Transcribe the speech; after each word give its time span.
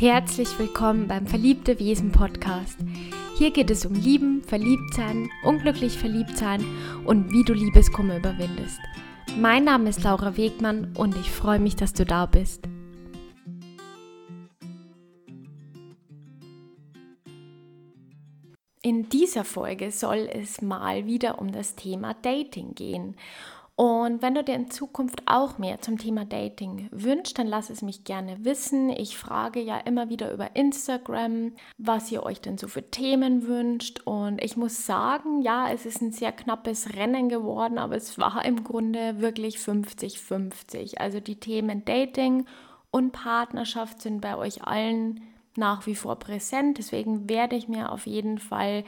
Herzlich 0.00 0.56
willkommen 0.60 1.08
beim 1.08 1.26
Verliebte 1.26 1.80
Wesen 1.80 2.12
Podcast. 2.12 2.78
Hier 3.36 3.50
geht 3.50 3.68
es 3.68 3.84
um 3.84 3.94
Lieben, 3.94 4.44
Verliebtsein, 4.44 5.28
unglücklich 5.42 5.98
Verliebtsein 5.98 6.64
und 7.04 7.32
wie 7.32 7.42
du 7.42 7.52
Liebeskummer 7.52 8.18
überwindest. 8.18 8.78
Mein 9.36 9.64
Name 9.64 9.90
ist 9.90 10.04
Laura 10.04 10.36
Wegmann 10.36 10.94
und 10.96 11.16
ich 11.16 11.32
freue 11.32 11.58
mich, 11.58 11.74
dass 11.74 11.94
du 11.94 12.04
da 12.04 12.26
bist. 12.26 12.68
In 18.82 19.08
dieser 19.08 19.42
Folge 19.42 19.90
soll 19.90 20.28
es 20.32 20.62
mal 20.62 21.06
wieder 21.06 21.40
um 21.40 21.50
das 21.50 21.74
Thema 21.74 22.14
Dating 22.22 22.76
gehen. 22.76 23.16
Und 23.78 24.22
wenn 24.22 24.34
du 24.34 24.42
dir 24.42 24.56
in 24.56 24.72
Zukunft 24.72 25.22
auch 25.26 25.58
mehr 25.58 25.80
zum 25.80 25.98
Thema 25.98 26.24
Dating 26.24 26.88
wünschst, 26.90 27.38
dann 27.38 27.46
lass 27.46 27.70
es 27.70 27.80
mich 27.80 28.02
gerne 28.02 28.44
wissen. 28.44 28.90
Ich 28.90 29.16
frage 29.16 29.60
ja 29.60 29.78
immer 29.78 30.08
wieder 30.08 30.32
über 30.32 30.56
Instagram, 30.56 31.52
was 31.76 32.10
ihr 32.10 32.24
euch 32.24 32.40
denn 32.40 32.58
so 32.58 32.66
für 32.66 32.90
Themen 32.90 33.46
wünscht. 33.46 34.00
Und 34.04 34.42
ich 34.42 34.56
muss 34.56 34.84
sagen, 34.84 35.42
ja, 35.42 35.70
es 35.70 35.86
ist 35.86 36.02
ein 36.02 36.10
sehr 36.10 36.32
knappes 36.32 36.96
Rennen 36.96 37.28
geworden, 37.28 37.78
aber 37.78 37.94
es 37.94 38.18
war 38.18 38.44
im 38.44 38.64
Grunde 38.64 39.20
wirklich 39.20 39.58
50-50. 39.58 40.98
Also 40.98 41.20
die 41.20 41.38
Themen 41.38 41.84
Dating 41.84 42.46
und 42.90 43.12
Partnerschaft 43.12 44.02
sind 44.02 44.20
bei 44.20 44.36
euch 44.36 44.64
allen 44.64 45.20
nach 45.54 45.86
wie 45.86 45.94
vor 45.94 46.18
präsent. 46.18 46.78
Deswegen 46.78 47.28
werde 47.28 47.54
ich 47.54 47.68
mir 47.68 47.92
auf 47.92 48.08
jeden 48.08 48.38
Fall 48.38 48.82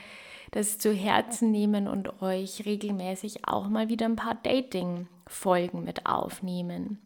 das 0.50 0.78
zu 0.78 0.92
Herzen 0.92 1.50
nehmen 1.50 1.86
und 1.88 2.22
euch 2.22 2.64
regelmäßig 2.66 3.46
auch 3.46 3.68
mal 3.68 3.88
wieder 3.88 4.06
ein 4.06 4.16
paar 4.16 4.34
Dating-Folgen 4.34 5.84
mit 5.84 6.06
aufnehmen. 6.06 6.98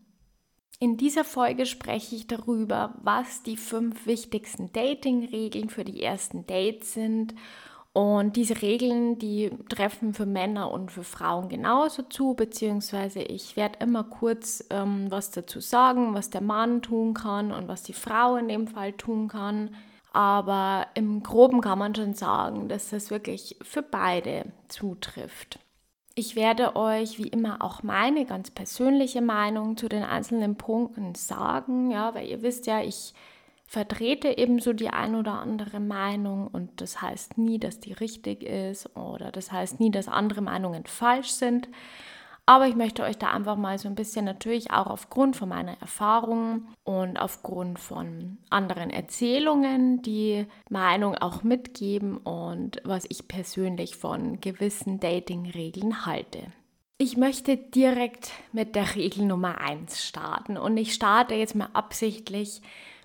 In 0.81 0.97
dieser 0.97 1.25
Folge 1.25 1.67
spreche 1.67 2.17
ich 2.17 2.27
darüber, 2.27 2.95
was 3.03 3.43
die 3.43 3.57
fünf 3.57 4.07
wichtigsten 4.07 4.73
Dating-Regeln 4.73 5.71
für 5.71 5.85
die 5.85 6.03
ersten 6.03 6.47
Dates 6.47 6.95
sind. 6.95 7.35
Und 7.93 8.35
diese 8.35 8.61
Regeln, 8.61 9.21
die 9.21 9.53
treffen 9.69 10.15
für 10.15 10.27
Männer 10.27 10.73
und 10.73 10.91
für 10.91 11.05
Frauen 11.05 11.49
genauso 11.49 12.03
zu, 12.03 12.35
beziehungsweise 12.35 13.23
ich 13.23 13.57
werde 13.57 13.79
immer 13.79 14.03
kurz 14.03 14.65
ähm, 14.71 15.07
was 15.11 15.31
dazu 15.31 15.61
sagen, 15.61 16.13
was 16.13 16.29
der 16.29 16.41
Mann 16.41 16.83
tun 16.83 17.15
kann 17.15 17.53
und 17.53 17.69
was 17.69 17.85
die 17.85 17.93
Frau 17.93 18.35
in 18.35 18.49
dem 18.49 18.67
Fall 18.67 18.95
tun 18.95 19.29
kann. 19.29 19.77
Aber 20.15 20.87
im 20.95 21.25
groben 21.25 21.61
kann 21.61 21.79
man 21.79 21.93
schon 21.93 22.15
sagen, 22.15 22.69
dass 22.69 22.91
das 22.91 23.11
wirklich 23.11 23.57
für 23.63 23.83
beide 23.83 24.45
zutrifft. 24.69 25.59
Ich 26.15 26.37
werde 26.37 26.77
euch 26.77 27.19
wie 27.19 27.27
immer 27.27 27.61
auch 27.61 27.83
meine 27.83 28.25
ganz 28.25 28.53
persönliche 28.53 29.21
Meinung 29.21 29.77
zu 29.77 29.89
den 29.89 30.05
einzelnen 30.05 30.55
Punkten 30.55 31.17
sagen, 31.17 31.91
ja, 31.91 32.15
weil 32.15 32.29
ihr 32.29 32.43
wisst 32.43 32.69
ja, 32.69 32.81
ich 32.81 33.13
vertrete 33.67 34.39
ebenso 34.39 34.73
die 34.73 34.91
ein 34.91 35.17
oder 35.17 35.33
andere 35.33 35.81
Meinung 35.81 36.47
und 36.47 36.81
das 36.81 37.03
heißt 37.03 37.37
nie, 37.37 37.59
dass 37.59 37.81
die 37.81 37.93
richtig 37.93 38.45
ist 38.45 38.95
oder 38.97 39.33
das 39.33 39.51
heißt 39.51 39.81
nie, 39.81 39.91
dass 39.91 40.07
andere 40.07 40.43
Meinungen 40.43 40.87
falsch 40.87 41.31
sind. 41.31 41.69
Aber 42.47 42.67
ich 42.69 42.77
möchte 42.77 43.03
euch 43.03 43.17
da 43.17 43.31
einfach 43.31 43.57
mal 43.57 43.79
so 43.79 43.89
ein 43.89 43.95
bisschen 43.95 44.27
natürlich 44.27 44.71
auch 44.71 44.87
aufgrund 44.87 45.35
von 45.35 45.49
meiner 45.49 45.81
Erfahrungen 45.81 46.69
und 46.85 47.17
aufgrund 47.17 47.79
von 47.79 48.37
anderen 48.51 48.91
Erzählungen 48.91 50.03
die 50.03 50.47
Meinung 50.69 51.15
auch 51.15 51.43
mitgeben 51.43 52.19
und 52.19 52.83
was 52.85 53.07
ich 53.09 53.29
persönlich 53.29 53.97
von 53.97 54.41
gewissen 54.43 55.01
Dating-Regeln 55.01 56.05
halte. 56.05 56.53
Ich 56.99 57.17
möchte 57.17 57.57
direkt 57.57 58.31
mit 58.53 58.77
der 58.77 58.95
Regel 58.95 59.25
Nummer 59.25 59.59
1 59.59 60.05
starten 60.05 60.59
und 60.59 60.77
ich 60.77 60.93
starte 60.93 61.35
jetzt 61.35 61.55
mal 61.55 61.71
absichtlich 61.73 62.61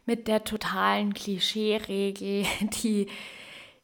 mit 0.06 0.28
der 0.28 0.44
totalen 0.44 1.14
Klischee-Regel, 1.14 2.46
die 2.84 3.08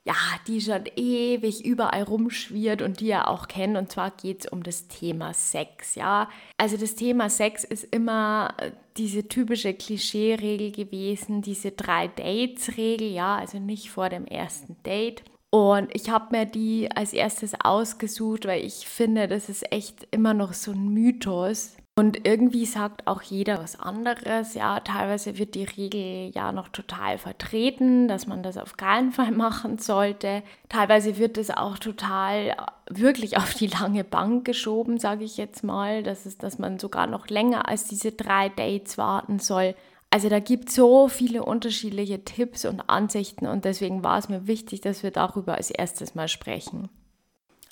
ja, 0.07 0.13
die 0.47 0.61
schon 0.61 0.83
ewig 0.95 1.65
überall 1.65 2.03
rumschwirrt 2.03 2.83
und 2.83 2.99
die 2.99 3.07
ihr 3.07 3.27
auch 3.27 3.47
kennt. 3.47 3.75
Und 3.75 3.91
zwar 3.91 4.11
geht 4.11 4.45
es 4.45 4.51
um 4.51 4.61
das 4.61 4.87
Thema 4.87 5.33
Sex, 5.33 5.95
ja. 5.95 6.29
Also 6.57 6.77
das 6.77 6.93
Thema 6.93 7.29
Sex 7.29 7.63
ist 7.63 7.85
immer 7.85 8.53
äh, 8.57 8.71
diese 8.97 9.27
typische 9.27 9.73
Klischee-Regel 9.73 10.71
gewesen, 10.71 11.41
diese 11.41 11.71
drei 11.71 12.07
Dates-Regel, 12.07 13.11
ja, 13.11 13.35
also 13.37 13.57
nicht 13.57 13.89
vor 13.89 14.09
dem 14.09 14.25
ersten 14.25 14.77
Date. 14.83 15.23
Und 15.49 15.89
ich 15.95 16.09
habe 16.09 16.37
mir 16.37 16.45
die 16.45 16.91
als 16.91 17.13
erstes 17.13 17.53
ausgesucht, 17.59 18.45
weil 18.45 18.63
ich 18.63 18.87
finde, 18.87 19.27
das 19.27 19.49
ist 19.49 19.71
echt 19.71 20.07
immer 20.11 20.35
noch 20.35 20.53
so 20.53 20.71
ein 20.71 20.89
Mythos. 20.89 21.77
Und 21.97 22.27
irgendwie 22.27 22.65
sagt 22.65 23.07
auch 23.07 23.21
jeder 23.21 23.57
was 23.57 23.79
anderes. 23.79 24.53
Ja, 24.53 24.81
teilweise 24.81 25.37
wird 25.37 25.55
die 25.55 25.63
Regel 25.63 26.29
ja 26.35 26.51
noch 26.51 26.67
total 26.67 27.17
vertreten, 27.17 28.09
dass 28.09 28.27
man 28.27 28.43
das 28.43 28.57
auf 28.57 28.75
keinen 28.75 29.13
Fall 29.13 29.31
machen 29.35 29.77
sollte. 29.77 30.43
Teilweise 30.67 31.17
wird 31.17 31.37
es 31.37 31.51
auch 31.51 31.77
total 31.79 32.49
äh, 32.49 32.55
wirklich 32.89 33.37
auf 33.37 33.53
die 33.53 33.67
lange 33.67 34.03
Bank 34.03 34.43
geschoben, 34.43 34.99
sage 34.99 35.23
ich 35.23 35.37
jetzt 35.37 35.63
mal. 35.63 36.03
Das 36.03 36.25
ist, 36.25 36.43
dass 36.43 36.59
man 36.59 36.79
sogar 36.79 37.07
noch 37.07 37.29
länger 37.29 37.69
als 37.69 37.85
diese 37.85 38.11
drei 38.11 38.49
Dates 38.49 38.97
warten 38.97 39.39
soll. 39.39 39.73
Also 40.09 40.27
da 40.27 40.39
gibt 40.39 40.69
es 40.69 40.75
so 40.75 41.07
viele 41.07 41.43
unterschiedliche 41.43 42.25
Tipps 42.25 42.65
und 42.65 42.89
Ansichten 42.89 43.47
und 43.47 43.63
deswegen 43.63 44.03
war 44.03 44.17
es 44.17 44.27
mir 44.27 44.47
wichtig, 44.47 44.81
dass 44.81 45.01
wir 45.01 45.11
darüber 45.11 45.55
als 45.55 45.71
erstes 45.71 46.13
mal 46.13 46.27
sprechen. 46.27 46.89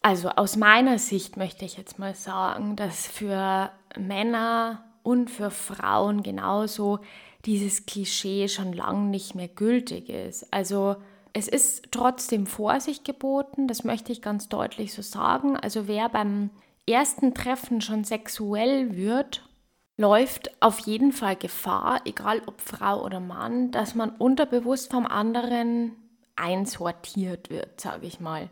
Also 0.04 0.30
aus 0.30 0.58
meiner 0.58 1.00
Sicht 1.00 1.38
möchte 1.38 1.64
ich 1.64 1.78
jetzt 1.78 1.98
mal 1.98 2.14
sagen, 2.14 2.76
dass 2.76 3.08
für 3.08 3.72
Männer 3.98 4.84
und 5.02 5.32
für 5.32 5.50
Frauen 5.50 6.24
genauso 6.24 7.00
dieses 7.46 7.86
Klischee 7.86 8.50
schon 8.50 8.74
lange 8.74 9.10
nicht 9.10 9.34
mehr 9.34 9.48
gültig 9.48 10.10
ist. 10.10 10.52
Also 10.54 10.98
es 11.32 11.48
ist 11.48 11.86
trotzdem 11.92 12.48
Vorsicht 12.48 13.06
geboten, 13.06 13.70
das 13.70 13.86
möchte 13.86 14.12
ich 14.12 14.22
ganz 14.22 14.50
deutlich 14.50 14.94
so 14.94 15.02
sagen. 15.02 15.56
Also 15.56 15.88
wer 15.88 16.10
beim 16.10 16.50
ersten 16.86 17.34
Treffen 17.34 17.80
schon 17.80 18.04
sexuell 18.04 18.98
wird, 18.98 19.48
läuft 19.96 20.52
auf 20.62 20.80
jeden 20.80 21.14
Fall 21.14 21.38
Gefahr, 21.38 22.02
egal 22.04 22.42
ob 22.46 22.60
Frau 22.60 23.06
oder 23.06 23.22
Mann, 23.22 23.72
dass 23.72 23.96
man 23.96 24.10
unterbewusst 24.10 24.92
vom 24.92 25.06
anderen 25.06 25.94
einsortiert 26.36 27.50
wird, 27.50 27.80
sage 27.80 28.06
ich 28.06 28.20
mal. 28.20 28.50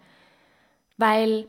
Weil 1.01 1.47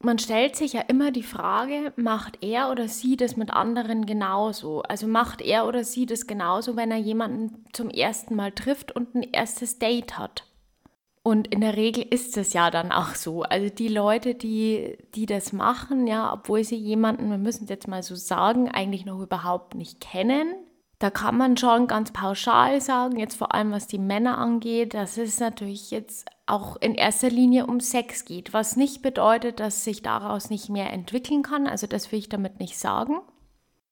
man 0.00 0.18
stellt 0.18 0.56
sich 0.56 0.72
ja 0.72 0.80
immer 0.80 1.12
die 1.12 1.22
Frage, 1.22 1.92
macht 1.94 2.42
er 2.42 2.68
oder 2.68 2.88
sie 2.88 3.16
das 3.16 3.36
mit 3.36 3.52
anderen 3.52 4.06
genauso? 4.06 4.82
Also 4.82 5.06
macht 5.06 5.40
er 5.40 5.68
oder 5.68 5.84
sie 5.84 6.04
das 6.04 6.26
genauso, 6.26 6.74
wenn 6.74 6.90
er 6.90 6.96
jemanden 6.96 7.64
zum 7.72 7.90
ersten 7.90 8.34
Mal 8.34 8.50
trifft 8.50 8.90
und 8.90 9.14
ein 9.14 9.22
erstes 9.22 9.78
Date 9.78 10.18
hat? 10.18 10.48
Und 11.22 11.46
in 11.46 11.60
der 11.60 11.76
Regel 11.76 12.02
ist 12.02 12.36
es 12.36 12.54
ja 12.54 12.72
dann 12.72 12.90
auch 12.90 13.14
so. 13.14 13.44
Also 13.44 13.72
die 13.72 13.86
Leute, 13.86 14.34
die, 14.34 14.98
die 15.14 15.26
das 15.26 15.52
machen, 15.52 16.08
ja, 16.08 16.32
obwohl 16.32 16.64
sie 16.64 16.74
jemanden, 16.74 17.30
wir 17.30 17.38
müssen 17.38 17.64
es 17.64 17.70
jetzt 17.70 17.86
mal 17.86 18.02
so 18.02 18.16
sagen, 18.16 18.68
eigentlich 18.68 19.04
noch 19.04 19.20
überhaupt 19.20 19.76
nicht 19.76 20.00
kennen, 20.00 20.56
da 20.98 21.10
kann 21.10 21.36
man 21.36 21.56
schon 21.56 21.86
ganz 21.86 22.12
pauschal 22.12 22.80
sagen, 22.80 23.20
jetzt 23.20 23.36
vor 23.36 23.54
allem 23.54 23.70
was 23.70 23.86
die 23.86 23.98
Männer 23.98 24.38
angeht, 24.38 24.94
dass 24.94 25.18
es 25.18 25.38
natürlich 25.38 25.92
jetzt 25.92 26.26
auch 26.46 26.76
in 26.76 26.94
erster 26.94 27.30
Linie 27.30 27.66
um 27.66 27.80
Sex 27.80 28.24
geht, 28.24 28.52
was 28.52 28.76
nicht 28.76 29.02
bedeutet, 29.02 29.60
dass 29.60 29.84
sich 29.84 30.02
daraus 30.02 30.50
nicht 30.50 30.68
mehr 30.68 30.92
entwickeln 30.92 31.42
kann. 31.42 31.66
Also 31.66 31.86
das 31.86 32.10
will 32.10 32.18
ich 32.18 32.28
damit 32.28 32.58
nicht 32.58 32.78
sagen. 32.78 33.20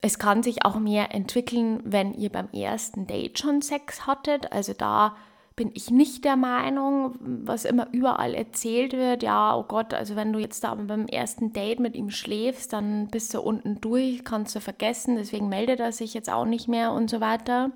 Es 0.02 0.18
kann 0.18 0.42
sich 0.42 0.64
auch 0.64 0.78
mehr 0.78 1.14
entwickeln, 1.14 1.80
wenn 1.84 2.14
ihr 2.14 2.30
beim 2.30 2.48
ersten 2.52 3.06
Date 3.06 3.38
schon 3.38 3.62
Sex 3.62 4.06
hattet. 4.06 4.50
Also 4.52 4.72
da 4.72 5.14
bin 5.56 5.72
ich 5.74 5.90
nicht 5.90 6.24
der 6.24 6.36
Meinung, 6.36 7.16
was 7.20 7.66
immer 7.66 7.88
überall 7.92 8.34
erzählt 8.34 8.94
wird, 8.94 9.22
ja, 9.22 9.54
oh 9.54 9.64
Gott, 9.64 9.92
also 9.92 10.16
wenn 10.16 10.32
du 10.32 10.38
jetzt 10.38 10.64
da 10.64 10.74
beim 10.74 11.06
ersten 11.06 11.52
Date 11.52 11.80
mit 11.80 11.96
ihm 11.96 12.10
schläfst, 12.10 12.72
dann 12.72 13.08
bist 13.08 13.34
du 13.34 13.42
unten 13.42 13.78
durch, 13.78 14.24
kannst 14.24 14.56
du 14.56 14.60
vergessen, 14.60 15.16
deswegen 15.16 15.50
meldet 15.50 15.80
er 15.80 15.92
sich 15.92 16.14
jetzt 16.14 16.30
auch 16.30 16.46
nicht 16.46 16.66
mehr 16.66 16.92
und 16.92 17.10
so 17.10 17.20
weiter. 17.20 17.72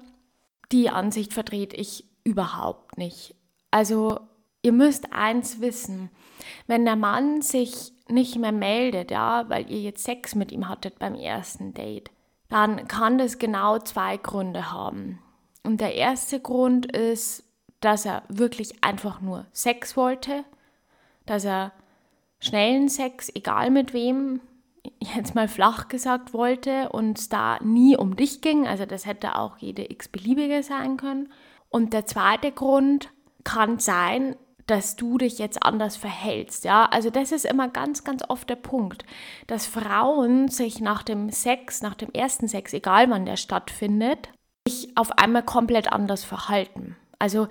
Die 0.72 0.88
Ansicht 0.88 1.34
vertrete 1.34 1.76
ich 1.76 2.06
überhaupt 2.24 2.96
nicht. 2.96 3.34
Also 3.70 4.18
ihr 4.64 4.72
müsst 4.72 5.12
eins 5.12 5.60
wissen, 5.60 6.10
wenn 6.66 6.84
der 6.84 6.96
Mann 6.96 7.42
sich 7.42 7.92
nicht 8.08 8.36
mehr 8.36 8.52
meldet, 8.52 9.10
ja, 9.10 9.48
weil 9.48 9.70
ihr 9.70 9.80
jetzt 9.80 10.04
Sex 10.04 10.34
mit 10.34 10.52
ihm 10.52 10.68
hattet 10.68 10.98
beim 10.98 11.14
ersten 11.14 11.74
Date, 11.74 12.10
dann 12.48 12.88
kann 12.88 13.18
das 13.18 13.38
genau 13.38 13.78
zwei 13.78 14.16
Gründe 14.16 14.72
haben. 14.72 15.18
Und 15.64 15.80
der 15.80 15.94
erste 15.94 16.40
Grund 16.40 16.86
ist, 16.86 17.44
dass 17.80 18.06
er 18.06 18.22
wirklich 18.28 18.82
einfach 18.82 19.20
nur 19.20 19.46
Sex 19.52 19.96
wollte, 19.96 20.44
dass 21.26 21.44
er 21.44 21.72
schnellen 22.40 22.88
Sex, 22.88 23.30
egal 23.34 23.70
mit 23.70 23.92
wem, 23.92 24.40
jetzt 24.98 25.34
mal 25.34 25.48
flach 25.48 25.88
gesagt 25.88 26.32
wollte 26.32 26.88
und 26.90 27.32
da 27.34 27.58
nie 27.62 27.96
um 27.96 28.16
dich 28.16 28.40
ging. 28.40 28.66
Also 28.66 28.86
das 28.86 29.04
hätte 29.04 29.36
auch 29.36 29.58
jede 29.58 29.90
x-beliebige 29.90 30.62
sein 30.62 30.96
können. 30.96 31.30
Und 31.68 31.92
der 31.92 32.06
zweite 32.06 32.52
Grund 32.52 33.10
kann 33.42 33.78
sein, 33.78 34.36
dass 34.66 34.96
du 34.96 35.18
dich 35.18 35.38
jetzt 35.38 35.62
anders 35.62 35.96
verhältst, 35.96 36.64
ja? 36.64 36.86
Also 36.86 37.10
das 37.10 37.32
ist 37.32 37.44
immer 37.44 37.68
ganz 37.68 38.04
ganz 38.04 38.22
oft 38.28 38.48
der 38.48 38.56
Punkt, 38.56 39.04
dass 39.46 39.66
Frauen 39.66 40.48
sich 40.48 40.80
nach 40.80 41.02
dem 41.02 41.30
Sex, 41.30 41.82
nach 41.82 41.94
dem 41.94 42.10
ersten 42.12 42.48
Sex, 42.48 42.72
egal 42.72 43.10
wann 43.10 43.26
der 43.26 43.36
stattfindet, 43.36 44.30
sich 44.66 44.96
auf 44.96 45.18
einmal 45.18 45.42
komplett 45.42 45.92
anders 45.92 46.24
verhalten. 46.24 46.96
Also 47.18 47.48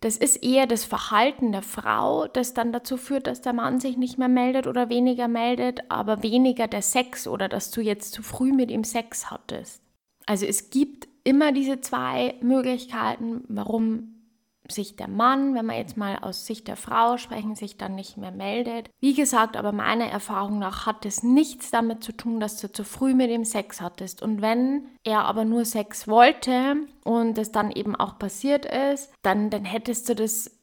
das 0.00 0.16
ist 0.16 0.36
eher 0.42 0.66
das 0.66 0.84
Verhalten 0.84 1.52
der 1.52 1.62
Frau, 1.62 2.26
das 2.26 2.54
dann 2.54 2.72
dazu 2.72 2.96
führt, 2.96 3.26
dass 3.26 3.42
der 3.42 3.52
Mann 3.52 3.80
sich 3.80 3.98
nicht 3.98 4.16
mehr 4.16 4.28
meldet 4.28 4.66
oder 4.66 4.88
weniger 4.88 5.28
meldet, 5.28 5.90
aber 5.90 6.22
weniger 6.22 6.68
der 6.68 6.80
Sex 6.80 7.26
oder 7.26 7.48
dass 7.48 7.70
du 7.70 7.82
jetzt 7.82 8.12
zu 8.12 8.22
früh 8.22 8.52
mit 8.52 8.70
ihm 8.70 8.84
Sex 8.84 9.30
hattest. 9.30 9.82
Also 10.24 10.46
es 10.46 10.70
gibt 10.70 11.06
immer 11.22 11.52
diese 11.52 11.82
zwei 11.82 12.34
Möglichkeiten, 12.40 13.44
warum 13.48 14.19
sich 14.70 14.96
der 14.96 15.08
Mann, 15.08 15.54
wenn 15.54 15.66
wir 15.66 15.76
jetzt 15.76 15.96
mal 15.96 16.18
aus 16.18 16.46
Sicht 16.46 16.68
der 16.68 16.76
Frau 16.76 17.16
sprechen, 17.16 17.54
sich 17.54 17.76
dann 17.76 17.94
nicht 17.94 18.16
mehr 18.16 18.30
meldet. 18.30 18.90
Wie 19.00 19.14
gesagt, 19.14 19.56
aber 19.56 19.72
meiner 19.72 20.06
Erfahrung 20.06 20.58
nach 20.58 20.86
hat 20.86 21.04
es 21.06 21.22
nichts 21.22 21.70
damit 21.70 22.02
zu 22.04 22.12
tun, 22.12 22.40
dass 22.40 22.60
du 22.60 22.70
zu 22.72 22.84
früh 22.84 23.14
mit 23.14 23.30
ihm 23.30 23.44
Sex 23.44 23.80
hattest. 23.80 24.22
Und 24.22 24.42
wenn 24.42 24.88
er 25.04 25.24
aber 25.24 25.44
nur 25.44 25.64
Sex 25.64 26.06
wollte 26.06 26.76
und 27.04 27.38
es 27.38 27.52
dann 27.52 27.70
eben 27.70 27.96
auch 27.96 28.18
passiert 28.18 28.66
ist, 28.66 29.10
dann, 29.22 29.48
dann 29.48 29.64
hättest 29.64 30.08
du 30.08 30.14
das, 30.14 30.60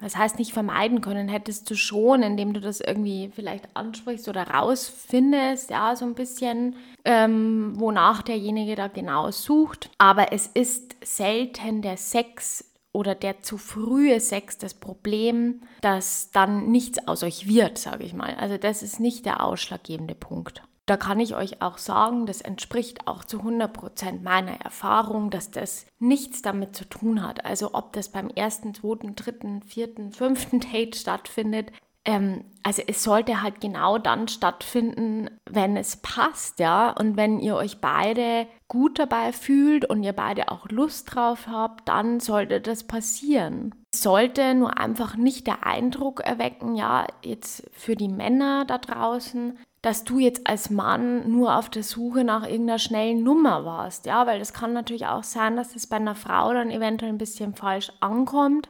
das 0.00 0.16
heißt 0.16 0.38
nicht 0.38 0.52
vermeiden 0.52 1.00
können, 1.00 1.28
hättest 1.28 1.70
du 1.70 1.74
schon, 1.74 2.22
indem 2.22 2.52
du 2.52 2.60
das 2.60 2.80
irgendwie 2.80 3.30
vielleicht 3.34 3.74
ansprichst 3.74 4.28
oder 4.28 4.48
rausfindest, 4.48 5.70
ja, 5.70 5.96
so 5.96 6.04
ein 6.04 6.14
bisschen, 6.14 6.76
ähm, 7.04 7.72
wonach 7.76 8.22
derjenige 8.22 8.74
da 8.74 8.88
genau 8.88 9.30
sucht. 9.30 9.90
Aber 9.96 10.32
es 10.32 10.46
ist 10.46 10.96
selten 11.02 11.80
der 11.80 11.96
Sex 11.96 12.67
oder 12.98 13.14
der 13.14 13.42
zu 13.42 13.58
frühe 13.58 14.18
Sex 14.18 14.58
das 14.58 14.74
Problem, 14.74 15.60
dass 15.82 16.32
dann 16.32 16.72
nichts 16.72 17.06
aus 17.06 17.22
euch 17.22 17.46
wird, 17.46 17.78
sage 17.78 18.02
ich 18.02 18.12
mal. 18.12 18.34
Also 18.34 18.58
das 18.58 18.82
ist 18.82 18.98
nicht 18.98 19.24
der 19.24 19.44
ausschlaggebende 19.44 20.16
Punkt. 20.16 20.64
Da 20.86 20.96
kann 20.96 21.20
ich 21.20 21.36
euch 21.36 21.62
auch 21.62 21.78
sagen, 21.78 22.26
das 22.26 22.40
entspricht 22.40 23.06
auch 23.06 23.22
zu 23.22 23.40
100% 23.42 24.22
meiner 24.22 24.60
Erfahrung, 24.60 25.30
dass 25.30 25.52
das 25.52 25.86
nichts 26.00 26.42
damit 26.42 26.74
zu 26.74 26.86
tun 26.86 27.22
hat. 27.22 27.44
Also 27.44 27.74
ob 27.74 27.92
das 27.92 28.08
beim 28.08 28.30
ersten, 28.30 28.74
zweiten, 28.74 29.14
dritten, 29.14 29.62
vierten, 29.62 30.10
fünften 30.10 30.58
Date 30.72 30.96
stattfindet, 30.96 31.70
ähm, 32.04 32.44
also 32.62 32.82
es 32.86 33.04
sollte 33.04 33.42
halt 33.42 33.60
genau 33.60 33.98
dann 33.98 34.28
stattfinden, 34.28 35.28
wenn 35.48 35.76
es 35.76 35.98
passt, 35.98 36.58
ja. 36.58 36.90
Und 36.90 37.16
wenn 37.16 37.38
ihr 37.38 37.54
euch 37.54 37.80
beide 37.80 38.48
gut 38.68 38.98
dabei 38.98 39.32
fühlt 39.32 39.86
und 39.86 40.02
ihr 40.02 40.12
beide 40.12 40.50
auch 40.50 40.68
Lust 40.68 41.14
drauf 41.14 41.48
habt, 41.48 41.88
dann 41.88 42.20
sollte 42.20 42.60
das 42.60 42.84
passieren. 42.84 43.74
Sollte 43.94 44.54
nur 44.54 44.78
einfach 44.78 45.16
nicht 45.16 45.46
der 45.46 45.66
Eindruck 45.66 46.20
erwecken, 46.20 46.76
ja, 46.76 47.06
jetzt 47.24 47.68
für 47.72 47.96
die 47.96 48.08
Männer 48.08 48.66
da 48.66 48.78
draußen, 48.78 49.58
dass 49.80 50.04
du 50.04 50.18
jetzt 50.18 50.46
als 50.46 50.70
Mann 50.70 51.30
nur 51.30 51.56
auf 51.56 51.70
der 51.70 51.82
Suche 51.82 52.24
nach 52.24 52.46
irgendeiner 52.46 52.78
schnellen 52.78 53.22
Nummer 53.22 53.64
warst, 53.64 54.06
ja, 54.06 54.26
weil 54.26 54.38
das 54.38 54.52
kann 54.52 54.72
natürlich 54.72 55.06
auch 55.06 55.24
sein, 55.24 55.56
dass 55.56 55.74
es 55.74 55.86
bei 55.86 55.96
einer 55.96 56.14
Frau 56.14 56.52
dann 56.52 56.70
eventuell 56.70 57.12
ein 57.12 57.18
bisschen 57.18 57.54
falsch 57.54 57.90
ankommt 58.00 58.68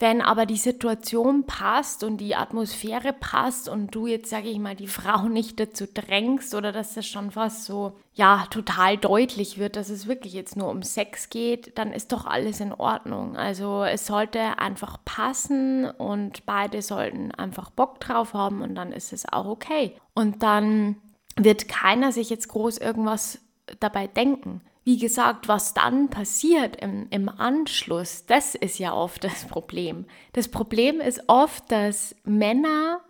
wenn 0.00 0.22
aber 0.22 0.46
die 0.46 0.56
Situation 0.56 1.44
passt 1.44 2.02
und 2.02 2.16
die 2.16 2.34
Atmosphäre 2.34 3.12
passt 3.12 3.68
und 3.68 3.94
du 3.94 4.06
jetzt, 4.06 4.30
sage 4.30 4.48
ich 4.48 4.58
mal, 4.58 4.74
die 4.74 4.88
Frau 4.88 5.22
nicht 5.28 5.60
dazu 5.60 5.84
drängst 5.86 6.54
oder 6.54 6.72
dass 6.72 6.94
das 6.94 7.06
schon 7.06 7.30
fast 7.30 7.66
so, 7.66 7.92
ja, 8.14 8.46
total 8.50 8.96
deutlich 8.96 9.58
wird, 9.58 9.76
dass 9.76 9.90
es 9.90 10.06
wirklich 10.06 10.32
jetzt 10.32 10.56
nur 10.56 10.70
um 10.70 10.82
Sex 10.82 11.28
geht, 11.28 11.76
dann 11.78 11.92
ist 11.92 12.12
doch 12.12 12.26
alles 12.26 12.60
in 12.60 12.72
Ordnung. 12.72 13.36
Also 13.36 13.84
es 13.84 14.06
sollte 14.06 14.58
einfach 14.58 14.98
passen 15.04 15.84
und 15.84 16.46
beide 16.46 16.80
sollten 16.80 17.30
einfach 17.32 17.70
Bock 17.70 18.00
drauf 18.00 18.32
haben 18.32 18.62
und 18.62 18.74
dann 18.74 18.92
ist 18.92 19.12
es 19.12 19.30
auch 19.30 19.46
okay. 19.46 19.94
Und 20.14 20.42
dann 20.42 20.96
wird 21.36 21.68
keiner 21.68 22.10
sich 22.10 22.30
jetzt 22.30 22.48
groß 22.48 22.78
irgendwas 22.78 23.38
dabei 23.80 24.06
denken. 24.06 24.62
Wie 24.84 24.96
gesagt, 24.96 25.46
was 25.46 25.74
dann 25.74 26.08
passiert 26.08 26.76
im, 26.76 27.06
im 27.10 27.28
Anschluss, 27.28 28.24
das 28.26 28.54
ist 28.54 28.78
ja 28.78 28.94
oft 28.94 29.24
das 29.24 29.44
Problem. 29.44 30.06
Das 30.32 30.48
Problem 30.48 31.00
ist 31.00 31.22
oft, 31.26 31.70
dass 31.70 32.16
Männer 32.24 33.00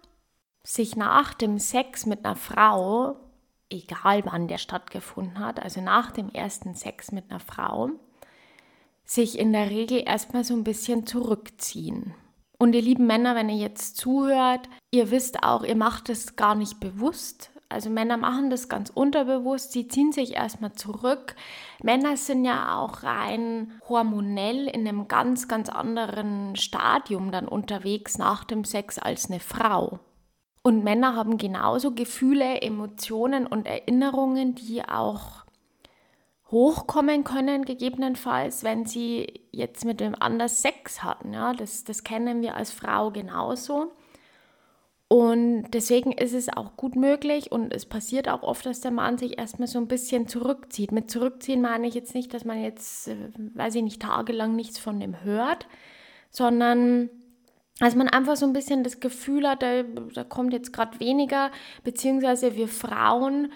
sich 0.63 0.97
nach 0.97 1.33
dem 1.35 1.59
Sex 1.59 2.07
mit 2.07 2.25
einer 2.25 2.37
Frau, 2.37 3.17
egal 3.71 4.25
wann 4.27 4.49
der 4.49 4.59
stattgefunden 4.59 5.39
hat, 5.39 5.63
also 5.63 5.81
nach 5.81 6.11
dem 6.11 6.29
ersten 6.31 6.75
Sex 6.75 7.13
mit 7.13 7.31
einer 7.31 7.41
Frau, 7.41 7.91
sich 9.05 9.39
in 9.39 9.53
der 9.53 9.71
Regel 9.71 10.03
erstmal 10.05 10.45
so 10.45 10.55
ein 10.55 10.65
bisschen 10.65 11.07
zurückziehen. 11.07 12.15
Und 12.59 12.75
ihr 12.75 12.83
lieben 12.83 13.07
Männer, 13.07 13.35
wenn 13.35 13.49
ihr 13.49 13.57
jetzt 13.57 13.97
zuhört, 13.97 14.69
ihr 14.91 15.11
wisst 15.11 15.43
auch, 15.43 15.65
ihr 15.65 15.77
macht 15.77 16.11
es 16.11 16.37
gar 16.37 16.55
nicht 16.55 16.79
bewusst, 16.79 17.51
also 17.71 17.89
Männer 17.89 18.17
machen 18.17 18.51
das 18.51 18.69
ganz 18.69 18.91
unterbewusst, 18.91 19.73
sie 19.73 19.87
ziehen 19.89 20.13
sich 20.13 20.35
erstmal 20.35 20.73
zurück. 20.73 21.37
Männer 21.83 22.17
sind 22.17 22.45
ja 22.45 22.79
auch 22.79 23.05
rein 23.05 23.81
hormonell 23.89 24.67
in 24.67 24.87
einem 24.87 25.07
ganz, 25.09 25.47
ganz 25.47 25.69
anderen 25.69 26.57
Stadium 26.57 27.31
dann 27.31 27.47
unterwegs 27.47 28.19
nach 28.19 28.45
dem 28.45 28.65
Sex 28.65 28.99
als 28.99 29.31
eine 29.31 29.41
Frau. 29.41 30.01
Und 30.63 30.85
Männer 30.85 31.15
haben 31.15 31.39
genauso 31.39 31.95
Gefühle, 31.95 32.61
Emotionen 32.61 33.47
und 33.47 33.67
Erinnerungen, 33.67 34.57
die 34.57 34.87
auch 34.87 35.45
hochkommen 36.51 37.25
können, 37.25 37.65
gegebenenfalls, 37.65 38.65
wenn 38.65 38.85
sie 38.85 39.47
jetzt 39.53 39.85
mit 39.85 40.01
dem 40.01 40.15
anders 40.19 40.61
Sex 40.61 41.03
hatten. 41.03 41.33
Ja, 41.33 41.53
das, 41.53 41.85
das 41.85 42.03
kennen 42.03 42.43
wir 42.43 42.57
als 42.57 42.73
Frau 42.73 43.11
genauso. 43.11 43.93
Und 45.13 45.65
deswegen 45.73 46.13
ist 46.13 46.35
es 46.35 46.49
auch 46.49 46.77
gut 46.77 46.95
möglich 46.95 47.51
und 47.51 47.75
es 47.75 47.85
passiert 47.85 48.29
auch 48.29 48.45
oft, 48.45 48.65
dass 48.65 48.81
der 48.81 48.93
Mann 48.93 49.19
sich 49.19 49.39
erstmal 49.39 49.67
so 49.67 49.81
ein 49.81 49.89
bisschen 49.89 50.29
zurückzieht. 50.29 50.93
Mit 50.93 51.11
zurückziehen 51.11 51.61
meine 51.61 51.89
ich 51.89 51.95
jetzt 51.95 52.15
nicht, 52.15 52.33
dass 52.33 52.45
man 52.45 52.63
jetzt, 52.63 53.09
äh, 53.09 53.17
weiß 53.37 53.75
ich 53.75 53.83
nicht, 53.83 54.01
tagelang 54.01 54.55
nichts 54.55 54.79
von 54.79 55.01
dem 55.01 55.25
hört, 55.25 55.67
sondern 56.31 57.11
dass 57.81 57.97
man 57.97 58.09
einfach 58.09 58.37
so 58.37 58.47
ein 58.47 58.53
bisschen 58.53 58.85
das 58.85 59.01
Gefühl 59.01 59.49
hat, 59.49 59.65
da, 59.65 59.83
da 59.83 60.23
kommt 60.23 60.53
jetzt 60.53 60.73
gerade 60.73 61.01
weniger, 61.01 61.51
beziehungsweise 61.83 62.55
wir 62.55 62.69
Frauen 62.69 63.51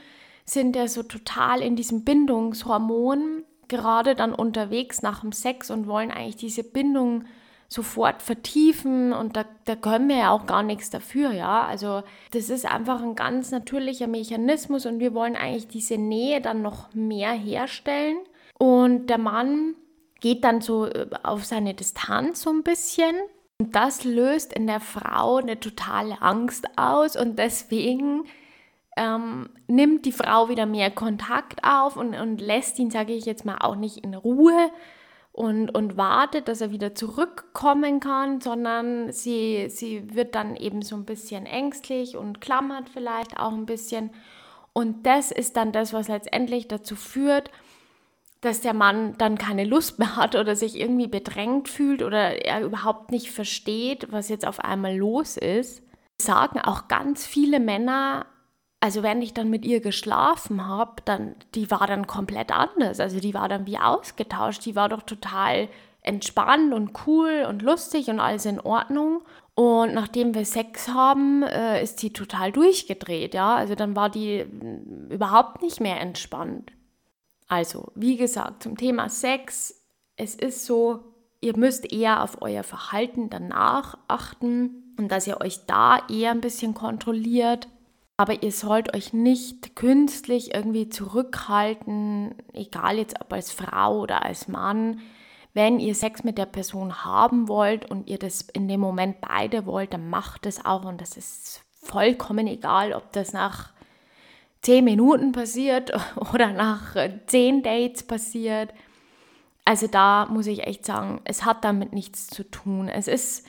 sind 0.44 0.74
ja 0.74 0.88
so 0.88 1.04
total 1.04 1.62
in 1.62 1.76
diesem 1.76 2.04
Bindungshormon 2.04 3.44
gerade 3.68 4.16
dann 4.16 4.34
unterwegs 4.34 5.02
nach 5.02 5.20
dem 5.20 5.30
Sex 5.30 5.70
und 5.70 5.86
wollen 5.86 6.10
eigentlich 6.10 6.34
diese 6.34 6.64
Bindung 6.64 7.26
sofort 7.74 8.22
vertiefen 8.22 9.12
und 9.12 9.36
da, 9.36 9.44
da 9.64 9.74
können 9.74 10.08
wir 10.08 10.16
ja 10.16 10.30
auch 10.30 10.46
gar 10.46 10.62
nichts 10.62 10.90
dafür, 10.90 11.32
ja. 11.32 11.64
Also 11.64 12.04
das 12.30 12.48
ist 12.48 12.66
einfach 12.66 13.02
ein 13.02 13.16
ganz 13.16 13.50
natürlicher 13.50 14.06
Mechanismus 14.06 14.86
und 14.86 15.00
wir 15.00 15.12
wollen 15.12 15.34
eigentlich 15.34 15.66
diese 15.66 15.98
Nähe 15.98 16.40
dann 16.40 16.62
noch 16.62 16.94
mehr 16.94 17.32
herstellen. 17.32 18.16
Und 18.58 19.08
der 19.08 19.18
Mann 19.18 19.74
geht 20.20 20.44
dann 20.44 20.60
so 20.60 20.86
äh, 20.86 21.08
auf 21.24 21.44
seine 21.44 21.74
Distanz 21.74 22.42
so 22.42 22.50
ein 22.50 22.62
bisschen. 22.62 23.16
Und 23.58 23.74
das 23.74 24.04
löst 24.04 24.52
in 24.52 24.68
der 24.68 24.80
Frau 24.80 25.36
eine 25.36 25.58
totale 25.58 26.22
Angst 26.22 26.66
aus 26.76 27.16
und 27.16 27.38
deswegen 27.40 28.24
ähm, 28.96 29.50
nimmt 29.66 30.06
die 30.06 30.12
Frau 30.12 30.48
wieder 30.48 30.66
mehr 30.66 30.92
Kontakt 30.92 31.64
auf 31.64 31.96
und, 31.96 32.14
und 32.14 32.40
lässt 32.40 32.78
ihn, 32.78 32.92
sage 32.92 33.12
ich 33.12 33.26
jetzt 33.26 33.44
mal, 33.44 33.58
auch 33.58 33.74
nicht 33.74 33.98
in 33.98 34.14
Ruhe, 34.14 34.70
und, 35.34 35.74
und 35.74 35.96
wartet, 35.96 36.46
dass 36.46 36.60
er 36.60 36.70
wieder 36.70 36.94
zurückkommen 36.94 37.98
kann, 37.98 38.40
sondern 38.40 39.10
sie, 39.10 39.66
sie 39.68 40.14
wird 40.14 40.36
dann 40.36 40.54
eben 40.54 40.80
so 40.82 40.94
ein 40.94 41.04
bisschen 41.04 41.44
ängstlich 41.44 42.16
und 42.16 42.40
klammert 42.40 42.88
vielleicht 42.88 43.36
auch 43.36 43.50
ein 43.50 43.66
bisschen. 43.66 44.10
Und 44.72 45.06
das 45.06 45.32
ist 45.32 45.56
dann 45.56 45.72
das, 45.72 45.92
was 45.92 46.06
letztendlich 46.06 46.68
dazu 46.68 46.94
führt, 46.94 47.50
dass 48.42 48.60
der 48.60 48.74
Mann 48.74 49.18
dann 49.18 49.36
keine 49.36 49.64
Lust 49.64 49.98
mehr 49.98 50.14
hat 50.14 50.36
oder 50.36 50.54
sich 50.54 50.78
irgendwie 50.78 51.08
bedrängt 51.08 51.68
fühlt 51.68 52.04
oder 52.04 52.44
er 52.46 52.62
überhaupt 52.62 53.10
nicht 53.10 53.32
versteht, 53.32 54.12
was 54.12 54.28
jetzt 54.28 54.46
auf 54.46 54.60
einmal 54.60 54.96
los 54.96 55.36
ist. 55.36 55.82
Sagen 56.16 56.60
auch 56.60 56.86
ganz 56.86 57.26
viele 57.26 57.58
Männer, 57.58 58.26
also 58.84 59.02
wenn 59.02 59.22
ich 59.22 59.32
dann 59.32 59.48
mit 59.48 59.64
ihr 59.64 59.80
geschlafen 59.80 60.66
habe, 60.66 60.96
dann 61.06 61.36
die 61.54 61.70
war 61.70 61.86
dann 61.86 62.06
komplett 62.06 62.52
anders. 62.52 63.00
Also 63.00 63.18
die 63.18 63.32
war 63.32 63.48
dann 63.48 63.66
wie 63.66 63.78
ausgetauscht. 63.78 64.66
Die 64.66 64.76
war 64.76 64.90
doch 64.90 65.00
total 65.00 65.68
entspannt 66.02 66.74
und 66.74 66.90
cool 67.06 67.46
und 67.48 67.62
lustig 67.62 68.08
und 68.08 68.20
alles 68.20 68.44
in 68.44 68.60
Ordnung. 68.60 69.22
Und 69.54 69.94
nachdem 69.94 70.34
wir 70.34 70.44
Sex 70.44 70.88
haben, 70.88 71.44
äh, 71.44 71.82
ist 71.82 71.98
sie 71.98 72.12
total 72.12 72.52
durchgedreht, 72.52 73.32
ja. 73.32 73.54
Also 73.54 73.74
dann 73.74 73.96
war 73.96 74.10
die 74.10 74.44
mm, 74.44 75.12
überhaupt 75.12 75.62
nicht 75.62 75.80
mehr 75.80 75.98
entspannt. 75.98 76.70
Also, 77.48 77.90
wie 77.94 78.18
gesagt, 78.18 78.64
zum 78.64 78.76
Thema 78.76 79.08
Sex, 79.08 79.80
es 80.16 80.34
ist 80.34 80.66
so, 80.66 81.04
ihr 81.40 81.56
müsst 81.56 81.90
eher 81.90 82.22
auf 82.22 82.42
euer 82.42 82.64
Verhalten 82.64 83.30
danach 83.30 83.96
achten 84.08 84.92
und 84.98 85.10
dass 85.10 85.26
ihr 85.26 85.40
euch 85.40 85.64
da 85.64 86.00
eher 86.10 86.32
ein 86.32 86.42
bisschen 86.42 86.74
kontrolliert 86.74 87.66
aber 88.16 88.42
ihr 88.42 88.52
sollt 88.52 88.94
euch 88.94 89.12
nicht 89.12 89.74
künstlich 89.74 90.54
irgendwie 90.54 90.88
zurückhalten, 90.88 92.34
egal 92.52 92.98
jetzt 92.98 93.20
ob 93.20 93.32
als 93.32 93.50
Frau 93.50 94.00
oder 94.00 94.24
als 94.24 94.46
Mann. 94.46 95.00
Wenn 95.52 95.80
ihr 95.80 95.94
Sex 95.94 96.24
mit 96.24 96.38
der 96.38 96.46
Person 96.46 97.04
haben 97.04 97.48
wollt 97.48 97.90
und 97.90 98.08
ihr 98.08 98.18
das 98.18 98.42
in 98.42 98.68
dem 98.68 98.80
Moment 98.80 99.20
beide 99.20 99.66
wollt, 99.66 99.92
dann 99.92 100.10
macht 100.10 100.46
es 100.46 100.64
auch 100.64 100.84
und 100.84 101.00
das 101.00 101.16
ist 101.16 101.62
vollkommen 101.82 102.46
egal, 102.46 102.92
ob 102.92 103.12
das 103.12 103.32
nach 103.32 103.72
zehn 104.62 104.84
Minuten 104.84 105.32
passiert 105.32 105.92
oder 106.34 106.52
nach 106.52 106.96
zehn 107.26 107.62
Dates 107.62 108.04
passiert. 108.04 108.72
Also 109.64 109.86
da 109.86 110.26
muss 110.26 110.46
ich 110.46 110.66
echt 110.66 110.84
sagen, 110.84 111.20
es 111.24 111.44
hat 111.44 111.64
damit 111.64 111.92
nichts 111.92 112.26
zu 112.26 112.44
tun. 112.44 112.88
Es 112.88 113.08
ist 113.08 113.46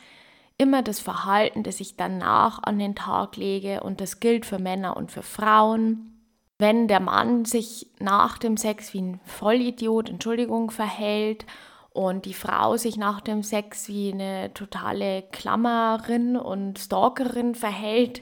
immer 0.58 0.82
das 0.82 1.00
Verhalten, 1.00 1.64
das 1.64 1.80
ich 1.80 1.98
danach 1.98 2.64
an 2.64 2.80
den 2.80 2.96
Tag 2.96 3.36
lege 3.36 3.82
und 3.84 4.02
das 4.02 4.20
gilt 4.20 4.46
für 4.46 4.60
Männer 4.60 4.96
und 4.98 5.12
für 5.12 5.24
Frauen. 5.24 6.12
Wenn 6.58 6.88
der 6.88 7.02
Mann 7.02 7.44
sich 7.44 7.88
nach 8.00 8.38
dem 8.38 8.56
Sex 8.56 8.94
wie 8.94 9.02
ein 9.02 9.20
Vollidiot, 9.26 10.10
Entschuldigung, 10.10 10.72
verhält 10.72 11.46
und 11.92 12.26
die 12.26 12.34
Frau 12.34 12.78
sich 12.78 12.96
nach 12.96 13.20
dem 13.20 13.44
Sex 13.44 13.90
wie 13.90 14.14
eine 14.14 14.54
totale 14.54 15.24
Klammerin 15.32 16.38
und 16.38 16.80
Stalkerin 16.80 17.56
verhält, 17.56 18.22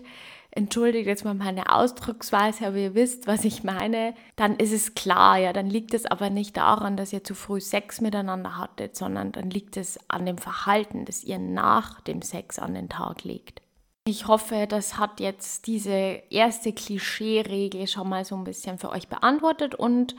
entschuldigt 0.55 1.07
jetzt 1.07 1.25
mal 1.25 1.33
meine 1.33 1.73
Ausdrucksweise, 1.73 2.67
aber 2.67 2.77
ihr 2.77 2.95
wisst, 2.95 3.27
was 3.27 3.43
ich 3.43 3.63
meine, 3.63 4.13
dann 4.35 4.55
ist 4.57 4.71
es 4.71 4.95
klar, 4.95 5.37
ja, 5.37 5.53
dann 5.53 5.69
liegt 5.69 5.93
es 5.93 6.05
aber 6.05 6.29
nicht 6.29 6.57
daran, 6.57 6.97
dass 6.97 7.13
ihr 7.13 7.23
zu 7.23 7.35
früh 7.35 7.59
Sex 7.59 8.01
miteinander 8.01 8.57
hattet, 8.57 8.95
sondern 8.95 9.31
dann 9.31 9.49
liegt 9.49 9.77
es 9.77 9.99
an 10.09 10.25
dem 10.25 10.37
Verhalten, 10.37 11.05
das 11.05 11.23
ihr 11.23 11.39
nach 11.39 12.01
dem 12.01 12.21
Sex 12.21 12.59
an 12.59 12.73
den 12.73 12.89
Tag 12.89 13.23
legt. 13.23 13.61
Ich 14.05 14.27
hoffe, 14.27 14.67
das 14.67 14.97
hat 14.97 15.19
jetzt 15.19 15.65
diese 15.65 16.21
erste 16.29 16.73
Klischee-Regel 16.73 17.87
schon 17.87 18.09
mal 18.09 18.25
so 18.25 18.35
ein 18.35 18.43
bisschen 18.43 18.77
für 18.77 18.89
euch 18.89 19.07
beantwortet 19.07 19.75
und 19.75 20.15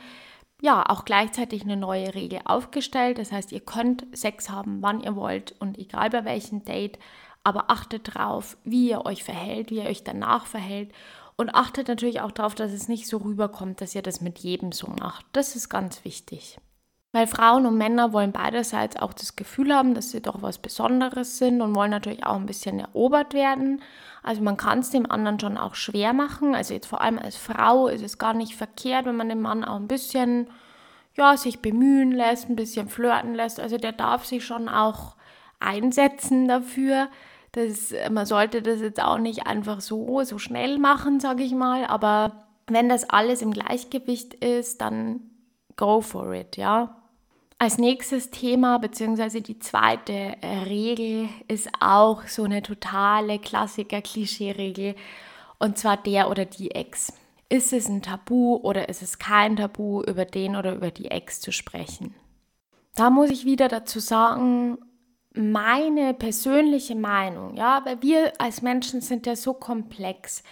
ja, 0.62 0.88
auch 0.88 1.04
gleichzeitig 1.04 1.62
eine 1.62 1.76
neue 1.76 2.14
Regel 2.14 2.40
aufgestellt. 2.46 3.18
Das 3.18 3.30
heißt, 3.30 3.52
ihr 3.52 3.60
könnt 3.60 4.06
Sex 4.16 4.48
haben, 4.48 4.80
wann 4.80 5.02
ihr 5.02 5.14
wollt 5.14 5.54
und 5.60 5.78
egal 5.78 6.08
bei 6.08 6.24
welchem 6.24 6.64
Date, 6.64 6.98
aber 7.44 7.70
achtet 7.70 8.14
drauf, 8.14 8.56
wie 8.64 8.90
ihr 8.90 9.06
euch 9.06 9.22
verhält, 9.22 9.70
wie 9.70 9.76
ihr 9.76 9.88
euch 9.88 10.02
danach 10.02 10.46
verhält 10.46 10.90
und 11.36 11.54
achtet 11.54 11.88
natürlich 11.88 12.20
auch 12.20 12.30
darauf, 12.30 12.54
dass 12.54 12.72
es 12.72 12.88
nicht 12.88 13.06
so 13.06 13.18
rüberkommt, 13.18 13.80
dass 13.80 13.94
ihr 13.94 14.02
das 14.02 14.20
mit 14.20 14.38
jedem 14.38 14.72
so 14.72 14.88
macht. 14.88 15.26
Das 15.32 15.56
ist 15.56 15.68
ganz 15.68 16.04
wichtig. 16.04 16.58
Weil 17.12 17.26
Frauen 17.28 17.66
und 17.66 17.78
Männer 17.78 18.12
wollen 18.12 18.32
beiderseits 18.32 18.96
auch 18.96 19.12
das 19.12 19.36
Gefühl 19.36 19.72
haben, 19.72 19.94
dass 19.94 20.10
sie 20.10 20.20
doch 20.20 20.42
was 20.42 20.58
Besonderes 20.58 21.38
sind 21.38 21.62
und 21.62 21.74
wollen 21.76 21.90
natürlich 21.90 22.26
auch 22.26 22.34
ein 22.34 22.46
bisschen 22.46 22.80
erobert 22.80 23.34
werden. 23.34 23.82
Also 24.24 24.42
man 24.42 24.56
kann 24.56 24.80
es 24.80 24.90
dem 24.90 25.08
anderen 25.08 25.38
schon 25.38 25.56
auch 25.56 25.76
schwer 25.76 26.12
machen. 26.12 26.54
Also 26.56 26.74
jetzt 26.74 26.86
vor 26.86 27.00
allem 27.00 27.18
als 27.18 27.36
Frau 27.36 27.86
ist 27.86 28.02
es 28.02 28.18
gar 28.18 28.34
nicht 28.34 28.56
verkehrt, 28.56 29.06
wenn 29.06 29.16
man 29.16 29.28
dem 29.28 29.42
Mann 29.42 29.64
auch 29.64 29.76
ein 29.76 29.86
bisschen, 29.86 30.48
ja, 31.16 31.36
sich 31.36 31.60
bemühen 31.60 32.10
lässt, 32.10 32.48
ein 32.48 32.56
bisschen 32.56 32.88
flirten 32.88 33.34
lässt. 33.34 33.60
Also 33.60 33.78
der 33.78 33.92
darf 33.92 34.24
sich 34.24 34.44
schon 34.44 34.68
auch 34.68 35.14
einsetzen 35.60 36.48
dafür. 36.48 37.08
Das, 37.54 37.94
man 38.10 38.26
sollte 38.26 38.62
das 38.62 38.80
jetzt 38.80 39.00
auch 39.00 39.18
nicht 39.18 39.46
einfach 39.46 39.80
so, 39.80 40.24
so 40.24 40.38
schnell 40.38 40.78
machen, 40.78 41.20
sage 41.20 41.44
ich 41.44 41.52
mal. 41.52 41.86
Aber 41.86 42.44
wenn 42.66 42.88
das 42.88 43.08
alles 43.08 43.42
im 43.42 43.52
Gleichgewicht 43.52 44.34
ist, 44.34 44.80
dann 44.80 45.20
go 45.76 46.00
for 46.00 46.32
it, 46.34 46.56
ja. 46.56 47.00
Als 47.58 47.78
nächstes 47.78 48.30
Thema, 48.30 48.78
beziehungsweise 48.78 49.40
die 49.40 49.60
zweite 49.60 50.12
äh, 50.12 50.64
Regel, 50.66 51.28
ist 51.46 51.68
auch 51.78 52.26
so 52.26 52.42
eine 52.42 52.62
totale 52.62 53.38
Klassiker-Klischee-Regel, 53.38 54.96
und 55.60 55.78
zwar 55.78 55.96
der 55.96 56.30
oder 56.30 56.46
die 56.46 56.72
Ex. 56.72 57.12
Ist 57.48 57.72
es 57.72 57.88
ein 57.88 58.02
Tabu 58.02 58.56
oder 58.56 58.88
ist 58.88 59.02
es 59.02 59.20
kein 59.20 59.54
Tabu, 59.56 60.02
über 60.02 60.24
den 60.24 60.56
oder 60.56 60.74
über 60.74 60.90
die 60.90 61.12
Ex 61.12 61.40
zu 61.40 61.52
sprechen? 61.52 62.14
Da 62.96 63.10
muss 63.10 63.30
ich 63.30 63.44
wieder 63.44 63.68
dazu 63.68 64.00
sagen, 64.00 64.78
meine 65.34 66.14
persönliche 66.14 66.94
Meinung, 66.94 67.56
ja, 67.56 67.82
weil 67.84 68.00
wir 68.02 68.32
als 68.38 68.62
Menschen 68.62 69.00
sind 69.00 69.26
ja 69.26 69.36
so 69.36 69.52
komplex. 69.52 70.44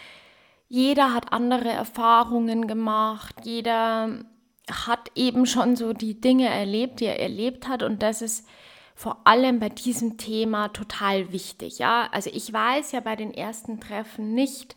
Jeder 0.68 1.14
hat 1.14 1.32
andere 1.32 1.68
Erfahrungen 1.68 2.66
gemacht, 2.66 3.34
jeder 3.44 4.24
hat 4.70 5.10
eben 5.14 5.46
schon 5.46 5.76
so 5.76 5.92
die 5.92 6.20
Dinge 6.20 6.48
erlebt, 6.48 7.00
die 7.00 7.06
er 7.06 7.20
erlebt 7.20 7.68
hat 7.68 7.82
und 7.82 8.02
das 8.02 8.22
ist 8.22 8.46
vor 8.94 9.20
allem 9.24 9.58
bei 9.58 9.68
diesem 9.68 10.18
Thema 10.18 10.68
total 10.68 11.32
wichtig, 11.32 11.78
ja? 11.78 12.08
Also 12.12 12.30
ich 12.32 12.52
weiß 12.52 12.92
ja 12.92 13.00
bei 13.00 13.16
den 13.16 13.32
ersten 13.32 13.80
Treffen 13.80 14.34
nicht, 14.34 14.76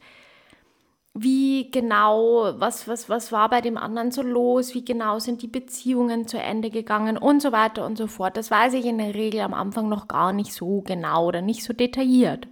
wie 1.18 1.72
genau, 1.72 2.54
was, 2.60 2.90
was, 2.90 3.08
was 3.08 3.32
war 3.32 3.50
bei 3.50 3.62
dem 3.62 3.78
anderen 3.78 4.12
so 4.12 4.22
los, 4.22 4.76
wie 4.76 4.84
genau 4.84 5.20
sind 5.20 5.42
die 5.42 5.48
Beziehungen 5.48 6.28
zu 6.28 6.38
Ende 6.38 6.70
gegangen 6.70 7.18
und 7.18 7.42
so 7.42 7.54
weiter 7.54 7.86
und 7.86 7.98
so 7.98 8.08
fort. 8.08 8.36
Das 8.36 8.52
weiß 8.52 8.74
ich 8.74 8.86
in 8.86 8.98
der 8.98 9.16
Regel 9.16 9.40
am 9.40 9.54
Anfang 9.54 9.88
noch 9.88 10.10
gar 10.10 10.34
nicht 10.34 10.52
so 10.52 10.82
genau 10.82 11.28
oder 11.28 11.42
nicht 11.42 11.64
so 11.64 11.72
detailliert. 11.72 12.50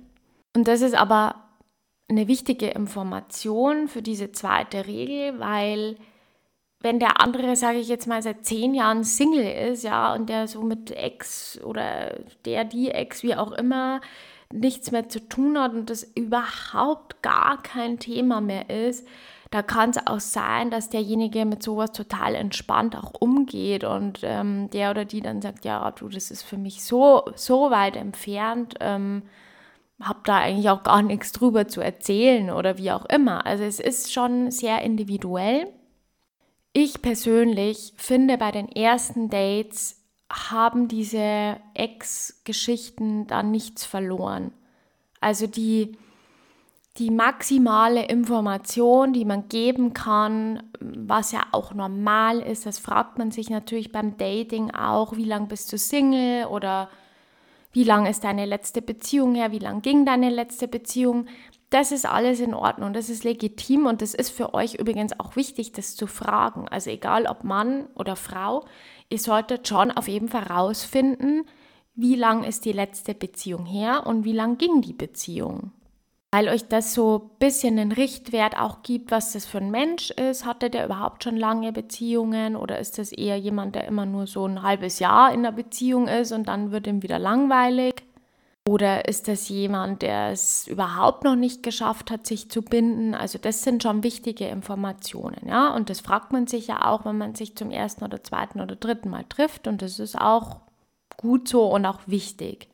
Und 0.55 0.69
das 0.69 0.81
ist 0.81 0.95
aber 0.95 1.35
eine 2.07 2.29
wichtige 2.29 2.67
Information 2.67 3.89
für 3.89 4.01
diese 4.01 4.31
zweite 4.31 4.87
Regel, 4.87 5.39
weil 5.39 5.97
wenn 6.79 6.99
der 6.99 7.19
andere, 7.19 7.57
sage 7.57 7.79
ich 7.79 7.89
jetzt 7.89 8.07
mal, 8.07 8.21
seit 8.21 8.45
zehn 8.45 8.73
Jahren 8.73 9.03
Single 9.03 9.71
ist, 9.71 9.83
ja, 9.83 10.13
und 10.13 10.29
der 10.29 10.47
so 10.47 10.61
mit 10.61 10.91
Ex 10.91 11.59
oder 11.63 12.17
der, 12.45 12.63
die 12.63 12.91
Ex, 12.91 13.23
wie 13.23 13.35
auch 13.35 13.51
immer, 13.51 13.99
nichts 14.53 14.91
mehr 14.91 15.09
zu 15.09 15.19
tun 15.27 15.59
hat 15.59 15.73
und 15.73 15.89
das 15.89 16.03
überhaupt 16.03 17.21
gar 17.21 17.61
kein 17.61 17.99
Thema 17.99 18.41
mehr 18.41 18.69
ist, 18.69 19.07
da 19.53 19.61
kann 19.61 19.91
es 19.91 20.07
auch 20.07 20.19
sein, 20.19 20.71
dass 20.71 20.89
derjenige 20.89 21.45
mit 21.45 21.61
sowas 21.61 21.91
total 21.91 22.33
entspannt 22.33 22.95
auch 22.95 23.13
umgeht 23.19 23.83
und 23.83 24.21
ähm, 24.23 24.69
der 24.71 24.89
oder 24.89 25.05
die 25.05 25.21
dann 25.21 25.43
sagt, 25.43 25.63
ja, 25.63 25.91
du, 25.91 26.09
das 26.09 26.31
ist 26.31 26.41
für 26.41 26.57
mich 26.57 26.83
so, 26.83 27.25
so 27.35 27.69
weit 27.69 27.95
entfernt, 27.95 28.73
ähm, 28.79 29.21
habe 30.01 30.21
da 30.23 30.37
eigentlich 30.37 30.69
auch 30.69 30.81
gar 30.81 31.03
nichts 31.03 31.33
drüber 31.33 31.67
zu 31.67 31.81
erzählen 31.81 32.49
oder 32.49 32.79
wie 32.79 32.91
auch 32.91 33.05
immer. 33.05 33.45
Also 33.45 33.63
es 33.63 33.79
ist 33.79 34.11
schon 34.11 34.49
sehr 34.49 34.81
individuell. 34.81 35.67
Ich 36.73 37.03
persönlich 37.03 37.93
finde 37.95 38.39
bei 38.39 38.49
den 38.49 38.67
ersten 38.67 39.29
Dates 39.29 40.02
haben 40.33 40.87
diese 40.87 41.57
Ex-Geschichten 41.73 43.27
da 43.27 43.43
nichts 43.43 43.85
verloren. 43.85 44.51
Also 45.21 45.47
die, 45.47 45.97
die 46.97 47.11
maximale 47.11 48.05
Information, 48.05 49.13
die 49.13 49.25
man 49.25 49.47
geben 49.47 49.93
kann, 49.93 50.63
was 50.79 51.31
ja 51.31 51.45
auch 51.51 51.73
normal 51.73 52.39
ist, 52.39 52.65
das 52.65 52.79
fragt 52.79 53.17
man 53.17 53.31
sich 53.31 53.49
natürlich 53.49 53.91
beim 53.91 54.17
Dating 54.17 54.71
auch, 54.71 55.15
wie 55.15 55.25
lange 55.25 55.47
bist 55.47 55.71
du 55.71 55.77
Single 55.77 56.45
oder 56.47 56.89
wie 57.71 57.83
lange 57.83 58.09
ist 58.09 58.23
deine 58.23 58.45
letzte 58.45 58.81
Beziehung 58.81 59.33
her, 59.33 59.51
wie 59.51 59.59
lange 59.59 59.81
ging 59.81 60.05
deine 60.05 60.29
letzte 60.29 60.67
Beziehung. 60.67 61.25
Das 61.71 61.91
ist 61.91 62.05
alles 62.05 62.39
in 62.39 62.53
Ordnung, 62.53 62.93
das 62.93 63.09
ist 63.09 63.23
legitim 63.23 63.87
und 63.87 64.03
das 64.03 64.13
ist 64.13 64.29
für 64.29 64.53
euch 64.53 64.75
übrigens 64.75 65.19
auch 65.19 65.35
wichtig, 65.35 65.71
das 65.71 65.95
zu 65.95 66.05
fragen. 66.05 66.67
Also 66.69 66.91
egal 66.91 67.25
ob 67.25 67.43
Mann 67.43 67.87
oder 67.95 68.15
Frau, 68.15 68.65
ihr 69.13 69.19
solltet 69.19 69.67
schon 69.67 69.91
auf 69.91 70.07
jeden 70.07 70.27
Fall 70.27 70.43
rausfinden, 70.43 71.45
wie 71.93 72.15
lang 72.15 72.43
ist 72.43 72.65
die 72.65 72.71
letzte 72.71 73.13
Beziehung 73.13 73.65
her 73.65 74.07
und 74.07 74.25
wie 74.25 74.33
lang 74.33 74.57
ging 74.57 74.81
die 74.81 74.93
Beziehung. 74.93 75.71
Weil 76.31 76.49
euch 76.49 76.67
das 76.67 76.95
so 76.95 77.29
ein 77.31 77.37
bisschen 77.37 77.77
den 77.77 77.91
Richtwert 77.91 78.57
auch 78.57 78.81
gibt, 78.81 79.11
was 79.11 79.33
das 79.33 79.45
für 79.45 79.59
ein 79.59 79.69
Mensch 79.69 80.09
ist. 80.09 80.47
Hatte 80.47 80.71
der 80.71 80.85
überhaupt 80.85 81.23
schon 81.23 81.37
lange 81.37 81.71
Beziehungen 81.71 82.55
oder 82.55 82.79
ist 82.79 82.97
das 82.97 83.11
eher 83.11 83.37
jemand, 83.37 83.75
der 83.75 83.87
immer 83.87 84.07
nur 84.07 84.25
so 84.25 84.47
ein 84.47 84.63
halbes 84.63 84.97
Jahr 84.97 85.31
in 85.31 85.43
der 85.43 85.51
Beziehung 85.51 86.07
ist 86.07 86.31
und 86.31 86.47
dann 86.47 86.71
wird 86.71 86.87
ihm 86.87 87.03
wieder 87.03 87.19
langweilig? 87.19 88.03
Oder 88.65 89.09
ist 89.09 89.27
das 89.27 89.49
jemand, 89.49 90.01
der 90.03 90.31
es 90.31 90.67
überhaupt 90.67 91.25
noch 91.25 91.35
nicht 91.35 91.63
geschafft 91.63 92.09
hat, 92.09 92.25
sich 92.25 92.49
zu 92.49 92.61
binden? 92.61 93.13
Also 93.13 93.37
das 93.37 93.63
sind 93.63 93.83
schon 93.83 94.03
wichtige 94.03 94.47
Informationen, 94.47 95.49
ja. 95.49 95.75
Und 95.75 95.89
das 95.89 95.99
fragt 95.99 96.31
man 96.31 96.47
sich 96.47 96.67
ja 96.67 96.85
auch, 96.85 97.03
wenn 97.03 97.17
man 97.17 97.35
sich 97.35 97.57
zum 97.57 97.71
ersten 97.71 98.05
oder 98.05 98.23
zweiten 98.23 98.61
oder 98.61 98.77
dritten 98.77 99.09
Mal 99.09 99.25
trifft. 99.27 99.67
Und 99.67 99.81
das 99.81 99.99
ist 99.99 100.17
auch 100.17 100.61
gut 101.17 101.49
so 101.49 101.65
und 101.67 101.85
auch 101.85 101.99
wichtig. 102.05 102.69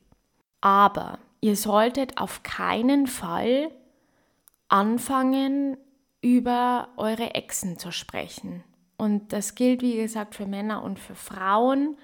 Aber 0.60 1.18
ihr 1.40 1.56
solltet 1.56 2.18
auf 2.18 2.44
keinen 2.44 3.08
Fall 3.08 3.72
anfangen, 4.68 5.76
über 6.22 6.88
eure 6.96 7.34
Exen 7.34 7.78
zu 7.78 7.90
sprechen. 7.90 8.62
Und 8.96 9.32
das 9.32 9.54
gilt, 9.56 9.82
wie 9.82 9.96
gesagt, 9.96 10.36
für 10.36 10.46
Männer 10.46 10.82
und 10.82 11.00
für 11.00 11.14
Frauen. 11.14 11.96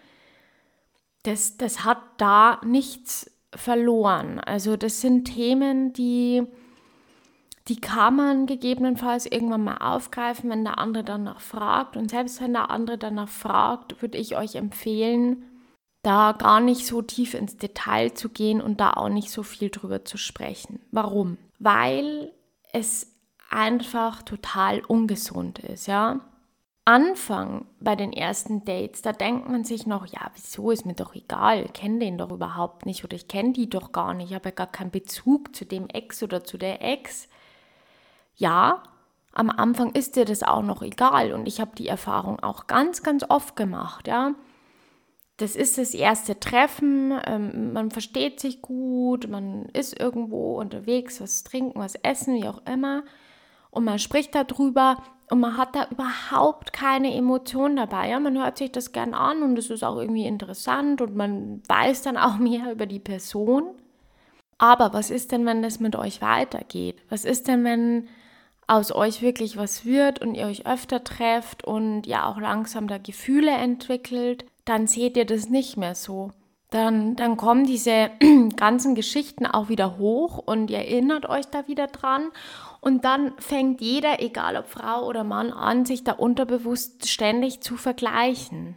Das, 1.23 1.57
das 1.57 1.85
hat 1.85 1.99
da 2.17 2.61
nichts 2.65 3.31
verloren. 3.55 4.41
Also 4.41 4.77
das 4.77 5.01
sind 5.01 5.25
Themen, 5.25 5.93
die, 5.93 6.43
die 7.69 7.81
kann 7.81 8.17
man 8.17 8.47
gegebenenfalls 8.47 9.27
irgendwann 9.27 9.65
mal 9.65 9.79
aufgreifen, 9.79 10.51
wenn 10.51 10.65
der 10.65 10.79
andere 10.79 11.05
danach 11.05 11.41
fragt. 11.41 11.97
Und 11.97 12.11
selbst 12.11 12.41
wenn 12.41 12.53
der 12.53 12.71
andere 12.71 12.99
danach 12.99 13.29
fragt, 13.29 14.03
würde 14.03 14.19
ich 14.19 14.37
euch 14.37 14.55
empfehlen, 14.55 15.45
da 16.03 16.33
gar 16.33 16.61
nicht 16.61 16.87
so 16.87 17.03
tief 17.03 17.35
ins 17.35 17.57
Detail 17.57 18.15
zu 18.15 18.29
gehen 18.29 18.61
und 18.61 18.81
da 18.81 18.93
auch 18.93 19.09
nicht 19.09 19.31
so 19.31 19.43
viel 19.43 19.71
drüber 19.71 20.05
zu 20.05 20.17
sprechen. 20.17 20.81
Warum? 20.93 21.37
Weil 21.59 22.33
es 22.73 23.13
einfach 23.51 24.23
total 24.23 24.81
ungesund 24.85 25.59
ist, 25.61 25.87
ja. 25.87 26.21
Anfang 26.89 27.67
bei 27.81 27.97
den 27.97 28.13
ersten 28.13 28.65
Dates, 28.65 29.03
da 29.03 29.13
denkt 29.13 29.49
man 29.49 29.65
sich 29.65 29.89
noch, 29.89 30.07
ja, 30.07 30.31
wieso 30.35 30.71
ist 30.71 30.87
mir 30.87 30.95
doch 30.95 31.17
egal, 31.17 31.65
ich 31.65 31.73
kenne 31.73 31.99
den 31.99 32.17
doch 32.17 32.31
überhaupt 32.31 32.87
nicht 32.87 33.03
oder 33.03 33.17
ich 33.17 33.27
kenne 33.27 33.53
die 33.53 33.69
doch 33.69 33.91
gar 33.91 34.15
nicht, 34.15 34.31
ich 34.31 34.35
habe 34.37 34.51
ja 34.51 34.55
gar 34.55 34.69
keinen 34.69 34.93
Bezug 34.93 35.57
zu 35.57 35.65
dem 35.65 35.89
Ex 35.89 36.23
oder 36.23 36.45
zu 36.45 36.59
der 36.59 36.83
Ex. 36.83 37.29
Ja, 38.37 38.85
am 39.33 39.51
Anfang 39.51 39.95
ist 39.95 40.15
dir 40.15 40.25
das 40.25 40.45
auch 40.45 40.63
noch 40.63 40.81
egal 40.81 41.33
und 41.33 41.49
ich 41.49 41.61
habe 41.61 41.73
die 41.77 41.89
Erfahrung 41.89 42.39
auch 42.39 42.69
ganz, 42.69 43.03
ganz 43.03 43.25
oft 43.29 43.57
gemacht, 43.57 44.07
ja. 44.07 44.37
das 45.39 45.57
ist 45.57 45.79
das 45.79 45.93
erste 45.93 46.39
Treffen, 46.39 47.19
ähm, 47.27 47.73
man 47.73 47.91
versteht 47.91 48.39
sich 48.39 48.63
gut, 48.63 49.29
man 49.29 49.65
ist 49.73 49.99
irgendwo 49.99 50.61
unterwegs, 50.61 51.21
was 51.21 51.43
trinken, 51.43 51.81
was 51.81 51.97
essen, 51.97 52.37
wie 52.37 52.49
auch 52.49 52.65
immer. 52.65 53.03
Und 53.73 53.85
man 53.85 53.99
spricht 53.99 54.35
darüber 54.37 55.03
und 55.31 55.41
man 55.41 55.57
hat 55.57 55.75
da 55.75 55.89
überhaupt 55.91 56.73
keine 56.73 57.15
Emotion 57.15 57.77
dabei. 57.77 58.11
Ja? 58.11 58.21
Man 58.21 58.39
hört 58.39 58.59
sich 58.59 58.73
das 58.73 58.93
gern 58.93 59.15
an 59.15 59.43
und 59.43 59.59
es 59.59 59.71
ist 59.71 59.83
auch 59.83 59.97
irgendwie 59.97 60.27
interessant 60.27 61.01
und 61.01 61.17
man 61.17 61.63
weiß 61.69 62.03
dann 62.03 62.17
auch 62.17 62.37
mehr 62.39 62.71
über 62.73 62.87
die 62.87 63.01
Person. 63.01 63.65
Aber 64.59 64.93
was 64.93 65.11
ist 65.11 65.33
denn, 65.33 65.45
wenn 65.45 65.63
das 65.63 65.81
mit 65.81 65.97
euch 65.97 66.23
weitergeht? 66.23 67.03
Was 67.11 67.25
ist 67.25 67.49
denn, 67.49 67.65
wenn 67.65 68.09
aus 68.67 68.91
euch 68.91 69.23
wirklich 69.23 69.57
was 69.57 69.85
wird 69.85 70.21
und 70.21 70.35
ihr 70.35 70.47
euch 70.47 70.67
öfter 70.67 71.05
trefft 71.05 71.65
und 71.65 72.07
ja 72.07 72.27
auch 72.27 72.39
langsam 72.39 72.89
da 72.89 72.99
Gefühle 72.99 73.53
entwickelt? 73.53 74.45
dann 74.67 74.87
seht 74.87 75.17
ihr 75.17 75.25
das 75.25 75.49
nicht 75.49 75.79
mehr 75.79 75.95
so. 75.95 76.33
Dann, 76.71 77.17
dann 77.17 77.39
kommen 77.39 77.65
diese 77.65 78.11
ganzen 78.57 78.95
Geschichten 78.95 79.47
auch 79.47 79.71
wieder 79.71 79.97
hoch 79.97 80.37
und 80.39 80.71
ihr 80.71 80.79
erinnert 80.79 81.27
euch 81.27 81.47
da 81.47 81.67
wieder 81.69 81.87
dran. 81.87 82.31
Und 82.87 83.05
dann 83.05 83.33
fängt 83.41 83.81
jeder, 83.81 84.23
egal 84.23 84.57
ob 84.57 84.69
Frau 84.69 85.09
oder 85.09 85.25
Mann, 85.25 85.53
an, 85.53 85.85
sich 85.85 86.05
da 86.05 86.13
unterbewusst 86.13 87.09
ständig 87.09 87.61
zu 87.61 87.77
vergleichen. 87.77 88.77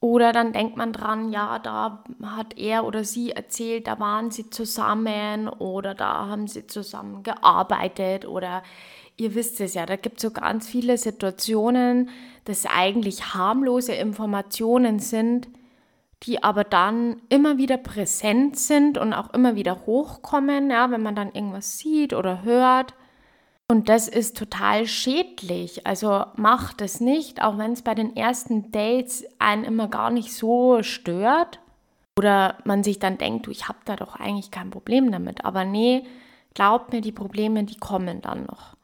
Oder 0.00 0.32
dann 0.32 0.52
denkt 0.52 0.76
man 0.76 0.92
dran, 0.92 1.30
ja, 1.30 1.60
da 1.60 2.02
hat 2.20 2.58
er 2.58 2.84
oder 2.84 3.04
sie 3.04 3.30
erzählt, 3.30 3.86
da 3.86 4.00
waren 4.00 4.32
sie 4.32 4.50
zusammen 4.50 5.48
oder 5.48 5.94
da 5.94 6.26
haben 6.26 6.48
sie 6.48 6.66
zusammen 6.66 7.22
gearbeitet 7.22 8.26
oder 8.26 8.64
ihr 9.16 9.36
wisst 9.36 9.60
es 9.60 9.74
ja, 9.74 9.86
da 9.86 9.94
gibt 9.94 10.16
es 10.16 10.22
so 10.22 10.32
ganz 10.32 10.66
viele 10.66 10.98
Situationen, 10.98 12.10
dass 12.44 12.66
eigentlich 12.66 13.34
harmlose 13.34 13.92
Informationen 13.92 14.98
sind, 14.98 15.46
die 16.24 16.42
aber 16.42 16.64
dann 16.64 17.22
immer 17.28 17.56
wieder 17.56 17.76
präsent 17.76 18.58
sind 18.58 18.98
und 18.98 19.12
auch 19.12 19.32
immer 19.32 19.54
wieder 19.54 19.86
hochkommen, 19.86 20.72
ja, 20.72 20.90
wenn 20.90 21.04
man 21.04 21.14
dann 21.14 21.30
irgendwas 21.30 21.78
sieht 21.78 22.14
oder 22.14 22.42
hört. 22.42 22.94
Und 23.70 23.90
das 23.90 24.08
ist 24.08 24.38
total 24.38 24.86
schädlich. 24.86 25.86
Also 25.86 26.24
macht 26.36 26.80
es 26.80 27.00
nicht, 27.00 27.42
auch 27.42 27.58
wenn 27.58 27.72
es 27.72 27.82
bei 27.82 27.94
den 27.94 28.16
ersten 28.16 28.72
Dates 28.72 29.24
einen 29.38 29.64
immer 29.64 29.88
gar 29.88 30.10
nicht 30.10 30.32
so 30.32 30.82
stört. 30.82 31.60
Oder 32.18 32.56
man 32.64 32.82
sich 32.82 32.98
dann 32.98 33.18
denkt, 33.18 33.46
du, 33.46 33.50
ich 33.50 33.68
habe 33.68 33.78
da 33.84 33.94
doch 33.94 34.16
eigentlich 34.16 34.50
kein 34.50 34.70
Problem 34.70 35.12
damit. 35.12 35.44
Aber 35.44 35.66
nee, 35.66 36.04
glaubt 36.54 36.92
mir, 36.92 37.02
die 37.02 37.12
Probleme, 37.12 37.64
die 37.64 37.76
kommen 37.76 38.22
dann 38.22 38.46
noch. 38.46 38.77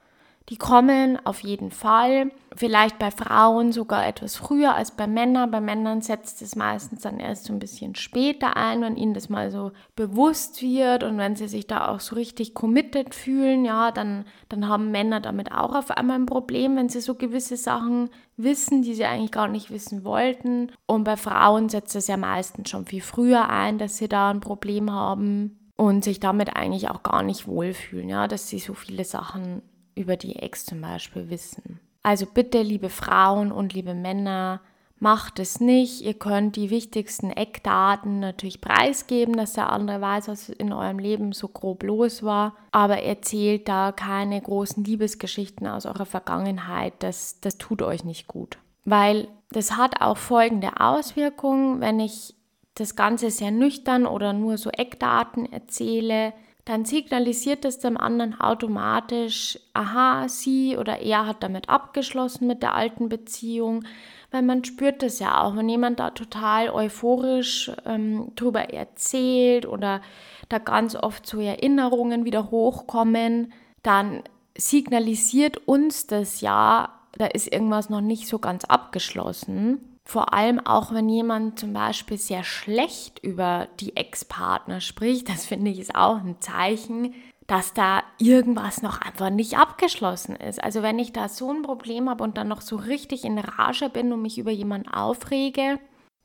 Die 0.51 0.59
kommen 0.59 1.19
auf 1.25 1.41
jeden 1.41 1.71
Fall. 1.71 2.31
Vielleicht 2.55 2.99
bei 2.99 3.11
Frauen 3.11 3.73
sogar 3.73 4.07
etwas 4.07 4.37
früher 4.37 4.75
als 4.75 4.91
bei 4.91 5.07
Männern. 5.07 5.51
Bei 5.51 5.61
Männern 5.63 6.03
setzt 6.03 6.43
es 6.43 6.55
meistens 6.55 7.01
dann 7.01 7.19
erst 7.19 7.47
so 7.47 7.55
ein 7.55 7.59
bisschen 7.59 7.95
später 7.95 8.55
ein, 8.55 8.83
wenn 8.83 8.97
ihnen 8.97 9.15
das 9.15 9.31
mal 9.31 9.51
so 9.51 9.73
bewusst 9.97 10.61
wird 10.61 11.03
und 11.03 11.17
wenn 11.17 11.35
sie 11.35 11.49
sich 11.49 11.67
da 11.67 11.89
auch 11.89 12.01
so 12.01 12.15
richtig 12.15 12.53
committed 12.53 13.15
fühlen, 13.15 13.65
ja, 13.65 13.91
dann, 13.91 14.27
dann 14.51 14.69
haben 14.69 14.91
Männer 14.91 15.21
damit 15.21 15.51
auch 15.51 15.75
auf 15.75 15.91
einmal 15.91 16.17
ein 16.17 16.27
Problem, 16.27 16.77
wenn 16.77 16.91
sie 16.91 17.01
so 17.01 17.15
gewisse 17.15 17.57
Sachen 17.57 18.11
wissen, 18.37 18.83
die 18.83 18.95
sie 18.95 19.07
eigentlich 19.07 19.33
gar 19.33 19.49
nicht 19.49 19.71
wissen 19.71 20.05
wollten. 20.05 20.71
Und 20.87 21.05
bei 21.05 21.17
Frauen 21.17 21.71
setzt 21.71 21.97
es 21.97 22.07
ja 22.07 22.19
meistens 22.19 22.69
schon 22.69 22.85
viel 22.85 23.03
früher 23.03 23.49
ein, 23.49 23.79
dass 23.79 23.97
sie 23.97 24.09
da 24.09 24.31
ein 24.31 24.41
Problem 24.41 24.93
haben 24.93 25.59
und 25.77 26.05
sich 26.05 26.21
damit 26.21 26.55
eigentlich 26.55 26.91
auch 26.91 27.03
gar 27.03 27.23
nicht 27.23 27.49
wohlfühlen, 27.49 28.11
ja, 28.11 28.29
dass 28.29 28.49
sie 28.49 28.59
so 28.59 28.75
viele 28.75 29.05
Sachen 29.05 29.63
über 29.95 30.17
die 30.17 30.37
Ex 30.37 30.65
zum 30.67 30.81
Beispiel 30.81 31.31
wissen. 31.31 31.81
Also 32.03 32.27
bitte, 32.27 32.63
liebe 32.63 32.91
Frauen 32.91 33.51
und 33.51 33.73
liebe 33.73 33.95
Männer, 33.95 34.61
macht 34.99 35.39
es 35.39 35.61
nicht. 35.61 36.03
Ihr 36.03 36.15
könnt 36.15 36.57
die 36.57 36.71
wichtigsten 36.71 37.31
Eckdaten 37.31 38.21
natürlich 38.21 38.61
preisgeben, 38.61 39.37
dass 39.37 39.55
der 39.55 39.71
andere 39.71 40.01
weiß, 40.01 40.29
was 40.29 40.49
in 40.49 40.73
eurem 40.73 40.99
Leben 40.99 41.33
so 41.33 41.49
grob 41.49 41.83
los 41.83 42.23
war. 42.23 42.57
Aber 42.73 43.03
erzählt 43.03 43.69
da 43.69 43.93
keine 43.93 44.41
großen 44.41 44.85
Liebesgeschichten 44.85 45.67
aus 45.67 45.87
eurer 45.87 46.07
Vergangenheit. 46.07 46.95
Das, 47.01 47.41
das 47.41 47.59
tut 47.59 47.83
euch 47.83 48.05
nicht 48.05 48.29
gut. 48.29 48.59
Weil 48.85 49.29
das 49.51 49.77
hat 49.77 50.01
auch 50.01 50.17
folgende 50.17 50.81
Auswirkungen, 50.81 51.81
wenn 51.81 52.01
ich 52.01 52.35
das 52.75 52.97
Ganze 52.97 53.31
sehr 53.31 53.51
nüchtern 53.51 54.07
oder 54.07 54.33
nur 54.33 54.59
so 54.59 54.71
Eckdaten 54.71 55.51
erzähle, 55.53 56.33
dann 56.65 56.87
signalisiert 56.87 57.65
es 57.65 57.79
dem 57.79 57.99
anderen 57.99 58.41
automatisch, 58.41 59.59
aha, 59.75 60.29
sie 60.29 60.79
oder 60.79 61.01
er 61.01 61.27
hat 61.27 61.43
damit 61.43 61.69
abgeschlossen 61.69 62.47
mit 62.47 62.63
der 62.63 62.75
alten 62.75 63.11
Beziehung, 63.11 63.85
weil 64.31 64.43
man 64.43 64.65
spürt 64.65 65.03
das 65.03 65.19
ja 65.19 65.43
auch, 65.43 65.57
wenn 65.57 65.69
jemand 65.69 66.01
da 66.01 66.11
total 66.11 66.71
euphorisch 66.71 67.71
ähm, 67.85 68.33
drüber 68.35 68.73
erzählt 68.73 69.67
oder 69.67 70.01
da 70.49 70.59
ganz 70.59 70.97
oft 70.97 71.27
so 71.27 71.39
Erinnerungen 71.39 72.25
wieder 72.25 72.51
hochkommen, 72.51 73.53
dann 73.83 74.23
signalisiert 74.57 75.69
uns 75.69 76.07
das 76.07 76.41
ja, 76.41 77.01
da 77.13 77.27
ist 77.27 77.53
irgendwas 77.53 77.91
noch 77.91 78.01
nicht 78.01 78.27
so 78.27 78.39
ganz 78.39 78.65
abgeschlossen. 78.65 79.94
Vor 80.05 80.35
allem 80.35 80.61
auch, 80.61 80.93
wenn 80.93 81.09
jemand 81.09 81.59
zum 81.59 81.73
Beispiel 81.73 82.19
sehr 82.19 82.45
schlecht 82.45 83.19
über 83.21 83.69
die 83.81 83.97
Ex-Partner 83.97 84.81
spricht, 84.81 85.29
das 85.29 85.47
finde 85.47 85.71
ich 85.71 85.79
ist 85.79 85.95
auch 85.95 86.19
ein 86.19 86.41
Zeichen, 86.41 87.15
dass 87.47 87.75
da 87.75 88.03
irgendwas 88.19 88.83
noch 88.83 89.01
einfach 89.01 89.31
nicht 89.31 89.59
abgeschlossen 89.59 90.37
ist. 90.37 90.63
Also 90.63 90.83
wenn 90.83 90.99
ich 90.99 91.13
da 91.13 91.29
so 91.29 91.51
ein 91.51 91.63
Problem 91.63 92.09
habe 92.09 92.25
und 92.25 92.37
dann 92.37 92.49
noch 92.49 92.61
so 92.61 92.77
richtig 92.77 93.25
in 93.25 93.39
Rage 93.39 93.91
bin 93.91 94.13
und 94.13 94.23
mich 94.23 94.39
über 94.39 94.51
jemanden 94.51 94.89
aufrege, 94.89 95.79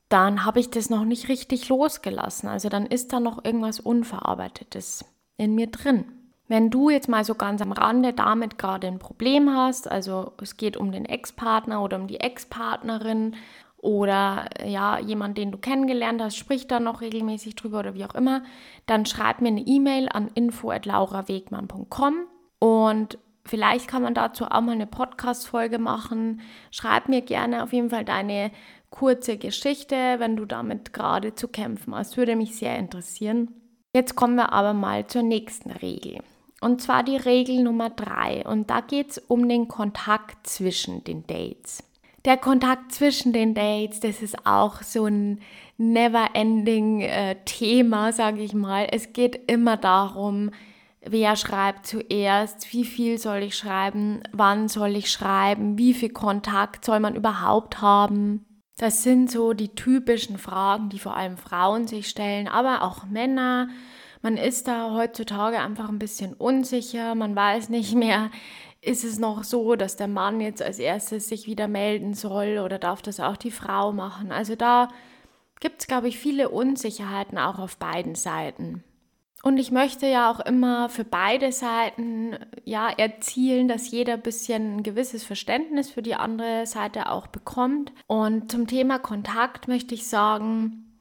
dann 0.10 0.44
habe 0.44 0.60
ich 0.60 0.70
das 0.70 0.89
noch 0.89 1.06
nicht 1.06 1.30
richtig 1.30 1.70
losgelassen. 1.70 2.50
Also 2.50 2.70
dann 2.70 2.86
ist 2.86 3.13
da 3.13 3.20
noch 3.20 3.44
irgendwas 3.44 3.80
Unverarbeitetes 3.80 5.06
in 5.38 5.56
mir 5.56 5.68
drin. 5.68 6.06
Wenn 6.48 6.72
du 6.72 6.89
jetzt 6.89 7.08
mal 7.08 7.24
so 7.24 7.36
ganz 7.36 7.62
am 7.62 7.72
Rande 7.72 8.12
damit 8.12 8.58
gerade 8.58 8.88
ein 8.88 8.98
Problem 8.98 9.56
hast, 9.56 9.89
also 9.89 10.34
es 10.42 10.58
geht 10.58 10.78
um 10.78 10.92
den 10.92 11.06
Ex-Partner 11.06 11.84
oder 11.84 11.98
um 11.98 12.08
die 12.08 12.20
Ex-Partnerin 12.20 13.36
oder 13.82 14.50
ja, 14.65 15.00
jemand, 15.00 15.38
den 15.38 15.52
du 15.52 15.58
kennengelernt 15.58 16.22
hast, 16.22 16.38
spricht 16.38 16.70
da 16.72 16.80
noch 16.80 17.02
regelmäßig 17.02 17.56
drüber 17.56 17.80
oder 17.80 17.94
wie 17.94 18.06
auch 18.06 18.15
immer, 18.15 18.44
dann 18.86 19.06
schreib 19.06 19.42
mir 19.42 19.50
eine 19.50 19.62
E-Mail 19.62 20.10
an 20.10 20.30
info@laurawegmann.com 20.34 22.15
und 22.60 23.18
vielleicht 23.46 23.88
kann 23.88 24.02
man 24.02 24.13
dazu 24.13 24.46
auch 24.46 24.62
mal 24.62 24.74
eine 24.74 24.86
Podcast 24.86 25.48
Folge 25.48 25.80
machen. 25.80 26.42
Schreib 26.72 27.08
mir 27.08 27.22
gerne 27.22 27.63
auf 27.63 27.72
jeden 27.72 27.89
Fall 27.89 28.04
deine 28.04 28.52
kurze 28.89 29.38
Geschichte, 29.38 29.96
wenn 30.18 30.36
du 30.36 30.46
damit 30.46 30.94
gerade 30.94 31.36
zu 31.36 31.48
kämpfen 31.48 31.96
hast, 31.96 32.18
würde 32.18 32.36
mich 32.36 32.56
sehr 32.58 32.78
interessieren. 32.78 33.50
Jetzt 33.94 34.15
kommen 34.15 34.36
wir 34.36 34.52
aber 34.52 34.74
mal 34.74 35.08
zur 35.08 35.24
nächsten 35.24 35.72
Regel. 35.72 36.20
Und 36.62 36.82
zwar 36.82 37.04
die 37.04 37.15
Regel 37.18 37.63
Nummer 37.63 37.89
drei. 37.89 38.46
Und 38.46 38.70
da 38.70 38.82
geht 38.82 39.12
es 39.12 39.18
um 39.18 39.48
den 39.48 39.68
Kontakt 39.68 40.46
zwischen 40.46 41.04
den 41.04 41.26
Dates 41.26 41.88
der 42.25 42.38
Kontakt 42.38 42.91
zwischen 42.91 43.34
den 43.34 43.53
Dates, 43.53 43.99
das 43.99 44.21
ist 44.21 44.45
auch 44.45 44.82
so 44.82 45.05
ein 45.05 45.39
never-ending 45.77 47.01
äh, 47.01 47.36
sage 48.12 48.41
ich 48.41 48.53
mal. 48.53 48.88
Es 48.91 49.13
geht 49.13 49.49
immer 49.49 49.77
darum, 49.77 50.51
wer 51.01 51.36
schreibt 51.36 51.88
zuerst, 51.88 52.73
wie 52.73 52.86
viel 52.86 53.17
soll 53.17 53.43
ich 53.43 53.55
schreiben, 53.55 54.21
wann 54.32 54.67
soll 54.67 54.95
ich 54.95 55.12
schreiben, 55.12 55.77
wie 55.77 55.93
viel 55.93 56.10
Kontakt 56.10 56.86
soll 56.86 56.99
man 56.99 57.15
überhaupt 57.15 57.82
haben. 57.82 58.45
Das 58.77 59.03
sind 59.03 59.29
so 59.29 59.53
die 59.53 59.75
typischen 59.75 60.38
Fragen, 60.38 60.89
die 60.89 60.99
vor 60.99 61.15
allem 61.15 61.38
Frauen 61.38 61.88
sich 61.88 62.08
stellen, 62.08 62.47
aber 62.47 62.84
auch 62.84 63.05
Männer. 63.05 63.69
Man 64.21 64.36
ist 64.36 64.67
da 64.67 64.91
heutzutage 64.93 65.60
einfach 65.60 65.89
ein 65.89 65.99
bisschen 65.99 66.34
unsicher, 66.34 67.15
man 67.15 67.36
weiß 67.36 67.69
nicht 67.69 67.95
mehr, 67.95 68.29
ist 68.82 69.04
es 69.04 69.20
noch 69.20 69.44
so, 69.44 69.76
dass 69.76 69.96
der 69.96 70.08
Mann 70.08 70.39
jetzt 70.42 70.62
als 70.62 70.80
erstes 70.80 71.28
sich 71.28 71.48
wieder 71.48 71.68
melden 71.68 72.13
soll 72.13 72.60
oder 72.60 72.80
darf 72.80 73.02
das 73.02 73.20
auch 73.20 73.38
die 73.38 73.52
Frau 73.52 73.92
machen? 73.92 74.32
Also 74.32 74.56
da 74.56 74.89
gibt 75.60 75.82
es, 75.82 75.88
glaube 75.88 76.08
ich, 76.08 76.18
viele 76.18 76.50
Unsicherheiten 76.50 77.38
auch 77.38 77.60
auf 77.60 77.78
beiden 77.78 78.15
Seiten. 78.15 78.84
Und 79.42 79.58
ich 79.58 79.72
möchte 79.72 80.06
ja 80.06 80.30
auch 80.30 80.42
immer 80.42 80.89
für 80.89 81.06
beide 81.06 81.52
Seiten 81.52 82.38
ja 82.65 82.89
erzielen, 82.89 83.70
dass 83.70 83.89
jeder 83.89 84.13
ein 84.13 84.22
bisschen 84.22 84.78
ein 84.78 84.84
gewisses 84.84 85.24
Verständnis 85.24 85.89
für 85.89 86.02
die 86.02 86.15
andere 86.15 86.65
Seite 86.65 87.10
auch 87.10 87.28
bekommt. 87.28 87.94
Und 88.08 88.52
zum 88.52 88.68
Thema 88.68 89.00
Kontakt 89.00 89.70
möchte 89.70 89.96
ich 89.96 90.08
sagen, 90.08 90.98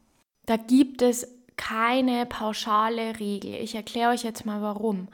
da 0.47 0.57
gibt 0.57 1.03
es 1.03 1.27
keine 1.57 2.27
pauschale 2.27 3.19
Regel. 3.19 3.55
Ich 3.55 3.75
erkläre 3.75 4.13
euch 4.13 4.23
jetzt 4.23 4.47
mal 4.47 4.63
warum. 4.63 5.09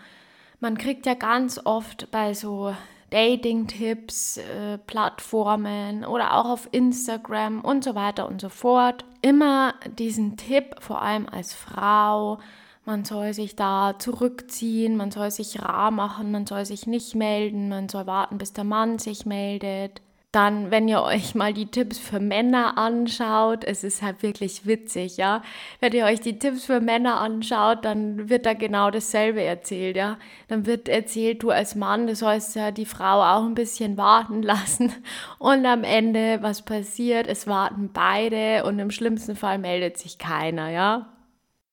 Man 0.64 0.78
kriegt 0.78 1.04
ja 1.04 1.12
ganz 1.12 1.60
oft 1.62 2.10
bei 2.10 2.32
so 2.32 2.74
Dating-Tipps, 3.10 4.38
äh, 4.38 4.78
Plattformen 4.78 6.06
oder 6.06 6.32
auch 6.38 6.48
auf 6.48 6.68
Instagram 6.72 7.60
und 7.60 7.84
so 7.84 7.94
weiter 7.94 8.26
und 8.26 8.40
so 8.40 8.48
fort 8.48 9.04
immer 9.20 9.74
diesen 9.98 10.38
Tipp, 10.38 10.76
vor 10.80 11.02
allem 11.02 11.28
als 11.28 11.52
Frau, 11.52 12.38
man 12.86 13.04
soll 13.04 13.34
sich 13.34 13.56
da 13.56 13.96
zurückziehen, 13.98 14.96
man 14.96 15.10
soll 15.10 15.30
sich 15.30 15.60
rar 15.60 15.90
machen, 15.90 16.32
man 16.32 16.46
soll 16.46 16.64
sich 16.64 16.86
nicht 16.86 17.14
melden, 17.14 17.68
man 17.68 17.90
soll 17.90 18.06
warten, 18.06 18.38
bis 18.38 18.54
der 18.54 18.64
Mann 18.64 18.98
sich 18.98 19.26
meldet. 19.26 20.00
Dann, 20.34 20.72
wenn 20.72 20.88
ihr 20.88 21.00
euch 21.00 21.36
mal 21.36 21.54
die 21.54 21.66
Tipps 21.66 21.96
für 21.96 22.18
Männer 22.18 22.76
anschaut, 22.76 23.62
es 23.62 23.84
ist 23.84 24.02
halt 24.02 24.24
wirklich 24.24 24.66
witzig, 24.66 25.16
ja. 25.16 25.42
Wenn 25.78 25.92
ihr 25.92 26.06
euch 26.06 26.20
die 26.20 26.40
Tipps 26.40 26.64
für 26.64 26.80
Männer 26.80 27.20
anschaut, 27.20 27.84
dann 27.84 28.28
wird 28.28 28.44
da 28.44 28.54
genau 28.54 28.90
dasselbe 28.90 29.42
erzählt, 29.42 29.96
ja. 29.96 30.18
Dann 30.48 30.66
wird 30.66 30.88
erzählt, 30.88 31.44
du 31.44 31.50
als 31.50 31.76
Mann, 31.76 32.08
du 32.08 32.16
sollst 32.16 32.56
ja 32.56 32.72
die 32.72 32.84
Frau 32.84 33.22
auch 33.22 33.44
ein 33.44 33.54
bisschen 33.54 33.96
warten 33.96 34.42
lassen. 34.42 34.92
Und 35.38 35.64
am 35.66 35.84
Ende, 35.84 36.38
was 36.42 36.62
passiert? 36.62 37.28
Es 37.28 37.46
warten 37.46 37.90
beide 37.92 38.64
und 38.64 38.80
im 38.80 38.90
schlimmsten 38.90 39.36
Fall 39.36 39.58
meldet 39.58 39.98
sich 39.98 40.18
keiner, 40.18 40.68
ja. 40.70 41.13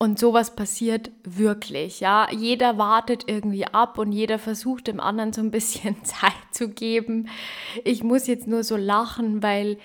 Und 0.01 0.17
sowas 0.17 0.55
passiert 0.55 1.11
wirklich, 1.23 1.99
ja. 1.99 2.27
Jeder 2.31 2.79
wartet 2.79 3.25
irgendwie 3.27 3.67
ab 3.67 3.99
und 3.99 4.11
jeder 4.11 4.39
versucht 4.39 4.87
dem 4.87 4.99
anderen 4.99 5.31
so 5.31 5.41
ein 5.41 5.51
bisschen 5.51 5.95
Zeit 6.03 6.33
zu 6.49 6.69
geben. 6.69 7.29
Ich 7.83 8.03
muss 8.03 8.25
jetzt 8.25 8.47
nur 8.47 8.63
so 8.63 8.77
lachen, 8.77 9.43
weil 9.43 9.77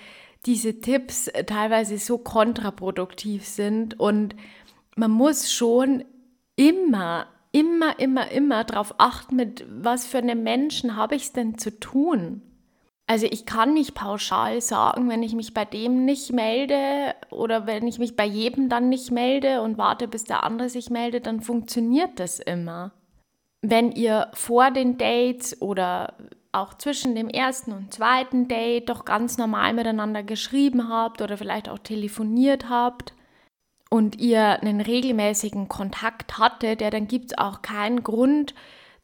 diese 0.46 0.80
Tipps 0.80 1.30
teilweise 1.46 1.98
so 1.98 2.16
kontraproduktiv 2.16 3.46
sind 3.46 4.00
und 4.00 4.34
man 4.96 5.10
muss 5.10 5.52
schon 5.52 6.02
immer, 6.56 7.26
immer, 7.52 7.98
immer, 7.98 8.30
immer 8.30 8.64
darauf 8.64 8.94
achten, 8.96 9.36
mit 9.36 9.66
was 9.68 10.06
für 10.06 10.16
einem 10.16 10.42
Menschen 10.42 10.96
habe 10.96 11.14
ich 11.14 11.24
es 11.24 11.32
denn 11.32 11.58
zu 11.58 11.78
tun. 11.78 12.40
Also 13.08 13.26
ich 13.30 13.46
kann 13.46 13.72
nicht 13.72 13.94
pauschal 13.94 14.60
sagen, 14.60 15.08
wenn 15.08 15.22
ich 15.22 15.34
mich 15.34 15.54
bei 15.54 15.64
dem 15.64 16.04
nicht 16.04 16.32
melde 16.32 17.14
oder 17.30 17.66
wenn 17.66 17.86
ich 17.86 18.00
mich 18.00 18.16
bei 18.16 18.24
jedem 18.24 18.68
dann 18.68 18.88
nicht 18.88 19.12
melde 19.12 19.62
und 19.62 19.78
warte, 19.78 20.08
bis 20.08 20.24
der 20.24 20.42
andere 20.42 20.68
sich 20.68 20.90
meldet, 20.90 21.26
dann 21.26 21.40
funktioniert 21.40 22.18
das 22.18 22.40
immer. 22.40 22.92
Wenn 23.62 23.92
ihr 23.92 24.28
vor 24.34 24.72
den 24.72 24.98
Dates 24.98 25.62
oder 25.62 26.14
auch 26.50 26.74
zwischen 26.74 27.14
dem 27.14 27.28
ersten 27.28 27.72
und 27.72 27.94
zweiten 27.94 28.48
Date 28.48 28.88
doch 28.88 29.04
ganz 29.04 29.38
normal 29.38 29.72
miteinander 29.72 30.24
geschrieben 30.24 30.88
habt 30.88 31.22
oder 31.22 31.36
vielleicht 31.36 31.68
auch 31.68 31.78
telefoniert 31.78 32.68
habt 32.68 33.14
und 33.88 34.16
ihr 34.16 34.60
einen 34.62 34.80
regelmäßigen 34.80 35.68
Kontakt 35.68 36.38
hattet, 36.38 36.80
ja, 36.80 36.90
dann 36.90 37.06
gibt 37.06 37.32
es 37.32 37.38
auch 37.38 37.62
keinen 37.62 38.02
Grund, 38.02 38.54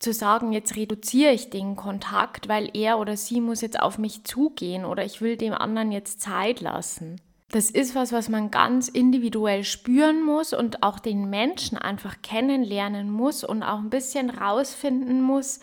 zu 0.03 0.13
sagen, 0.13 0.53
jetzt 0.53 0.77
reduziere 0.77 1.33
ich 1.33 1.51
den 1.51 1.77
Kontakt, 1.77 2.49
weil 2.49 2.71
er 2.75 2.99
oder 2.99 3.17
sie 3.17 3.41
muss 3.41 3.61
jetzt 3.61 3.81
auf 3.81 3.99
mich 3.99 4.25
zugehen 4.25 4.85
oder 4.85 5.05
ich 5.05 5.21
will 5.21 5.37
dem 5.37 5.55
anderen 5.55 5.93
jetzt 5.93 6.21
Zeit 6.21 6.61
lassen. 6.61 7.21
Das 7.51 7.71
ist 7.71 7.95
was, 7.95 8.13
was 8.13 8.31
man 8.31 8.51
ganz 8.51 8.89
individuell 8.89 9.63
spüren 9.63 10.23
muss 10.23 10.55
und 10.55 10.83
auch 10.83 10.99
den 10.99 11.29
Menschen 11.29 11.77
einfach 11.77 12.23
kennenlernen 12.23 13.11
muss 13.11 13.45
und 13.45 13.63
auch 13.63 13.79
ein 13.79 13.91
bisschen 13.91 14.31
rausfinden 14.31 15.21
muss, 15.21 15.61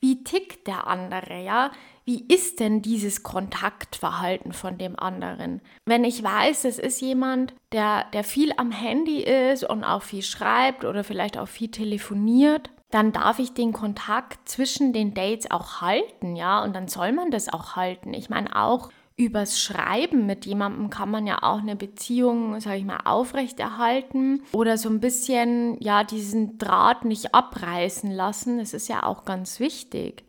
wie 0.00 0.24
tickt 0.24 0.66
der 0.66 0.86
andere, 0.86 1.42
ja? 1.44 1.70
Wie 2.04 2.24
ist 2.26 2.58
denn 2.58 2.82
dieses 2.82 3.22
Kontaktverhalten 3.22 4.52
von 4.52 4.78
dem 4.78 4.98
anderen? 4.98 5.60
Wenn 5.84 6.02
ich 6.02 6.22
weiß, 6.22 6.64
es 6.64 6.78
ist 6.80 7.00
jemand, 7.00 7.54
der, 7.70 8.06
der 8.12 8.24
viel 8.24 8.52
am 8.56 8.72
Handy 8.72 9.22
ist 9.22 9.62
und 9.62 9.84
auch 9.84 10.02
viel 10.02 10.22
schreibt 10.22 10.84
oder 10.84 11.04
vielleicht 11.04 11.38
auch 11.38 11.46
viel 11.46 11.70
telefoniert, 11.70 12.70
dann 12.90 13.12
darf 13.12 13.38
ich 13.38 13.54
den 13.54 13.72
Kontakt 13.72 14.48
zwischen 14.48 14.92
den 14.92 15.14
Dates 15.14 15.50
auch 15.50 15.80
halten, 15.80 16.36
ja, 16.36 16.62
und 16.62 16.74
dann 16.74 16.88
soll 16.88 17.12
man 17.12 17.30
das 17.30 17.52
auch 17.52 17.76
halten. 17.76 18.14
Ich 18.14 18.30
meine, 18.30 18.56
auch 18.56 18.90
übers 19.16 19.60
Schreiben 19.60 20.26
mit 20.26 20.46
jemandem 20.46 20.88
kann 20.88 21.10
man 21.10 21.26
ja 21.26 21.42
auch 21.42 21.58
eine 21.58 21.76
Beziehung, 21.76 22.58
sage 22.60 22.78
ich 22.78 22.84
mal, 22.84 23.00
aufrechterhalten 23.04 24.42
oder 24.52 24.78
so 24.78 24.88
ein 24.88 25.00
bisschen, 25.00 25.76
ja, 25.80 26.04
diesen 26.04 26.58
Draht 26.58 27.04
nicht 27.04 27.34
abreißen 27.34 28.10
lassen. 28.10 28.58
Das 28.58 28.72
ist 28.72 28.88
ja 28.88 29.02
auch 29.02 29.24
ganz 29.24 29.60
wichtig, 29.60 30.24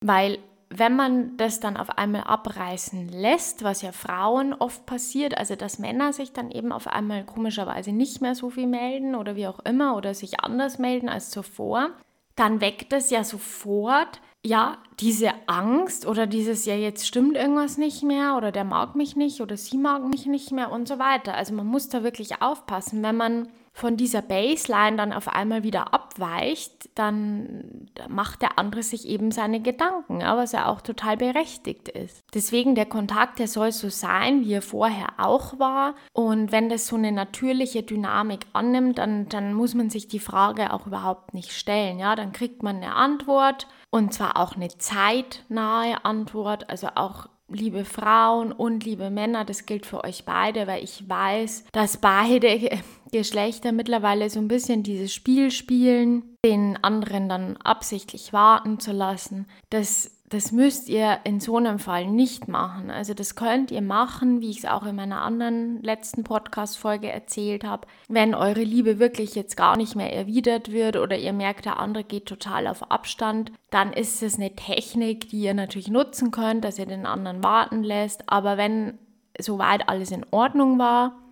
weil 0.00 0.38
wenn 0.68 0.96
man 0.96 1.36
das 1.36 1.60
dann 1.60 1.76
auf 1.76 1.90
einmal 1.96 2.22
abreißen 2.22 3.08
lässt, 3.08 3.62
was 3.62 3.82
ja 3.82 3.92
Frauen 3.92 4.52
oft 4.52 4.84
passiert, 4.84 5.38
also 5.38 5.54
dass 5.54 5.78
Männer 5.78 6.12
sich 6.12 6.32
dann 6.32 6.50
eben 6.50 6.72
auf 6.72 6.88
einmal 6.88 7.24
komischerweise 7.24 7.92
nicht 7.92 8.20
mehr 8.20 8.34
so 8.34 8.50
viel 8.50 8.66
melden 8.66 9.14
oder 9.14 9.36
wie 9.36 9.46
auch 9.46 9.60
immer 9.60 9.96
oder 9.96 10.12
sich 10.14 10.40
anders 10.40 10.78
melden 10.78 11.08
als 11.08 11.30
zuvor, 11.30 11.90
dann 12.36 12.60
weckt 12.60 12.92
es 12.92 13.10
ja 13.10 13.24
sofort, 13.24 14.20
ja, 14.44 14.78
diese 15.00 15.30
Angst 15.48 16.06
oder 16.06 16.26
dieses, 16.26 16.66
ja, 16.66 16.74
jetzt 16.74 17.06
stimmt 17.06 17.36
irgendwas 17.36 17.78
nicht 17.78 18.02
mehr 18.02 18.36
oder 18.36 18.52
der 18.52 18.64
mag 18.64 18.94
mich 18.94 19.16
nicht 19.16 19.40
oder 19.40 19.56
sie 19.56 19.76
mag 19.76 20.06
mich 20.06 20.26
nicht 20.26 20.52
mehr 20.52 20.70
und 20.70 20.86
so 20.86 20.98
weiter. 20.98 21.34
Also 21.34 21.52
man 21.54 21.66
muss 21.66 21.88
da 21.88 22.04
wirklich 22.04 22.40
aufpassen, 22.40 23.02
wenn 23.02 23.16
man 23.16 23.48
von 23.76 23.98
dieser 23.98 24.22
Baseline 24.22 24.96
dann 24.96 25.12
auf 25.12 25.28
einmal 25.28 25.62
wieder 25.62 25.92
abweicht, 25.92 26.88
dann 26.94 27.90
macht 28.08 28.40
der 28.40 28.58
andere 28.58 28.82
sich 28.82 29.06
eben 29.06 29.32
seine 29.32 29.60
Gedanken, 29.60 30.20
was 30.20 30.52
ja 30.52 30.66
auch 30.66 30.80
total 30.80 31.18
berechtigt 31.18 31.90
ist. 31.90 32.24
Deswegen 32.32 32.74
der 32.74 32.86
Kontakt, 32.86 33.38
der 33.38 33.48
soll 33.48 33.72
so 33.72 33.90
sein, 33.90 34.40
wie 34.40 34.54
er 34.54 34.62
vorher 34.62 35.08
auch 35.18 35.58
war. 35.58 35.94
Und 36.14 36.52
wenn 36.52 36.70
das 36.70 36.86
so 36.86 36.96
eine 36.96 37.12
natürliche 37.12 37.82
Dynamik 37.82 38.46
annimmt, 38.54 38.96
dann, 38.96 39.28
dann 39.28 39.52
muss 39.52 39.74
man 39.74 39.90
sich 39.90 40.08
die 40.08 40.20
Frage 40.20 40.72
auch 40.72 40.86
überhaupt 40.86 41.34
nicht 41.34 41.52
stellen. 41.52 41.98
Ja, 41.98 42.16
dann 42.16 42.32
kriegt 42.32 42.62
man 42.62 42.76
eine 42.76 42.94
Antwort 42.94 43.66
und 43.90 44.14
zwar 44.14 44.38
auch 44.38 44.56
eine 44.56 44.68
zeitnahe 44.68 46.02
Antwort, 46.02 46.70
also 46.70 46.88
auch 46.94 47.28
liebe 47.48 47.84
Frauen 47.84 48.52
und 48.52 48.84
liebe 48.84 49.10
Männer, 49.10 49.44
das 49.44 49.66
gilt 49.66 49.86
für 49.86 50.02
euch 50.04 50.24
beide, 50.24 50.66
weil 50.66 50.82
ich 50.82 51.08
weiß, 51.08 51.64
dass 51.72 51.98
beide 51.98 52.80
Geschlechter 53.12 53.72
mittlerweile 53.72 54.30
so 54.30 54.40
ein 54.40 54.48
bisschen 54.48 54.82
dieses 54.82 55.12
Spiel 55.12 55.50
spielen, 55.50 56.36
den 56.44 56.76
anderen 56.82 57.28
dann 57.28 57.56
absichtlich 57.58 58.32
warten 58.32 58.80
zu 58.80 58.92
lassen. 58.92 59.46
Das 59.70 60.16
das 60.28 60.50
müsst 60.50 60.88
ihr 60.88 61.20
in 61.24 61.38
so 61.38 61.56
einem 61.56 61.78
Fall 61.78 62.06
nicht 62.06 62.48
machen. 62.48 62.90
Also 62.90 63.14
das 63.14 63.36
könnt 63.36 63.70
ihr 63.70 63.82
machen, 63.82 64.40
wie 64.40 64.50
ich 64.50 64.58
es 64.58 64.64
auch 64.64 64.84
in 64.84 64.96
meiner 64.96 65.22
anderen 65.22 65.80
letzten 65.82 66.24
Podcast-Folge 66.24 67.10
erzählt 67.10 67.62
habe. 67.62 67.86
Wenn 68.08 68.34
eure 68.34 68.62
Liebe 68.62 68.98
wirklich 68.98 69.36
jetzt 69.36 69.56
gar 69.56 69.76
nicht 69.76 69.94
mehr 69.94 70.12
erwidert 70.12 70.72
wird 70.72 70.96
oder 70.96 71.16
ihr 71.16 71.32
merkt, 71.32 71.64
der 71.64 71.78
andere 71.78 72.02
geht 72.02 72.26
total 72.26 72.66
auf 72.66 72.90
Abstand, 72.90 73.52
dann 73.70 73.92
ist 73.92 74.22
es 74.22 74.36
eine 74.36 74.56
Technik, 74.56 75.28
die 75.28 75.42
ihr 75.42 75.54
natürlich 75.54 75.88
nutzen 75.88 76.32
könnt, 76.32 76.64
dass 76.64 76.78
ihr 76.78 76.86
den 76.86 77.06
anderen 77.06 77.44
warten 77.44 77.84
lässt. 77.84 78.28
Aber 78.28 78.56
wenn 78.56 78.98
soweit 79.38 79.88
alles 79.88 80.10
in 80.10 80.26
Ordnung 80.32 80.78
war, 80.78 81.22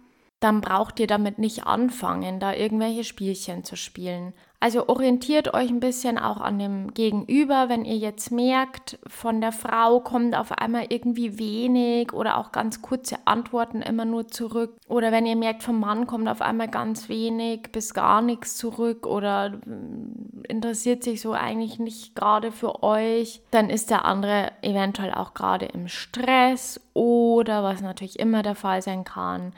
dann 0.44 0.60
braucht 0.60 1.00
ihr 1.00 1.06
damit 1.06 1.38
nicht 1.38 1.66
anfangen, 1.66 2.38
da 2.38 2.52
irgendwelche 2.52 3.02
Spielchen 3.02 3.64
zu 3.64 3.76
spielen. 3.76 4.34
Also 4.60 4.88
orientiert 4.88 5.52
euch 5.54 5.70
ein 5.70 5.80
bisschen 5.80 6.18
auch 6.18 6.38
an 6.38 6.58
dem 6.58 6.92
Gegenüber, 6.92 7.70
wenn 7.70 7.86
ihr 7.86 7.96
jetzt 7.96 8.30
merkt, 8.30 8.98
von 9.06 9.40
der 9.40 9.52
Frau 9.52 10.00
kommt 10.00 10.36
auf 10.36 10.52
einmal 10.52 10.86
irgendwie 10.90 11.38
wenig 11.38 12.12
oder 12.12 12.36
auch 12.36 12.52
ganz 12.52 12.82
kurze 12.82 13.16
Antworten 13.26 13.80
immer 13.80 14.04
nur 14.04 14.28
zurück. 14.28 14.76
Oder 14.86 15.12
wenn 15.12 15.24
ihr 15.24 15.36
merkt, 15.36 15.62
vom 15.62 15.80
Mann 15.80 16.06
kommt 16.06 16.28
auf 16.28 16.42
einmal 16.42 16.68
ganz 16.68 17.08
wenig 17.08 17.72
bis 17.72 17.94
gar 17.94 18.20
nichts 18.20 18.56
zurück 18.56 19.06
oder 19.06 19.50
mm, 19.50 20.44
interessiert 20.48 21.04
sich 21.04 21.22
so 21.22 21.32
eigentlich 21.32 21.78
nicht 21.78 22.14
gerade 22.14 22.52
für 22.52 22.82
euch, 22.82 23.40
dann 23.50 23.70
ist 23.70 23.88
der 23.90 24.04
andere 24.04 24.52
eventuell 24.60 25.12
auch 25.14 25.32
gerade 25.32 25.66
im 25.66 25.88
Stress 25.88 26.80
oder 26.92 27.62
was 27.62 27.80
natürlich 27.80 28.18
immer 28.18 28.42
der 28.42 28.54
Fall 28.54 28.82
sein 28.82 29.04
kann, 29.04 29.52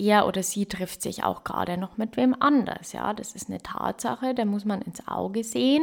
er 0.00 0.26
oder 0.26 0.42
sie 0.42 0.66
trifft 0.66 1.02
sich 1.02 1.24
auch 1.24 1.44
gerade 1.44 1.76
noch 1.76 1.96
mit 1.96 2.16
wem 2.16 2.34
anders. 2.38 2.92
Ja, 2.92 3.14
das 3.14 3.32
ist 3.32 3.48
eine 3.48 3.62
Tatsache, 3.62 4.34
da 4.34 4.44
muss 4.44 4.64
man 4.64 4.82
ins 4.82 5.06
Auge 5.06 5.44
sehen. 5.44 5.82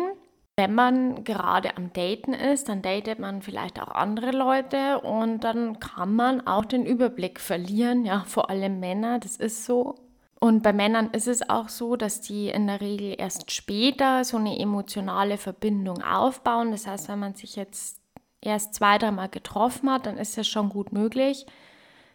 Wenn 0.59 0.73
man 0.73 1.23
gerade 1.23 1.77
am 1.77 1.93
Daten 1.93 2.33
ist, 2.33 2.67
dann 2.67 2.81
datet 2.81 3.19
man 3.19 3.43
vielleicht 3.43 3.79
auch 3.79 3.89
andere 3.89 4.31
Leute 4.31 4.99
und 5.01 5.41
dann 5.41 5.79
kann 5.79 6.15
man 6.15 6.47
auch 6.47 6.65
den 6.65 6.85
Überblick 6.85 7.39
verlieren. 7.39 8.05
Ja, 8.05 8.23
vor 8.25 8.49
allem 8.49 8.79
Männer, 8.79 9.19
das 9.19 9.37
ist 9.37 9.65
so. 9.65 9.95
Und 10.39 10.63
bei 10.63 10.73
Männern 10.73 11.11
ist 11.11 11.27
es 11.27 11.47
auch 11.47 11.69
so, 11.69 11.95
dass 11.95 12.21
die 12.21 12.49
in 12.49 12.67
der 12.67 12.81
Regel 12.81 13.15
erst 13.17 13.51
später 13.51 14.23
so 14.23 14.37
eine 14.37 14.59
emotionale 14.59 15.37
Verbindung 15.37 16.03
aufbauen. 16.03 16.71
Das 16.71 16.87
heißt, 16.87 17.07
wenn 17.09 17.19
man 17.19 17.35
sich 17.35 17.55
jetzt 17.55 17.99
erst 18.41 18.73
zwei, 18.75 18.97
dreimal 18.97 19.29
getroffen 19.29 19.91
hat, 19.91 20.05
dann 20.05 20.17
ist 20.17 20.37
es 20.37 20.47
schon 20.47 20.69
gut 20.69 20.91
möglich, 20.91 21.45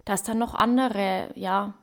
dass 0.05 0.23
dann 0.23 0.39
noch 0.39 0.55
andere, 0.55 1.31
ja, 1.35 1.75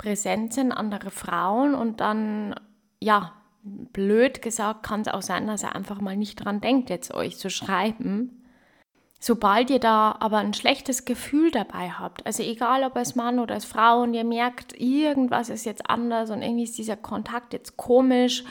präsent 0.00 0.54
sind, 0.54 0.72
andere 0.72 1.10
Frauen 1.10 1.74
und 1.74 2.00
dann, 2.00 2.54
ja, 3.00 3.34
blöd 3.62 4.40
gesagt, 4.40 4.82
kann 4.82 5.02
es 5.02 5.08
auch 5.08 5.20
sein, 5.20 5.46
dass 5.46 5.62
er 5.62 5.76
einfach 5.76 6.00
mal 6.00 6.16
nicht 6.16 6.36
dran 6.36 6.62
denkt, 6.62 6.88
jetzt 6.88 7.12
euch 7.12 7.36
zu 7.36 7.50
schreiben. 7.50 8.42
Sobald 9.20 9.68
ihr 9.68 9.78
da 9.78 10.16
aber 10.18 10.38
ein 10.38 10.54
schlechtes 10.54 11.04
Gefühl 11.04 11.50
dabei 11.50 11.90
habt, 11.90 12.24
also 12.24 12.42
egal 12.42 12.82
ob 12.84 12.96
als 12.96 13.14
Mann 13.14 13.38
oder 13.38 13.54
als 13.54 13.66
Frau 13.66 14.00
und 14.00 14.14
ihr 14.14 14.24
merkt, 14.24 14.72
irgendwas 14.80 15.50
ist 15.50 15.66
jetzt 15.66 15.90
anders 15.90 16.30
und 16.30 16.40
irgendwie 16.40 16.64
ist 16.64 16.78
dieser 16.78 16.96
Kontakt 16.96 17.52
jetzt 17.52 17.76
komisch 17.76 18.44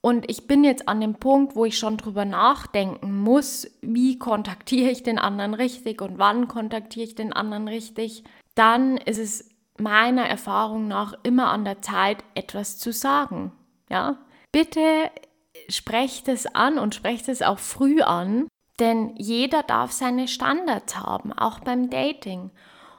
und 0.00 0.28
ich 0.28 0.48
bin 0.48 0.64
jetzt 0.64 0.88
an 0.88 1.00
dem 1.00 1.14
Punkt, 1.14 1.54
wo 1.54 1.64
ich 1.64 1.78
schon 1.78 1.96
drüber 1.96 2.24
nachdenken 2.24 3.20
muss, 3.20 3.70
wie 3.82 4.18
kontaktiere 4.18 4.90
ich 4.90 5.04
den 5.04 5.20
anderen 5.20 5.54
richtig 5.54 6.02
und 6.02 6.18
wann 6.18 6.48
kontaktiere 6.48 7.06
ich 7.06 7.14
den 7.14 7.32
anderen 7.32 7.68
richtig, 7.68 8.24
dann 8.56 8.96
ist 8.96 9.18
es 9.18 9.51
meiner 9.82 10.26
Erfahrung 10.26 10.88
nach 10.88 11.14
immer 11.22 11.50
an 11.50 11.64
der 11.64 11.82
Zeit, 11.82 12.24
etwas 12.34 12.78
zu 12.78 12.92
sagen. 12.92 13.52
Ja? 13.88 14.18
Bitte 14.52 15.10
sprecht 15.68 16.28
es 16.28 16.46
an 16.46 16.78
und 16.78 16.94
sprecht 16.94 17.28
es 17.28 17.42
auch 17.42 17.58
früh 17.58 18.00
an, 18.02 18.48
Denn 18.78 19.14
jeder 19.16 19.62
darf 19.62 19.92
seine 19.92 20.28
Standards 20.28 20.98
haben, 20.98 21.32
auch 21.32 21.60
beim 21.60 21.90
Dating. 21.90 22.50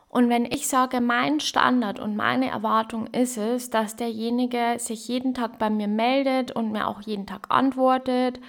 Und 0.07 0.29
wenn 0.29 0.45
ich 0.45 0.67
sage, 0.67 1.01
mein 1.01 1.39
Standard 1.39 1.99
und 1.99 2.15
meine 2.15 2.49
Erwartung 2.49 3.07
ist 3.07 3.37
es, 3.37 3.71
dass 3.71 3.95
derjenige 3.95 4.75
sich 4.77 5.07
jeden 5.07 5.33
Tag 5.33 5.57
bei 5.57 5.71
mir 5.71 5.87
meldet 5.87 6.51
und 6.51 6.71
mir 6.71 6.87
auch 6.87 7.01
jeden 7.01 7.25
Tag 7.25 7.47
antwortet 7.49 8.39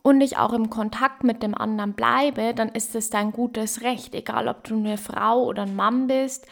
und 0.00 0.22
ich 0.22 0.38
auch 0.38 0.54
im 0.54 0.70
Kontakt 0.70 1.24
mit 1.24 1.42
dem 1.42 1.54
anderen 1.54 1.92
bleibe, 1.92 2.54
dann 2.54 2.70
ist 2.70 2.94
es 2.94 3.10
dein 3.10 3.32
gutes 3.32 3.82
Recht, 3.82 4.14
egal 4.14 4.48
ob 4.48 4.64
du 4.64 4.76
eine 4.76 4.96
Frau 4.96 5.44
oder 5.44 5.62
ein 5.62 5.76
Mann 5.76 6.06
bist. 6.06 6.46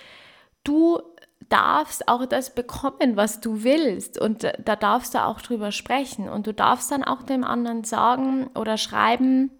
Du 0.65 1.01
darfst 1.49 2.09
auch 2.09 2.27
das 2.27 2.55
bekommen, 2.55 3.17
was 3.17 3.41
du 3.41 3.65
willst. 3.65 4.21
Und 4.21 4.45
da 4.45 4.77
darfst 4.77 5.15
du 5.15 5.25
auch 5.25 5.41
drüber 5.41 5.73
sprechen. 5.73 6.29
Und 6.29 6.47
du 6.47 6.55
darfst 6.55 6.91
dann 6.91 7.05
auch 7.05 7.23
dem 7.23 7.45
anderen 7.45 7.85
sagen 7.85 8.49
oder 8.55 8.77
schreiben, 8.77 9.51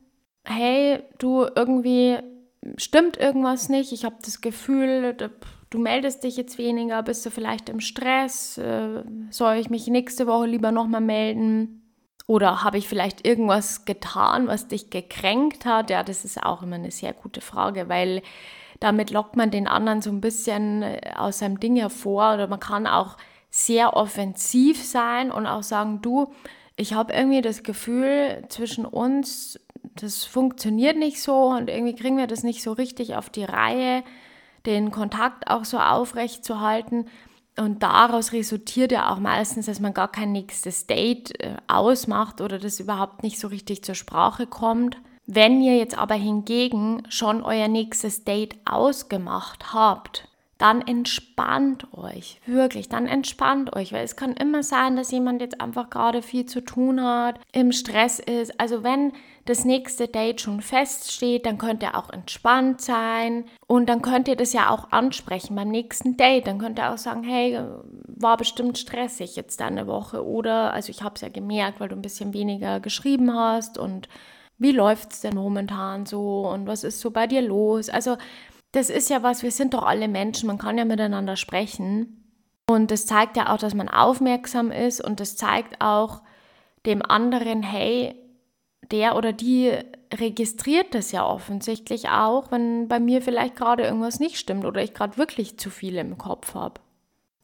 hey, 0.45 1.03
du 1.19 1.47
irgendwie 1.55 2.19
stimmt 2.77 3.17
irgendwas 3.17 3.69
nicht, 3.69 3.93
ich 3.93 4.05
habe 4.05 4.17
das 4.23 4.41
Gefühl, 4.41 5.17
du 5.71 5.79
meldest 5.79 6.25
dich 6.25 6.37
jetzt 6.37 6.59
weniger, 6.59 7.03
bist 7.03 7.25
du 7.25 7.31
vielleicht 7.31 7.69
im 7.69 7.81
Stress, 7.81 8.59
äh, 8.59 9.03
soll 9.31 9.57
ich 9.57 9.71
mich 9.71 9.87
nächste 9.87 10.27
Woche 10.27 10.47
lieber 10.47 10.73
nochmal 10.73 11.01
melden? 11.01 11.77
Oder 12.27 12.63
habe 12.63 12.79
ich 12.79 12.87
vielleicht 12.87 13.27
irgendwas 13.27 13.87
getan, 13.87 14.47
was 14.47 14.69
dich 14.69 14.91
gekränkt 14.91 15.65
hat? 15.65 15.91
Ja, 15.91 16.05
das 16.05 16.25
ist 16.25 16.41
auch 16.41 16.63
immer 16.63 16.77
eine 16.77 16.93
sehr 16.93 17.13
gute 17.13 17.41
Frage, 17.41 17.89
weil 17.89 18.23
damit 18.81 19.11
lockt 19.11 19.37
man 19.37 19.51
den 19.51 19.69
anderen 19.69 20.03
so 20.03 20.11
ein 20.11 20.21
bisschen 20.21 20.83
äh, 20.83 21.01
aus 21.17 21.39
seinem 21.39 21.61
Ding 21.61 21.77
hervor 21.77 22.35
oder 22.35 22.49
man 22.49 22.61
kann 22.61 22.87
auch 22.87 23.17
sehr 23.51 23.97
offensiv 23.97 24.83
sein 24.85 25.31
und 25.31 25.47
auch 25.47 25.63
sagen, 25.63 26.01
du, 26.03 26.33
ich 26.77 26.95
habe 26.95 27.13
irgendwie 27.13 27.43
das 27.43 27.63
Gefühl, 27.63 28.45
zwischen 28.49 28.85
uns 28.85 29.59
das 29.97 30.25
funktioniert 30.25 30.97
nicht 30.97 31.23
so 31.23 31.49
und 31.49 31.69
irgendwie 31.69 31.95
kriegen 31.95 32.17
wir 32.17 32.27
das 32.27 32.43
nicht 32.43 32.63
so 32.63 32.73
richtig 32.73 33.17
auf 33.17 33.31
die 33.31 33.45
Reihe, 33.45 34.03
den 34.67 34.91
Kontakt 34.91 35.49
auch 35.49 35.65
so 35.65 35.79
aufrecht 35.79 36.45
zu 36.45 36.61
halten. 36.61 37.07
Und 37.59 37.83
daraus 37.83 38.33
resultiert 38.33 38.93
ja 38.93 39.13
auch 39.13 39.19
meistens, 39.19 39.67
dass 39.67 39.81
man 39.81 39.93
gar 39.93 40.11
kein 40.11 40.33
nächstes 40.33 40.87
Date 40.87 41.39
äh, 41.41 41.57
ausmacht 41.67 42.41
oder 42.41 42.59
das 42.59 42.81
überhaupt 42.81 43.23
nicht 43.23 43.39
so 43.39 43.49
richtig 43.49 43.83
zur 43.85 43.95
Sprache 43.95 44.47
kommt. 44.47 44.97
Wenn 45.33 45.63
ihr 45.63 45.77
jetzt 45.77 45.97
aber 45.97 46.17
hingegen 46.17 47.05
schon 47.09 47.45
euer 47.45 47.69
nächstes 47.69 48.25
Date 48.25 48.57
ausgemacht 48.65 49.73
habt, 49.73 50.27
dann 50.59 50.83
entspannt 50.83 51.87
euch, 51.95 52.41
wirklich, 52.47 52.89
dann 52.89 53.07
entspannt 53.07 53.77
euch, 53.77 53.93
weil 53.93 54.05
es 54.05 54.17
kann 54.17 54.33
immer 54.33 54.65
sein, 54.65 54.97
dass 54.97 55.13
jemand 55.13 55.41
jetzt 55.41 55.61
einfach 55.61 55.89
gerade 55.89 56.21
viel 56.23 56.47
zu 56.47 56.63
tun 56.63 57.01
hat, 57.01 57.39
im 57.53 57.71
Stress 57.71 58.19
ist. 58.19 58.59
Also 58.59 58.83
wenn 58.83 59.13
das 59.45 59.65
nächste 59.65 60.09
Date 60.09 60.41
schon 60.41 60.61
feststeht, 60.63 61.47
dann 61.47 61.59
könnt 61.59 61.85
ihr 61.85 61.97
auch 61.97 62.11
entspannt 62.11 62.81
sein 62.81 63.45
und 63.69 63.89
dann 63.89 64.03
könnt 64.03 64.27
ihr 64.27 64.37
das 64.37 64.53
ja 64.53 64.69
auch 64.71 64.91
ansprechen 64.91 65.55
beim 65.55 65.69
nächsten 65.69 66.17
Date. 66.17 66.49
Dann 66.49 66.59
könnt 66.59 66.81
ihr 66.81 66.93
auch 66.93 66.99
sagen, 66.99 67.23
hey, 67.23 67.57
war 68.07 68.37
bestimmt 68.37 68.79
stressig 68.79 69.37
jetzt 69.37 69.63
eine 69.63 69.87
Woche 69.87 70.27
oder, 70.27 70.75
also 70.75 70.91
ich 70.91 71.03
habe 71.03 71.15
es 71.15 71.21
ja 71.21 71.29
gemerkt, 71.29 71.79
weil 71.79 71.89
du 71.89 71.95
ein 71.95 72.03
bisschen 72.03 72.35
weniger 72.35 72.81
geschrieben 72.81 73.33
hast 73.33 73.79
und 73.79 74.09
wie 74.61 74.73
läuft 74.73 75.13
es 75.13 75.21
denn 75.23 75.35
momentan 75.35 76.07
so 76.07 76.47
und 76.47 76.67
was 76.67 76.85
ist 76.85 77.01
so 77.01 77.11
bei 77.11 77.27
dir 77.27 77.41
los? 77.41 77.89
Also 77.89 78.19
das 78.73 78.91
ist 78.91 79.11
ja 79.11 79.23
was, 79.23 79.43
wir 79.43 79.51
sind 79.51 79.75
doch 79.75 79.83
alle 79.83 80.07
Menschen, 80.07 80.47
man 80.47 80.59
kann 80.59 80.79
ja 80.79 80.85
miteinander 80.85 81.37
sprechen. 81.37 82.17
Und 82.69 82.91
das 82.91 83.07
zeigt 83.07 83.37
ja 83.37 83.53
auch, 83.53 83.59
dass 83.59 83.75
man 83.75 83.89
aufmerksam 83.89 84.71
ist 84.71 85.03
und 85.03 85.19
das 85.19 85.35
zeigt 85.35 85.81
auch 85.81 86.23
dem 86.87 87.03
anderen, 87.03 87.63
hey, 87.63 88.15
der 88.91 89.17
oder 89.17 89.33
die 89.33 89.73
registriert 90.13 90.95
das 90.95 91.11
ja 91.11 91.27
offensichtlich 91.27 92.11
auch, 92.11 92.53
wenn 92.53 92.87
bei 92.87 93.01
mir 93.01 93.23
vielleicht 93.23 93.57
gerade 93.57 93.85
irgendwas 93.85 94.21
nicht 94.21 94.37
stimmt 94.39 94.65
oder 94.65 94.83
ich 94.83 94.93
gerade 94.93 95.17
wirklich 95.17 95.59
zu 95.59 95.71
viel 95.71 95.97
im 95.97 96.19
Kopf 96.19 96.55
habe. 96.55 96.81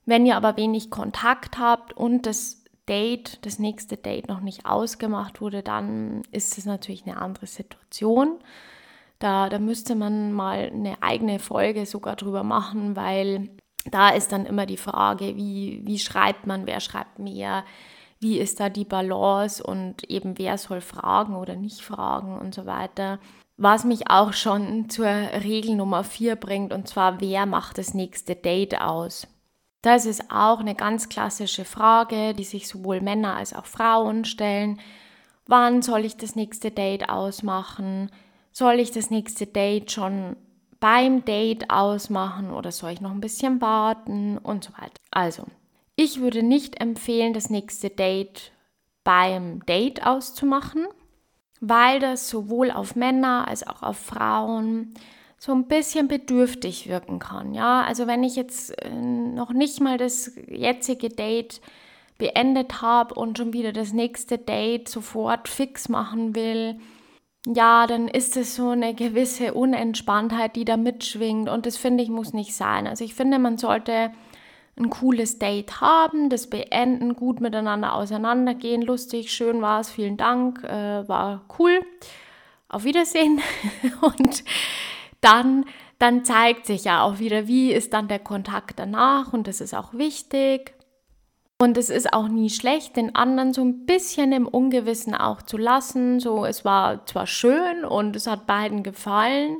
Wenn 0.05 0.27
ihr 0.27 0.37
aber 0.37 0.57
wenig 0.57 0.91
Kontakt 0.91 1.59
habt 1.59 1.93
und 1.93 2.27
das 2.27 2.63
Date, 2.89 3.45
das 3.45 3.59
nächste 3.59 3.97
Date 3.97 4.29
noch 4.29 4.41
nicht 4.41 4.67
ausgemacht 4.67 5.41
wurde, 5.41 5.63
dann 5.63 6.23
ist 6.31 6.57
es 6.59 6.65
natürlich 6.65 7.05
eine 7.07 7.21
andere 7.21 7.47
Situation. 7.47 8.39
Da, 9.19 9.49
da 9.49 9.59
müsste 9.59 9.95
man 9.95 10.33
mal 10.33 10.71
eine 10.73 11.03
eigene 11.03 11.39
Folge 11.39 11.87
sogar 11.87 12.17
drüber 12.17 12.45
machen, 12.45 12.97
weil 12.97 13.51
da 13.91 14.11
ist 14.11 14.33
dann 14.33 14.47
immer 14.47 14.67
die 14.67 14.77
Frage, 14.77 15.37
wie, 15.37 15.81
wie 15.85 15.99
schreibt 15.99 16.47
man, 16.47 16.67
wer 16.67 16.81
schreibt 16.81 17.19
mehr, 17.19 17.65
wie 18.21 18.39
ist 18.39 18.61
da 18.61 18.69
die 18.69 18.85
Balance 18.85 19.63
und 19.63 20.09
eben 20.11 20.39
wer 20.39 20.59
soll 20.59 20.81
fragen 20.81 21.37
oder 21.37 21.57
nicht 21.57 21.83
fragen 21.83 22.39
und 22.39 22.55
so 22.55 22.67
weiter. 22.67 23.19
Was 23.57 23.85
mich 23.85 24.11
auch 24.11 24.33
schon 24.33 24.91
zur 24.91 25.07
Regel 25.07 25.77
Nummer 25.77 26.05
4 26.05 26.37
bringt, 26.37 26.73
und 26.73 26.89
zwar, 26.89 27.21
wer 27.21 27.47
macht 27.47 27.79
das 27.79 27.95
nächste 27.95 28.35
Date 28.35 28.81
aus? 28.81 29.27
Das 29.87 30.05
ist 30.05 30.33
auch 30.33 30.59
eine 30.59 30.75
ganz 30.75 31.09
klassische 31.09 31.65
Frage, 31.65 32.35
die 32.35 32.43
sich 32.43 32.67
sowohl 32.67 33.01
Männer 33.01 33.37
als 33.37 33.55
auch 33.55 33.67
Frauen 33.67 34.25
stellen. 34.25 34.81
Wann 35.47 35.81
soll 35.81 36.05
ich 36.05 36.17
das 36.17 36.35
nächste 36.35 36.73
Date 36.73 37.09
ausmachen? 37.09 38.11
Soll 38.51 38.81
ich 38.81 38.91
das 38.91 39.11
nächste 39.11 39.47
Date 39.47 39.93
schon 39.93 40.35
beim 40.81 41.25
Date 41.25 41.71
ausmachen 41.71 42.51
oder 42.51 42.73
soll 42.73 42.91
ich 42.91 43.01
noch 43.01 43.13
ein 43.13 43.21
bisschen 43.21 43.61
warten 43.61 44.39
und 44.39 44.65
so 44.65 44.73
weiter? 44.73 45.01
Also, 45.13 45.45
ich 45.95 46.21
würde 46.21 46.43
nicht 46.43 46.81
empfehlen, 46.81 47.33
das 47.33 47.49
nächste 47.49 47.89
Date 47.89 48.51
beim 49.05 49.65
Date 49.67 50.05
auszumachen, 50.05 50.85
weil 51.61 52.01
das 52.01 52.29
sowohl 52.29 52.73
auf 52.73 52.97
Männer 52.97 53.47
als 53.47 53.65
auch 53.65 53.85
auf 53.85 53.99
Frauen 53.99 54.95
so 55.39 55.53
ein 55.53 55.67
bisschen 55.67 56.09
bedürftig 56.09 56.89
wirken 56.89 57.19
kann. 57.19 57.55
Ja, 57.55 57.83
also 57.83 58.07
wenn 58.07 58.25
ich 58.25 58.37
jetzt 58.37 58.71
äh, 58.83 58.91
noch 58.91 59.53
nicht 59.53 59.81
mal 59.81 59.99
das 59.99 60.33
jetzige 60.49 61.09
Date 61.09 61.61
beendet 62.19 62.81
habe 62.81 63.15
und 63.15 63.37
schon 63.37 63.53
wieder 63.53 63.73
das 63.73 63.93
nächste 63.93 64.39
Date 64.39 64.89
sofort 64.89 65.49
fix 65.49 65.89
machen 65.89 66.35
will, 66.35 66.81
ja, 67.47 67.87
dann 67.87 68.09
ist 68.09 68.37
es 68.37 68.57
so 68.57 68.71
eine 68.71 68.95
gewisse 68.95 69.55
Unentspanntheit, 69.55 70.57
die 70.57 70.65
da 70.65 70.77
mitschwingt 70.77 71.49
und 71.49 71.67
das 71.67 71.77
finde 71.77 72.03
ich 72.03 72.09
muss 72.09 72.33
nicht 72.33 72.55
sein. 72.55 72.87
Also 72.87 73.05
ich 73.05 73.15
finde, 73.15 73.39
man 73.39 73.57
sollte 73.57 74.11
ein 74.79 74.91
cooles 74.91 75.39
Date 75.39 75.81
haben, 75.81 76.29
das 76.29 76.49
beenden, 76.49 77.15
gut 77.15 77.41
miteinander 77.41 77.95
auseinandergehen, 77.95 78.83
lustig, 78.83 79.33
schön 79.33 79.63
war 79.63 79.81
es, 79.81 79.91
vielen 79.91 80.17
Dank, 80.17 80.65
äh, 80.65 81.09
war 81.09 81.45
cool, 81.59 81.81
auf 82.69 82.85
Wiedersehen 82.85 83.41
und 84.01 84.43
dann, 85.27 85.65
dann 85.99 86.25
zeigt 86.25 86.67
sich 86.67 86.85
ja 86.85 87.03
auch 87.03 87.19
wieder, 87.19 87.49
wie 87.49 87.73
ist 87.73 87.93
dann 87.93 88.09
der 88.09 88.21
Kontakt 88.21 88.79
danach 88.79 89.33
und 89.33 89.49
das 89.49 89.61
ist 89.61 89.75
auch 89.75 89.93
wichtig. 89.93 90.73
Und 91.59 91.79
es 91.79 91.89
ist 91.89 92.13
auch 92.13 92.29
nie 92.29 92.51
schlecht, 92.51 92.97
den 92.97 93.15
anderen 93.15 93.55
so 93.55 93.63
ein 93.65 93.87
bisschen 93.87 94.33
im 94.33 94.47
Ungewissen 94.47 95.15
auch 95.15 95.41
zu 95.41 95.57
lassen. 95.57 96.21
So, 96.21 96.45
es 96.45 96.67
war 96.67 97.07
zwar 97.07 97.27
schön 97.27 97.85
und 97.85 98.15
es 98.15 98.27
hat 98.27 98.47
beiden 98.47 98.83
gefallen, 98.83 99.57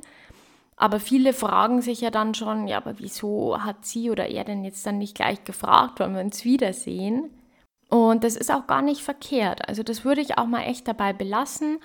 aber 0.77 1.01
viele 1.01 1.33
fragen 1.33 1.81
sich 1.81 2.03
ja 2.03 2.11
dann 2.11 2.35
schon, 2.35 2.69
ja, 2.69 2.77
aber 2.77 2.99
wieso 2.99 3.63
hat 3.63 3.87
sie 3.87 4.11
oder 4.11 4.29
er 4.29 4.45
denn 4.45 4.63
jetzt 4.63 4.87
dann 4.87 4.99
nicht 4.99 5.17
gleich 5.17 5.43
gefragt, 5.45 5.99
wollen 6.01 6.15
wir 6.15 6.21
uns 6.21 6.45
wiedersehen? 6.45 7.31
Und 7.89 8.25
das 8.25 8.37
ist 8.37 8.53
auch 8.53 8.67
gar 8.67 8.83
nicht 8.83 9.01
verkehrt. 9.01 9.67
Also 9.69 9.83
das 9.83 10.05
würde 10.05 10.21
ich 10.21 10.37
auch 10.37 10.47
mal 10.47 10.65
echt 10.65 10.87
dabei 10.87 11.15
belassen. 11.15 11.79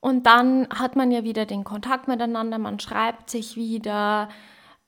Und 0.00 0.26
dann 0.26 0.68
hat 0.70 0.96
man 0.96 1.10
ja 1.10 1.24
wieder 1.24 1.44
den 1.44 1.64
Kontakt 1.64 2.08
miteinander, 2.08 2.58
man 2.58 2.78
schreibt 2.78 3.30
sich 3.30 3.56
wieder, 3.56 4.28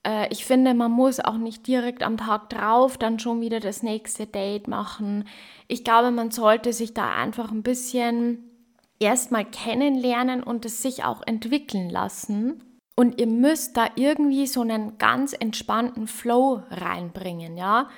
äh, 0.05 0.27
ich 0.31 0.45
finde, 0.45 0.73
man 0.73 0.91
muss 0.91 1.19
auch 1.19 1.37
nicht 1.37 1.67
direkt 1.67 2.03
am 2.03 2.17
Tag 2.17 2.49
drauf 2.49 2.97
dann 2.97 3.19
schon 3.19 3.41
wieder 3.41 3.59
das 3.59 3.83
nächste 3.83 4.25
Date 4.25 4.67
machen. 4.67 5.25
Ich 5.67 5.83
glaube, 5.83 6.11
man 6.11 6.31
sollte 6.31 6.73
sich 6.73 6.93
da 6.93 7.13
einfach 7.13 7.51
ein 7.51 7.63
bisschen 7.63 8.51
erstmal 8.99 9.45
kennenlernen 9.45 10.43
und 10.43 10.65
es 10.65 10.81
sich 10.81 11.03
auch 11.03 11.21
entwickeln 11.25 11.89
lassen. 11.89 12.63
Und 12.95 13.19
ihr 13.19 13.27
müsst 13.27 13.77
da 13.77 13.87
irgendwie 13.95 14.47
so 14.47 14.61
einen 14.61 14.97
ganz 14.97 15.33
entspannten 15.33 16.07
Flow 16.07 16.63
reinbringen, 16.69 17.57
ja. 17.57 17.89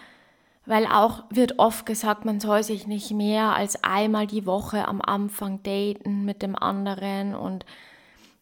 Weil 0.66 0.86
auch 0.86 1.26
wird 1.30 1.60
oft 1.60 1.86
gesagt, 1.86 2.24
man 2.24 2.40
soll 2.40 2.64
sich 2.64 2.88
nicht 2.88 3.12
mehr 3.12 3.54
als 3.54 3.84
einmal 3.84 4.28
die 4.28 4.46
Woche 4.46 4.88
am 4.88 5.02
Anfang 5.02 5.62
daten 5.64 6.24
mit 6.24 6.42
dem 6.42 6.56
anderen. 6.56 7.36
Und 7.36 7.66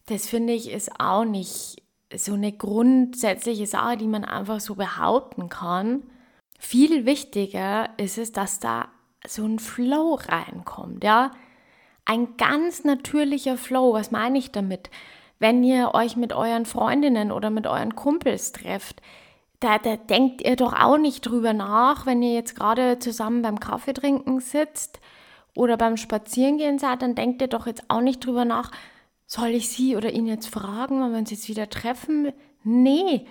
das 0.06 0.28
finde 0.28 0.52
ich 0.52 0.70
ist 0.70 1.00
auch 1.00 1.24
nicht 1.24 1.82
so 2.14 2.34
eine 2.34 2.52
grundsätzliche 2.52 3.66
Sache, 3.66 3.96
die 3.96 4.06
man 4.06 4.24
einfach 4.24 4.60
so 4.60 4.74
behaupten 4.74 5.48
kann. 5.48 6.04
Viel 6.58 7.06
wichtiger 7.06 7.90
ist 7.96 8.18
es, 8.18 8.30
dass 8.32 8.60
da 8.60 8.88
so 9.26 9.44
ein 9.44 9.58
Flow 9.58 10.14
reinkommt, 10.14 11.04
ja. 11.04 11.30
Ein 12.04 12.36
ganz 12.36 12.84
natürlicher 12.84 13.56
Flow, 13.56 13.92
was 13.92 14.10
meine 14.10 14.38
ich 14.38 14.50
damit? 14.50 14.90
Wenn 15.38 15.62
ihr 15.62 15.94
euch 15.94 16.16
mit 16.16 16.32
euren 16.32 16.66
Freundinnen 16.66 17.32
oder 17.32 17.50
mit 17.50 17.66
euren 17.66 17.94
Kumpels 17.94 18.52
trefft, 18.52 19.00
da, 19.62 19.78
da 19.78 19.96
denkt 19.96 20.42
ihr 20.42 20.56
doch 20.56 20.72
auch 20.72 20.98
nicht 20.98 21.22
drüber 21.22 21.52
nach, 21.52 22.06
wenn 22.06 22.22
ihr 22.22 22.34
jetzt 22.34 22.56
gerade 22.56 22.98
zusammen 22.98 23.42
beim 23.42 23.60
Kaffee 23.60 23.92
trinken 23.92 24.40
sitzt 24.40 25.00
oder 25.54 25.76
beim 25.76 25.96
Spazierengehen 25.96 26.78
seid, 26.78 27.02
dann 27.02 27.14
denkt 27.14 27.42
ihr 27.42 27.48
doch 27.48 27.66
jetzt 27.66 27.84
auch 27.88 28.00
nicht 28.00 28.24
drüber 28.24 28.44
nach, 28.44 28.70
soll 29.26 29.48
ich 29.48 29.68
sie 29.68 29.96
oder 29.96 30.12
ihn 30.12 30.26
jetzt 30.26 30.48
fragen, 30.48 31.02
wenn 31.02 31.12
wir 31.12 31.18
uns 31.18 31.30
jetzt 31.30 31.48
wieder 31.48 31.70
treffen? 31.70 32.32
Nee, 32.64 33.26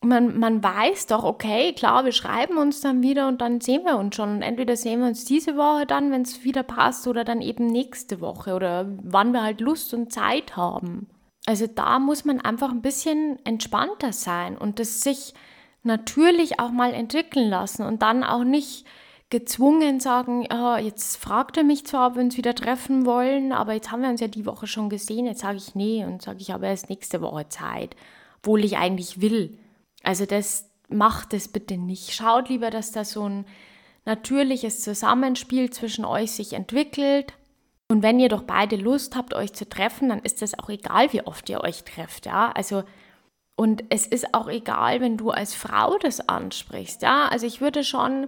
man, 0.00 0.38
man 0.38 0.62
weiß 0.62 1.06
doch, 1.06 1.24
okay, 1.24 1.72
klar, 1.72 2.04
wir 2.04 2.12
schreiben 2.12 2.58
uns 2.58 2.80
dann 2.80 3.02
wieder 3.02 3.28
und 3.28 3.40
dann 3.40 3.60
sehen 3.60 3.84
wir 3.84 3.98
uns 3.98 4.16
schon. 4.16 4.30
Und 4.30 4.42
entweder 4.42 4.76
sehen 4.76 5.00
wir 5.00 5.06
uns 5.06 5.24
diese 5.24 5.56
Woche 5.56 5.86
dann, 5.86 6.10
wenn 6.10 6.22
es 6.22 6.44
wieder 6.44 6.62
passt, 6.62 7.06
oder 7.06 7.24
dann 7.24 7.40
eben 7.40 7.66
nächste 7.66 8.20
Woche 8.20 8.54
oder 8.54 8.86
wann 9.02 9.32
wir 9.32 9.42
halt 9.42 9.60
Lust 9.60 9.94
und 9.94 10.12
Zeit 10.12 10.56
haben. 10.56 11.08
Also 11.46 11.66
da 11.66 11.98
muss 11.98 12.24
man 12.24 12.40
einfach 12.40 12.70
ein 12.70 12.82
bisschen 12.82 13.38
entspannter 13.44 14.12
sein 14.12 14.56
und 14.56 14.78
das 14.78 15.02
sich 15.02 15.34
natürlich 15.82 16.60
auch 16.60 16.70
mal 16.70 16.94
entwickeln 16.94 17.48
lassen 17.48 17.84
und 17.84 18.02
dann 18.02 18.24
auch 18.24 18.44
nicht 18.44 18.86
gezwungen 19.30 19.98
sagen, 19.98 20.46
ja, 20.50 20.78
jetzt 20.78 21.16
fragt 21.16 21.56
er 21.56 21.64
mich 21.64 21.86
zwar, 21.86 22.08
ob 22.08 22.16
wir 22.16 22.22
uns 22.22 22.36
wieder 22.36 22.54
treffen 22.54 23.06
wollen, 23.06 23.52
aber 23.52 23.72
jetzt 23.72 23.90
haben 23.90 24.02
wir 24.02 24.10
uns 24.10 24.20
ja 24.20 24.28
die 24.28 24.44
Woche 24.44 24.66
schon 24.66 24.90
gesehen, 24.90 25.26
jetzt 25.26 25.40
sage 25.40 25.56
ich 25.56 25.74
nee 25.74 26.04
und 26.04 26.20
sage 26.20 26.38
ich 26.40 26.52
aber 26.52 26.66
erst 26.68 26.90
nächste 26.90 27.22
Woche 27.22 27.48
Zeit, 27.48 27.96
obwohl 28.38 28.62
ich 28.62 28.76
eigentlich 28.76 29.22
will. 29.22 29.58
Also 30.02 30.26
das 30.26 30.70
macht 30.88 31.32
es 31.32 31.48
bitte 31.48 31.78
nicht. 31.78 32.12
Schaut 32.12 32.50
lieber, 32.50 32.70
dass 32.70 32.92
da 32.92 33.04
so 33.04 33.26
ein 33.26 33.46
natürliches 34.04 34.82
Zusammenspiel 34.82 35.70
zwischen 35.70 36.04
euch 36.04 36.32
sich 36.32 36.52
entwickelt. 36.52 37.32
Und 37.88 38.02
wenn 38.02 38.20
ihr 38.20 38.28
doch 38.28 38.42
beide 38.42 38.76
Lust 38.76 39.16
habt, 39.16 39.32
euch 39.32 39.54
zu 39.54 39.68
treffen, 39.68 40.10
dann 40.10 40.20
ist 40.20 40.42
das 40.42 40.58
auch 40.58 40.68
egal, 40.68 41.12
wie 41.12 41.22
oft 41.22 41.48
ihr 41.48 41.62
euch 41.62 41.84
trefft, 41.84 42.26
ja. 42.26 42.52
Also 42.52 42.84
und 43.62 43.84
es 43.90 44.08
ist 44.08 44.34
auch 44.34 44.48
egal, 44.48 45.00
wenn 45.00 45.16
du 45.16 45.30
als 45.30 45.54
Frau 45.54 45.96
das 45.98 46.28
ansprichst, 46.28 47.02
ja. 47.02 47.28
Also 47.28 47.46
ich 47.46 47.60
würde 47.60 47.84
schon 47.84 48.26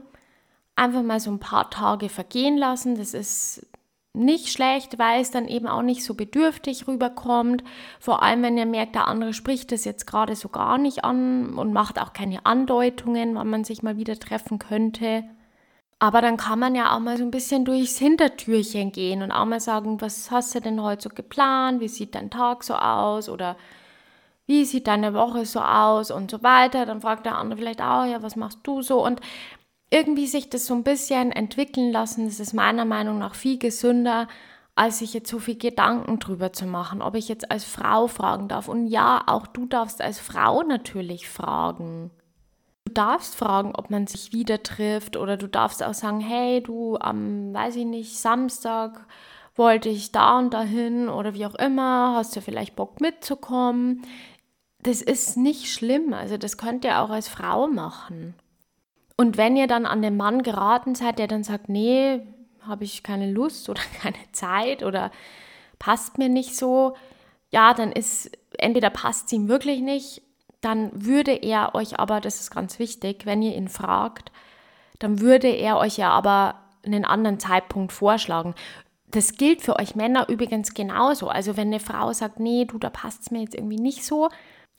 einfach 0.76 1.02
mal 1.02 1.18
so 1.18 1.28
ein 1.32 1.40
paar 1.40 1.70
Tage 1.70 2.08
vergehen 2.08 2.56
lassen. 2.56 2.94
Das 2.94 3.14
ist 3.14 3.66
nicht 4.12 4.52
schlecht, 4.52 4.96
weil 5.00 5.20
es 5.20 5.32
dann 5.32 5.48
eben 5.48 5.66
auch 5.66 5.82
nicht 5.82 6.04
so 6.04 6.14
bedürftig 6.14 6.86
rüberkommt. 6.86 7.64
Vor 7.98 8.22
allem, 8.22 8.42
wenn 8.42 8.56
ihr 8.56 8.64
merkt, 8.64 8.94
der 8.94 9.08
andere 9.08 9.32
spricht 9.34 9.72
das 9.72 9.84
jetzt 9.84 10.06
gerade 10.06 10.36
so 10.36 10.48
gar 10.50 10.78
nicht 10.78 11.02
an 11.02 11.58
und 11.58 11.72
macht 11.72 12.00
auch 12.00 12.12
keine 12.12 12.46
Andeutungen, 12.46 13.34
wann 13.34 13.50
man 13.50 13.64
sich 13.64 13.82
mal 13.82 13.96
wieder 13.96 14.16
treffen 14.20 14.60
könnte. 14.60 15.24
Aber 15.98 16.20
dann 16.20 16.36
kann 16.36 16.60
man 16.60 16.76
ja 16.76 16.94
auch 16.94 17.00
mal 17.00 17.16
so 17.16 17.24
ein 17.24 17.32
bisschen 17.32 17.64
durchs 17.64 17.98
Hintertürchen 17.98 18.92
gehen 18.92 19.20
und 19.20 19.32
auch 19.32 19.46
mal 19.46 19.58
sagen, 19.58 20.00
was 20.00 20.30
hast 20.30 20.54
du 20.54 20.60
denn 20.60 20.80
heute 20.80 21.02
so 21.02 21.08
geplant? 21.08 21.80
Wie 21.80 21.88
sieht 21.88 22.14
dein 22.14 22.30
Tag 22.30 22.62
so 22.62 22.76
aus? 22.76 23.28
Oder 23.28 23.56
wie 24.46 24.64
sieht 24.64 24.86
deine 24.86 25.14
Woche 25.14 25.46
so 25.46 25.60
aus? 25.60 26.10
Und 26.10 26.30
so 26.30 26.42
weiter. 26.42 26.86
Dann 26.86 27.00
fragt 27.00 27.26
der 27.26 27.38
andere 27.38 27.58
vielleicht 27.58 27.80
auch, 27.80 28.04
ja, 28.04 28.22
was 28.22 28.36
machst 28.36 28.60
du 28.64 28.82
so? 28.82 29.04
Und 29.04 29.20
irgendwie 29.90 30.26
sich 30.26 30.50
das 30.50 30.66
so 30.66 30.74
ein 30.74 30.82
bisschen 30.82 31.30
entwickeln 31.30 31.92
lassen, 31.92 32.26
das 32.26 32.40
ist 32.40 32.52
meiner 32.52 32.84
Meinung 32.84 33.18
nach 33.18 33.34
viel 33.36 33.58
gesünder, 33.58 34.26
als 34.74 34.98
sich 34.98 35.14
jetzt 35.14 35.30
so 35.30 35.38
viel 35.38 35.56
Gedanken 35.56 36.18
drüber 36.18 36.52
zu 36.52 36.66
machen, 36.66 37.00
ob 37.00 37.14
ich 37.14 37.28
jetzt 37.28 37.50
als 37.50 37.64
Frau 37.64 38.08
fragen 38.08 38.48
darf. 38.48 38.68
Und 38.68 38.88
ja, 38.88 39.22
auch 39.26 39.46
du 39.46 39.66
darfst 39.66 40.02
als 40.02 40.18
Frau 40.18 40.62
natürlich 40.62 41.28
fragen. 41.28 42.10
Du 42.86 42.92
darfst 42.92 43.36
fragen, 43.36 43.72
ob 43.76 43.90
man 43.90 44.08
sich 44.08 44.32
wieder 44.32 44.62
trifft 44.62 45.16
oder 45.16 45.36
du 45.36 45.46
darfst 45.46 45.82
auch 45.82 45.94
sagen, 45.94 46.20
hey, 46.20 46.60
du 46.60 46.98
am, 46.98 47.54
weiß 47.54 47.76
ich 47.76 47.86
nicht, 47.86 48.18
Samstag 48.18 49.06
wollte 49.54 49.88
ich 49.88 50.10
da 50.10 50.38
und 50.38 50.52
dahin 50.52 51.08
oder 51.08 51.34
wie 51.34 51.46
auch 51.46 51.54
immer, 51.54 52.14
hast 52.16 52.34
du 52.34 52.40
vielleicht 52.40 52.74
Bock 52.74 53.00
mitzukommen? 53.00 54.02
Das 54.84 55.00
ist 55.00 55.36
nicht 55.36 55.72
schlimm, 55.72 56.12
also 56.12 56.36
das 56.36 56.58
könnt 56.58 56.84
ihr 56.84 57.00
auch 57.00 57.10
als 57.10 57.26
Frau 57.26 57.66
machen. 57.66 58.34
Und 59.16 59.36
wenn 59.36 59.56
ihr 59.56 59.66
dann 59.66 59.86
an 59.86 60.02
den 60.02 60.16
Mann 60.16 60.42
geraten 60.42 60.94
seid, 60.94 61.18
der 61.18 61.26
dann 61.26 61.42
sagt, 61.42 61.68
nee, 61.68 62.20
habe 62.60 62.84
ich 62.84 63.02
keine 63.02 63.30
Lust 63.30 63.68
oder 63.68 63.80
keine 64.02 64.18
Zeit 64.32 64.82
oder 64.82 65.10
passt 65.78 66.18
mir 66.18 66.28
nicht 66.28 66.54
so, 66.54 66.94
ja, 67.50 67.72
dann 67.72 67.92
ist 67.92 68.30
entweder 68.58 68.90
passt 68.90 69.26
es 69.26 69.32
ihm 69.32 69.48
wirklich 69.48 69.80
nicht, 69.80 70.22
dann 70.60 70.90
würde 70.92 71.32
er 71.32 71.74
euch 71.74 71.98
aber, 71.98 72.20
das 72.20 72.40
ist 72.40 72.50
ganz 72.50 72.78
wichtig, 72.78 73.26
wenn 73.26 73.42
ihr 73.42 73.54
ihn 73.56 73.68
fragt, 73.68 74.32
dann 74.98 75.20
würde 75.20 75.48
er 75.48 75.78
euch 75.78 75.96
ja 75.96 76.10
aber 76.10 76.56
einen 76.84 77.04
anderen 77.04 77.40
Zeitpunkt 77.40 77.92
vorschlagen. 77.92 78.54
Das 79.06 79.36
gilt 79.36 79.62
für 79.62 79.78
euch 79.78 79.94
Männer 79.94 80.28
übrigens 80.28 80.74
genauso. 80.74 81.28
Also 81.28 81.56
wenn 81.56 81.68
eine 81.68 81.80
Frau 81.80 82.12
sagt, 82.12 82.40
nee, 82.40 82.64
du, 82.64 82.78
da 82.78 82.90
passt 82.90 83.22
es 83.22 83.30
mir 83.30 83.40
jetzt 83.40 83.54
irgendwie 83.54 83.80
nicht 83.80 84.04
so, 84.04 84.28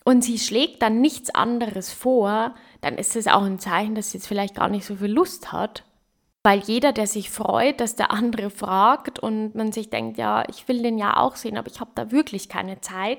und 0.05 0.23
sie 0.23 0.37
schlägt 0.37 0.83
dann 0.83 1.01
nichts 1.01 1.33
anderes 1.33 1.91
vor, 1.91 2.53
dann 2.81 2.97
ist 2.97 3.15
es 3.15 3.27
auch 3.27 3.43
ein 3.43 3.59
Zeichen, 3.59 3.95
dass 3.95 4.11
sie 4.11 4.19
jetzt 4.19 4.27
vielleicht 4.27 4.55
gar 4.55 4.69
nicht 4.69 4.85
so 4.85 4.95
viel 4.95 5.11
Lust 5.11 5.51
hat. 5.51 5.83
Weil 6.43 6.59
jeder, 6.59 6.93
der 6.93 7.07
sich 7.07 7.31
freut, 7.31 7.81
dass 7.81 7.95
der 7.95 8.11
andere 8.11 8.51
fragt 8.51 9.17
und 9.17 9.55
man 9.55 9.71
sich 9.71 9.89
denkt, 9.89 10.19
ja, 10.19 10.43
ich 10.47 10.67
will 10.67 10.83
den 10.83 10.99
ja 10.99 11.17
auch 11.17 11.35
sehen, 11.35 11.57
aber 11.57 11.71
ich 11.71 11.79
habe 11.79 11.89
da 11.95 12.11
wirklich 12.11 12.49
keine 12.49 12.79
Zeit, 12.81 13.17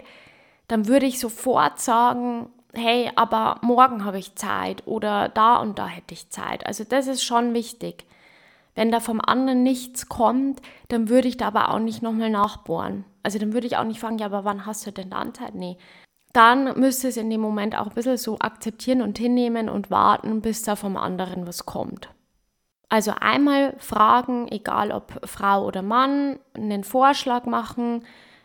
dann 0.69 0.87
würde 0.87 1.07
ich 1.07 1.19
sofort 1.19 1.81
sagen, 1.81 2.51
hey, 2.73 3.11
aber 3.17 3.59
morgen 3.63 4.05
habe 4.05 4.21
ich 4.21 4.37
Zeit 4.37 4.87
oder 4.87 5.29
da 5.29 5.57
und 5.57 5.81
da 5.81 5.89
hätte 5.89 6.15
ich 6.15 6.31
Zeit. 6.31 6.65
Also 6.67 6.85
das 6.85 7.09
ist 7.09 7.25
schon 7.25 7.53
wichtig. 7.53 8.05
Wenn 8.77 8.93
da 8.93 9.01
vom 9.01 9.21
anderen 9.21 9.65
nichts 9.65 10.09
kommt, 10.09 10.63
dann 10.87 11.09
würde 11.09 11.27
ich 11.27 11.37
da 11.37 11.49
aber 11.49 11.75
auch 11.75 11.81
nicht 11.81 12.03
nochmal 12.03 12.31
nachbohren. 12.31 13.05
Also 13.25 13.41
dann 13.41 13.53
würde 13.55 13.67
ich 13.67 13.77
auch 13.77 13.85
nicht 13.85 13.99
fragen, 13.99 14.19
ja, 14.19 14.27
aber 14.27 14.45
wann 14.45 14.67
hast 14.67 14.87
du 14.87 14.93
denn 14.93 15.11
dann 15.11 15.35
Zeit? 15.35 15.57
Nee, 15.57 15.79
dann 16.37 16.79
müsst 16.79 17.03
ihr 17.03 17.09
es 17.09 17.17
in 17.17 17.31
dem 17.31 17.41
Moment 17.41 17.75
auch 17.75 17.87
ein 17.87 17.95
bisschen 17.95 18.19
so 18.19 18.39
akzeptieren 18.39 19.01
und 19.01 19.17
hinnehmen 19.17 19.71
und 19.71 19.91
warten, 19.91 20.43
bis 20.43 20.63
da 20.63 20.77
vom 20.77 20.99
anderen 20.99 21.47
was 21.47 21.65
kommt. 21.65 22.11
Also 22.91 23.13
einmal 23.19 23.75
fragen, 23.79 24.47
egal 24.49 24.93
ob 24.93 25.27
Frau 25.27 25.65
oder 25.65 25.81
Mann, 25.81 26.39
einen 26.55 26.85
Vorschlag 26.85 27.47
machen. 27.47 28.05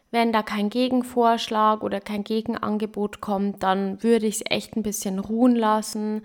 Wenn 0.10 0.32
da 0.32 0.42
kein 0.42 0.70
Gegenvorschlag 0.70 1.84
oder 1.84 2.00
kein 2.00 2.24
Gegenangebot 2.24 3.20
kommt, 3.20 3.62
dann 3.62 4.02
würde 4.02 4.26
ich 4.26 4.36
es 4.36 4.44
echt 4.50 4.76
ein 4.76 4.84
bisschen 4.84 5.20
ruhen 5.20 5.56
lassen, 5.56 6.24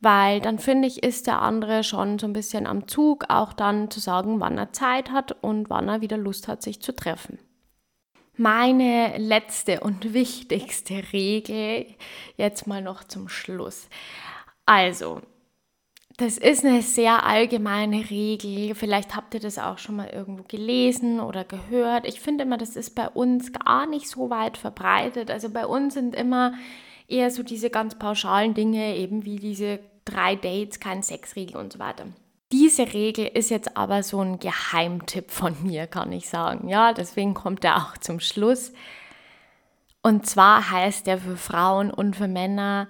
weil 0.00 0.40
dann 0.40 0.58
finde 0.58 0.88
ich, 0.88 1.02
ist 1.02 1.26
der 1.26 1.42
andere 1.42 1.84
schon 1.84 2.18
so 2.18 2.26
ein 2.26 2.32
bisschen 2.32 2.66
am 2.66 2.88
Zug, 2.88 3.26
auch 3.28 3.52
dann 3.52 3.90
zu 3.90 4.00
sagen, 4.00 4.40
wann 4.40 4.58
er 4.58 4.72
Zeit 4.72 5.10
hat 5.10 5.32
und 5.42 5.70
wann 5.70 5.88
er 5.88 6.00
wieder 6.00 6.16
Lust 6.16 6.48
hat, 6.48 6.62
sich 6.62 6.80
zu 6.82 6.94
treffen 6.94 7.38
meine 8.38 9.18
letzte 9.18 9.80
und 9.80 10.12
wichtigste 10.12 11.02
Regel 11.12 11.86
jetzt 12.36 12.66
mal 12.66 12.82
noch 12.82 13.04
zum 13.04 13.28
Schluss. 13.28 13.88
Also, 14.64 15.22
das 16.16 16.38
ist 16.38 16.64
eine 16.64 16.80
sehr 16.80 17.24
allgemeine 17.24 18.08
Regel. 18.08 18.74
Vielleicht 18.74 19.14
habt 19.14 19.34
ihr 19.34 19.40
das 19.40 19.58
auch 19.58 19.76
schon 19.76 19.96
mal 19.96 20.08
irgendwo 20.08 20.44
gelesen 20.44 21.20
oder 21.20 21.44
gehört. 21.44 22.06
Ich 22.06 22.20
finde 22.20 22.44
immer, 22.44 22.56
das 22.56 22.74
ist 22.74 22.94
bei 22.94 23.08
uns 23.08 23.52
gar 23.52 23.86
nicht 23.86 24.08
so 24.08 24.30
weit 24.30 24.56
verbreitet. 24.56 25.30
Also 25.30 25.50
bei 25.50 25.66
uns 25.66 25.92
sind 25.92 26.14
immer 26.14 26.54
eher 27.06 27.30
so 27.30 27.42
diese 27.42 27.68
ganz 27.68 27.96
pauschalen 27.96 28.54
Dinge, 28.54 28.96
eben 28.96 29.26
wie 29.26 29.36
diese 29.36 29.78
drei 30.06 30.36
Dates, 30.36 30.80
kein 30.80 31.02
Sexregel 31.02 31.56
und 31.56 31.74
so 31.74 31.78
weiter. 31.78 32.06
Diese 32.52 32.92
Regel 32.92 33.26
ist 33.26 33.50
jetzt 33.50 33.76
aber 33.76 34.02
so 34.02 34.20
ein 34.20 34.38
Geheimtipp 34.38 35.30
von 35.30 35.56
mir, 35.64 35.86
kann 35.86 36.12
ich 36.12 36.28
sagen. 36.28 36.68
Ja, 36.68 36.92
deswegen 36.92 37.34
kommt 37.34 37.64
er 37.64 37.76
auch 37.76 37.96
zum 37.98 38.20
Schluss. 38.20 38.72
Und 40.02 40.26
zwar 40.26 40.70
heißt 40.70 41.08
er 41.08 41.18
für 41.18 41.36
Frauen 41.36 41.90
und 41.90 42.14
für 42.14 42.28
Männer, 42.28 42.86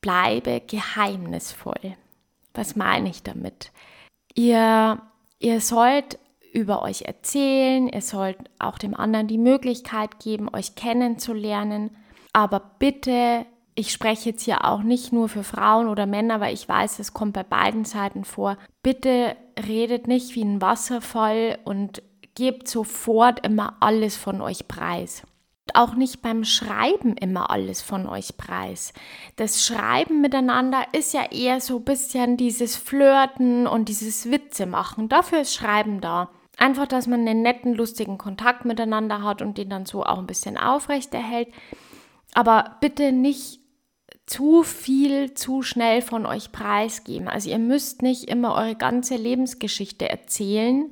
bleibe 0.00 0.60
geheimnisvoll. 0.60 1.96
Was 2.54 2.76
meine 2.76 3.08
ich 3.08 3.24
damit? 3.24 3.72
Ihr, 4.34 5.02
ihr 5.40 5.60
sollt 5.60 6.18
über 6.52 6.82
euch 6.82 7.02
erzählen, 7.02 7.88
ihr 7.88 8.02
sollt 8.02 8.38
auch 8.58 8.78
dem 8.78 8.94
anderen 8.94 9.26
die 9.26 9.38
Möglichkeit 9.38 10.20
geben, 10.20 10.48
euch 10.52 10.74
kennenzulernen, 10.74 11.96
aber 12.32 12.60
bitte 12.78 13.46
ich 13.80 13.92
spreche 13.92 14.30
jetzt 14.30 14.44
hier 14.44 14.64
auch 14.66 14.82
nicht 14.82 15.10
nur 15.10 15.28
für 15.30 15.42
Frauen 15.42 15.88
oder 15.88 16.04
Männer, 16.04 16.38
weil 16.38 16.52
ich 16.52 16.68
weiß, 16.68 16.98
es 16.98 17.14
kommt 17.14 17.32
bei 17.32 17.42
beiden 17.42 17.86
Seiten 17.86 18.24
vor. 18.24 18.58
Bitte 18.82 19.36
redet 19.66 20.06
nicht 20.06 20.34
wie 20.34 20.44
ein 20.44 20.60
Wasserfall 20.60 21.58
und 21.64 22.02
gebt 22.34 22.68
sofort 22.68 23.44
immer 23.44 23.78
alles 23.80 24.16
von 24.16 24.42
euch 24.42 24.68
preis. 24.68 25.22
Und 25.66 25.76
auch 25.76 25.94
nicht 25.94 26.20
beim 26.20 26.44
Schreiben 26.44 27.16
immer 27.16 27.50
alles 27.50 27.80
von 27.80 28.06
euch 28.06 28.36
preis. 28.36 28.92
Das 29.36 29.64
Schreiben 29.64 30.20
miteinander 30.20 30.82
ist 30.92 31.14
ja 31.14 31.30
eher 31.30 31.60
so 31.62 31.78
ein 31.78 31.84
bisschen 31.84 32.36
dieses 32.36 32.76
Flirten 32.76 33.66
und 33.66 33.88
dieses 33.88 34.30
Witze 34.30 34.66
machen. 34.66 35.08
Dafür 35.08 35.40
ist 35.40 35.54
Schreiben 35.54 36.02
da. 36.02 36.28
Einfach, 36.58 36.86
dass 36.86 37.06
man 37.06 37.26
einen 37.26 37.40
netten, 37.40 37.72
lustigen 37.72 38.18
Kontakt 38.18 38.66
miteinander 38.66 39.22
hat 39.22 39.40
und 39.40 39.56
den 39.56 39.70
dann 39.70 39.86
so 39.86 40.04
auch 40.04 40.18
ein 40.18 40.26
bisschen 40.26 40.58
aufrechterhält. 40.58 41.48
Aber 42.34 42.76
bitte 42.80 43.12
nicht 43.12 43.59
zu 44.30 44.62
viel 44.62 45.34
zu 45.34 45.62
schnell 45.62 46.02
von 46.02 46.24
euch 46.24 46.52
preisgeben. 46.52 47.26
Also 47.26 47.50
ihr 47.50 47.58
müsst 47.58 48.00
nicht 48.00 48.30
immer 48.30 48.54
eure 48.54 48.76
ganze 48.76 49.16
Lebensgeschichte 49.16 50.08
erzählen, 50.08 50.88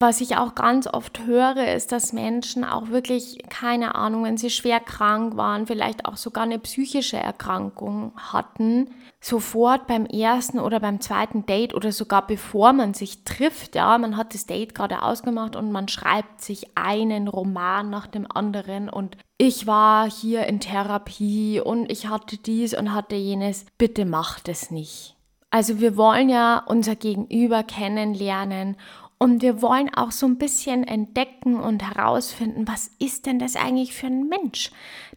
Was 0.00 0.20
ich 0.20 0.36
auch 0.36 0.54
ganz 0.54 0.86
oft 0.86 1.26
höre, 1.26 1.74
ist, 1.74 1.90
dass 1.90 2.12
Menschen 2.12 2.62
auch 2.62 2.90
wirklich, 2.90 3.38
keine 3.48 3.96
Ahnung, 3.96 4.22
wenn 4.22 4.36
sie 4.36 4.48
schwer 4.48 4.78
krank 4.78 5.36
waren, 5.36 5.66
vielleicht 5.66 6.06
auch 6.06 6.16
sogar 6.16 6.44
eine 6.44 6.60
psychische 6.60 7.16
Erkrankung 7.16 8.12
hatten, 8.16 8.90
sofort 9.20 9.88
beim 9.88 10.06
ersten 10.06 10.60
oder 10.60 10.78
beim 10.78 11.00
zweiten 11.00 11.46
Date 11.46 11.74
oder 11.74 11.90
sogar 11.90 12.24
bevor 12.24 12.72
man 12.72 12.94
sich 12.94 13.24
trifft, 13.24 13.74
ja, 13.74 13.98
man 13.98 14.16
hat 14.16 14.34
das 14.34 14.46
Date 14.46 14.72
gerade 14.72 15.02
ausgemacht 15.02 15.56
und 15.56 15.72
man 15.72 15.88
schreibt 15.88 16.42
sich 16.42 16.68
einen 16.76 17.26
Roman 17.26 17.90
nach 17.90 18.06
dem 18.06 18.30
anderen 18.30 18.88
und 18.88 19.16
ich 19.36 19.66
war 19.66 20.08
hier 20.08 20.46
in 20.46 20.60
Therapie 20.60 21.60
und 21.60 21.90
ich 21.90 22.08
hatte 22.08 22.36
dies 22.36 22.72
und 22.72 22.94
hatte 22.94 23.16
jenes. 23.16 23.66
Bitte 23.78 24.04
macht 24.04 24.48
es 24.48 24.70
nicht. 24.70 25.16
Also 25.50 25.80
wir 25.80 25.96
wollen 25.96 26.28
ja 26.28 26.62
unser 26.66 26.94
Gegenüber 26.94 27.62
kennenlernen 27.62 28.76
und 29.18 29.42
wir 29.42 29.62
wollen 29.62 29.92
auch 29.92 30.12
so 30.12 30.26
ein 30.26 30.38
bisschen 30.38 30.84
entdecken 30.84 31.58
und 31.58 31.82
herausfinden, 31.82 32.68
was 32.68 32.90
ist 32.98 33.26
denn 33.26 33.38
das 33.38 33.56
eigentlich 33.56 33.94
für 33.94 34.06
ein 34.06 34.28
Mensch? 34.28 34.70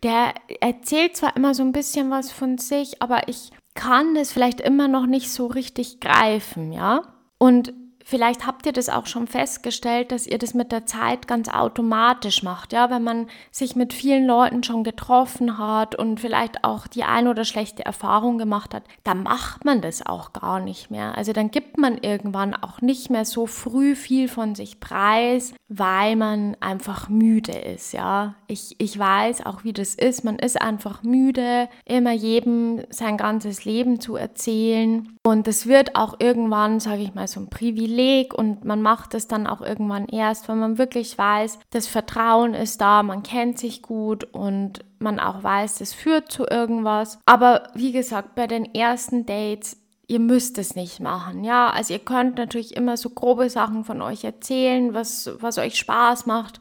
Der 0.03 0.33
erzählt 0.59 1.15
zwar 1.15 1.35
immer 1.35 1.53
so 1.53 1.63
ein 1.63 1.71
bisschen 1.71 2.09
was 2.09 2.31
von 2.31 2.57
sich, 2.57 3.01
aber 3.01 3.27
ich 3.27 3.51
kann 3.75 4.15
das 4.15 4.31
vielleicht 4.31 4.59
immer 4.59 4.87
noch 4.87 5.05
nicht 5.05 5.31
so 5.31 5.47
richtig 5.47 5.99
greifen, 5.99 6.73
ja? 6.73 7.03
Und 7.37 7.73
Vielleicht 8.11 8.45
habt 8.45 8.65
ihr 8.65 8.73
das 8.73 8.89
auch 8.89 9.05
schon 9.05 9.25
festgestellt, 9.25 10.11
dass 10.11 10.27
ihr 10.27 10.37
das 10.37 10.53
mit 10.53 10.73
der 10.73 10.85
Zeit 10.85 11.29
ganz 11.29 11.47
automatisch 11.47 12.43
macht, 12.43 12.73
ja, 12.73 12.89
wenn 12.89 13.05
man 13.05 13.27
sich 13.51 13.77
mit 13.77 13.93
vielen 13.93 14.25
Leuten 14.25 14.63
schon 14.63 14.83
getroffen 14.83 15.57
hat 15.57 15.95
und 15.95 16.19
vielleicht 16.19 16.65
auch 16.65 16.87
die 16.87 17.05
ein 17.05 17.29
oder 17.29 17.45
schlechte 17.45 17.85
Erfahrung 17.85 18.37
gemacht 18.37 18.73
hat, 18.73 18.83
dann 19.05 19.23
macht 19.23 19.63
man 19.63 19.79
das 19.79 20.05
auch 20.05 20.33
gar 20.33 20.59
nicht 20.59 20.91
mehr. 20.91 21.17
Also 21.17 21.31
dann 21.31 21.51
gibt 21.51 21.77
man 21.77 21.99
irgendwann 21.99 22.53
auch 22.53 22.81
nicht 22.81 23.09
mehr 23.09 23.23
so 23.23 23.45
früh 23.45 23.95
viel 23.95 24.27
von 24.27 24.55
sich 24.55 24.81
preis, 24.81 25.53
weil 25.69 26.17
man 26.17 26.57
einfach 26.59 27.07
müde 27.07 27.53
ist, 27.53 27.93
ja. 27.93 28.35
Ich, 28.47 28.75
ich 28.77 28.99
weiß 28.99 29.45
auch, 29.45 29.63
wie 29.63 29.71
das 29.71 29.95
ist. 29.95 30.25
Man 30.25 30.37
ist 30.37 30.61
einfach 30.61 31.01
müde, 31.03 31.69
immer 31.85 32.11
jedem 32.11 32.83
sein 32.89 33.15
ganzes 33.15 33.63
Leben 33.63 34.01
zu 34.01 34.17
erzählen. 34.17 35.17
Und 35.23 35.47
das 35.47 35.65
wird 35.67 35.95
auch 35.95 36.15
irgendwann, 36.19 36.81
sage 36.81 37.03
ich 37.03 37.13
mal, 37.13 37.29
so 37.29 37.39
ein 37.39 37.49
Privileg 37.49 38.00
und 38.33 38.65
man 38.65 38.81
macht 38.81 39.13
es 39.13 39.27
dann 39.27 39.47
auch 39.47 39.61
irgendwann 39.61 40.07
erst, 40.07 40.47
wenn 40.47 40.59
man 40.59 40.77
wirklich 40.77 41.17
weiß, 41.17 41.59
das 41.71 41.87
Vertrauen 41.87 42.53
ist 42.53 42.81
da, 42.81 43.03
man 43.03 43.23
kennt 43.23 43.59
sich 43.59 43.81
gut 43.81 44.23
und 44.23 44.85
man 44.99 45.19
auch 45.19 45.43
weiß, 45.43 45.79
das 45.79 45.93
führt 45.93 46.31
zu 46.31 46.45
irgendwas. 46.45 47.19
Aber 47.25 47.63
wie 47.73 47.91
gesagt, 47.91 48.35
bei 48.35 48.47
den 48.47 48.73
ersten 48.73 49.25
Dates 49.25 49.77
ihr 50.11 50.19
müsst 50.19 50.57
es 50.57 50.75
nicht 50.75 50.99
machen. 50.99 51.45
Ja, 51.45 51.69
also 51.69 51.93
ihr 51.93 51.99
könnt 51.99 52.37
natürlich 52.37 52.75
immer 52.75 52.97
so 52.97 53.09
grobe 53.09 53.49
Sachen 53.49 53.85
von 53.85 54.01
euch 54.01 54.25
erzählen, 54.25 54.93
was, 54.93 55.31
was 55.39 55.57
euch 55.57 55.77
Spaß 55.77 56.25
macht, 56.25 56.59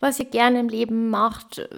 was 0.00 0.18
ihr 0.18 0.24
gerne 0.24 0.58
im 0.58 0.68
Leben 0.68 1.08
macht, 1.08 1.68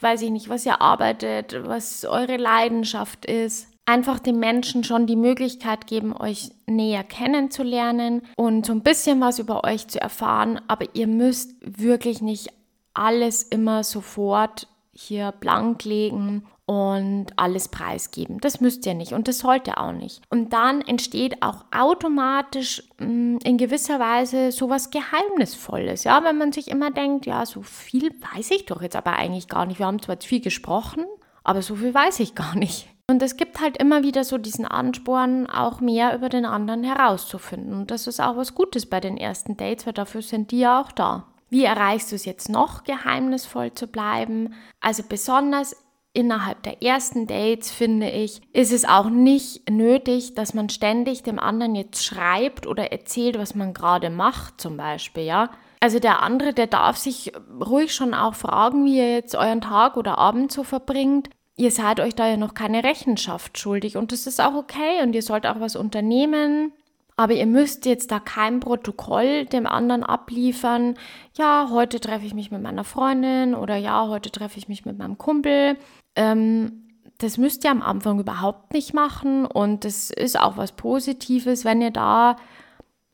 weiß 0.00 0.22
ich 0.22 0.30
nicht, 0.30 0.48
was 0.48 0.64
ihr 0.64 0.80
arbeitet, 0.80 1.56
was 1.64 2.04
eure 2.04 2.36
Leidenschaft 2.36 3.26
ist. 3.26 3.68
Einfach 3.88 4.18
den 4.18 4.38
Menschen 4.38 4.84
schon 4.84 5.06
die 5.06 5.16
Möglichkeit 5.16 5.86
geben, 5.86 6.14
euch 6.14 6.50
näher 6.66 7.02
kennenzulernen 7.04 8.20
und 8.36 8.66
so 8.66 8.74
ein 8.74 8.82
bisschen 8.82 9.18
was 9.22 9.38
über 9.38 9.64
euch 9.64 9.88
zu 9.88 9.98
erfahren. 9.98 10.60
Aber 10.68 10.84
ihr 10.94 11.06
müsst 11.06 11.54
wirklich 11.62 12.20
nicht 12.20 12.52
alles 12.92 13.44
immer 13.44 13.84
sofort 13.84 14.68
hier 14.92 15.32
blank 15.32 15.84
legen 15.84 16.44
und 16.66 17.28
alles 17.36 17.68
preisgeben. 17.68 18.40
Das 18.40 18.60
müsst 18.60 18.84
ihr 18.84 18.92
nicht 18.92 19.14
und 19.14 19.26
das 19.26 19.38
sollte 19.38 19.78
auch 19.78 19.92
nicht. 19.92 20.20
Und 20.28 20.52
dann 20.52 20.82
entsteht 20.82 21.42
auch 21.42 21.64
automatisch 21.74 22.82
mm, 22.98 23.38
in 23.42 23.56
gewisser 23.56 23.98
Weise 23.98 24.52
sowas 24.52 24.90
Geheimnisvolles. 24.90 26.04
Ja, 26.04 26.22
wenn 26.24 26.36
man 26.36 26.52
sich 26.52 26.68
immer 26.68 26.90
denkt, 26.90 27.24
ja, 27.24 27.46
so 27.46 27.62
viel 27.62 28.10
weiß 28.34 28.50
ich 28.50 28.66
doch 28.66 28.82
jetzt 28.82 28.96
aber 28.96 29.14
eigentlich 29.14 29.48
gar 29.48 29.64
nicht. 29.64 29.78
Wir 29.78 29.86
haben 29.86 30.02
zwar 30.02 30.18
viel 30.20 30.42
gesprochen, 30.42 31.06
aber 31.42 31.62
so 31.62 31.74
viel 31.74 31.94
weiß 31.94 32.20
ich 32.20 32.34
gar 32.34 32.54
nicht. 32.54 32.86
Und 33.10 33.22
es 33.22 33.36
gibt 33.36 33.60
halt 33.60 33.78
immer 33.78 34.02
wieder 34.02 34.22
so 34.22 34.36
diesen 34.36 34.66
Ansporn, 34.66 35.46
auch 35.46 35.80
mehr 35.80 36.14
über 36.14 36.28
den 36.28 36.44
anderen 36.44 36.84
herauszufinden. 36.84 37.72
Und 37.72 37.90
das 37.90 38.06
ist 38.06 38.20
auch 38.20 38.36
was 38.36 38.54
Gutes 38.54 38.84
bei 38.84 39.00
den 39.00 39.16
ersten 39.16 39.56
Dates, 39.56 39.86
weil 39.86 39.94
dafür 39.94 40.20
sind 40.20 40.50
die 40.50 40.60
ja 40.60 40.80
auch 40.80 40.92
da. 40.92 41.26
Wie 41.48 41.64
erreichst 41.64 42.12
du 42.12 42.16
es 42.16 42.26
jetzt 42.26 42.50
noch, 42.50 42.84
geheimnisvoll 42.84 43.72
zu 43.72 43.86
bleiben? 43.86 44.52
Also 44.80 45.02
besonders 45.08 45.74
innerhalb 46.12 46.62
der 46.64 46.82
ersten 46.82 47.26
Dates, 47.26 47.70
finde 47.70 48.10
ich, 48.10 48.42
ist 48.52 48.72
es 48.72 48.84
auch 48.84 49.08
nicht 49.08 49.70
nötig, 49.70 50.34
dass 50.34 50.52
man 50.52 50.68
ständig 50.68 51.22
dem 51.22 51.38
anderen 51.38 51.74
jetzt 51.74 52.04
schreibt 52.04 52.66
oder 52.66 52.92
erzählt, 52.92 53.38
was 53.38 53.54
man 53.54 53.72
gerade 53.72 54.10
macht, 54.10 54.60
zum 54.60 54.76
Beispiel, 54.76 55.24
ja. 55.24 55.50
Also 55.80 56.00
der 56.00 56.22
andere, 56.22 56.52
der 56.52 56.66
darf 56.66 56.96
sich 56.96 57.32
ruhig 57.64 57.94
schon 57.94 58.12
auch 58.12 58.34
fragen, 58.34 58.84
wie 58.84 58.98
ihr 58.98 59.12
jetzt 59.12 59.36
euren 59.36 59.60
Tag 59.60 59.96
oder 59.96 60.18
Abend 60.18 60.50
so 60.50 60.64
verbringt. 60.64 61.30
Ihr 61.58 61.72
seid 61.72 61.98
euch 61.98 62.14
da 62.14 62.28
ja 62.28 62.36
noch 62.36 62.54
keine 62.54 62.84
Rechenschaft 62.84 63.58
schuldig 63.58 63.96
und 63.96 64.12
das 64.12 64.28
ist 64.28 64.40
auch 64.40 64.54
okay 64.54 65.02
und 65.02 65.12
ihr 65.12 65.22
sollt 65.22 65.44
auch 65.44 65.58
was 65.58 65.74
unternehmen. 65.74 66.72
Aber 67.16 67.32
ihr 67.32 67.46
müsst 67.46 67.84
jetzt 67.84 68.12
da 68.12 68.20
kein 68.20 68.60
Protokoll 68.60 69.44
dem 69.44 69.66
anderen 69.66 70.04
abliefern. 70.04 70.94
Ja, 71.36 71.66
heute 71.72 71.98
treffe 71.98 72.24
ich 72.24 72.32
mich 72.32 72.52
mit 72.52 72.62
meiner 72.62 72.84
Freundin 72.84 73.56
oder 73.56 73.74
ja, 73.74 74.06
heute 74.06 74.30
treffe 74.30 74.56
ich 74.56 74.68
mich 74.68 74.86
mit 74.86 74.98
meinem 74.98 75.18
Kumpel. 75.18 75.76
Ähm, 76.14 76.84
das 77.18 77.38
müsst 77.38 77.64
ihr 77.64 77.72
am 77.72 77.82
Anfang 77.82 78.20
überhaupt 78.20 78.72
nicht 78.72 78.94
machen 78.94 79.44
und 79.44 79.84
das 79.84 80.10
ist 80.10 80.38
auch 80.38 80.56
was 80.56 80.70
Positives, 80.70 81.64
wenn 81.64 81.82
ihr 81.82 81.90
da 81.90 82.36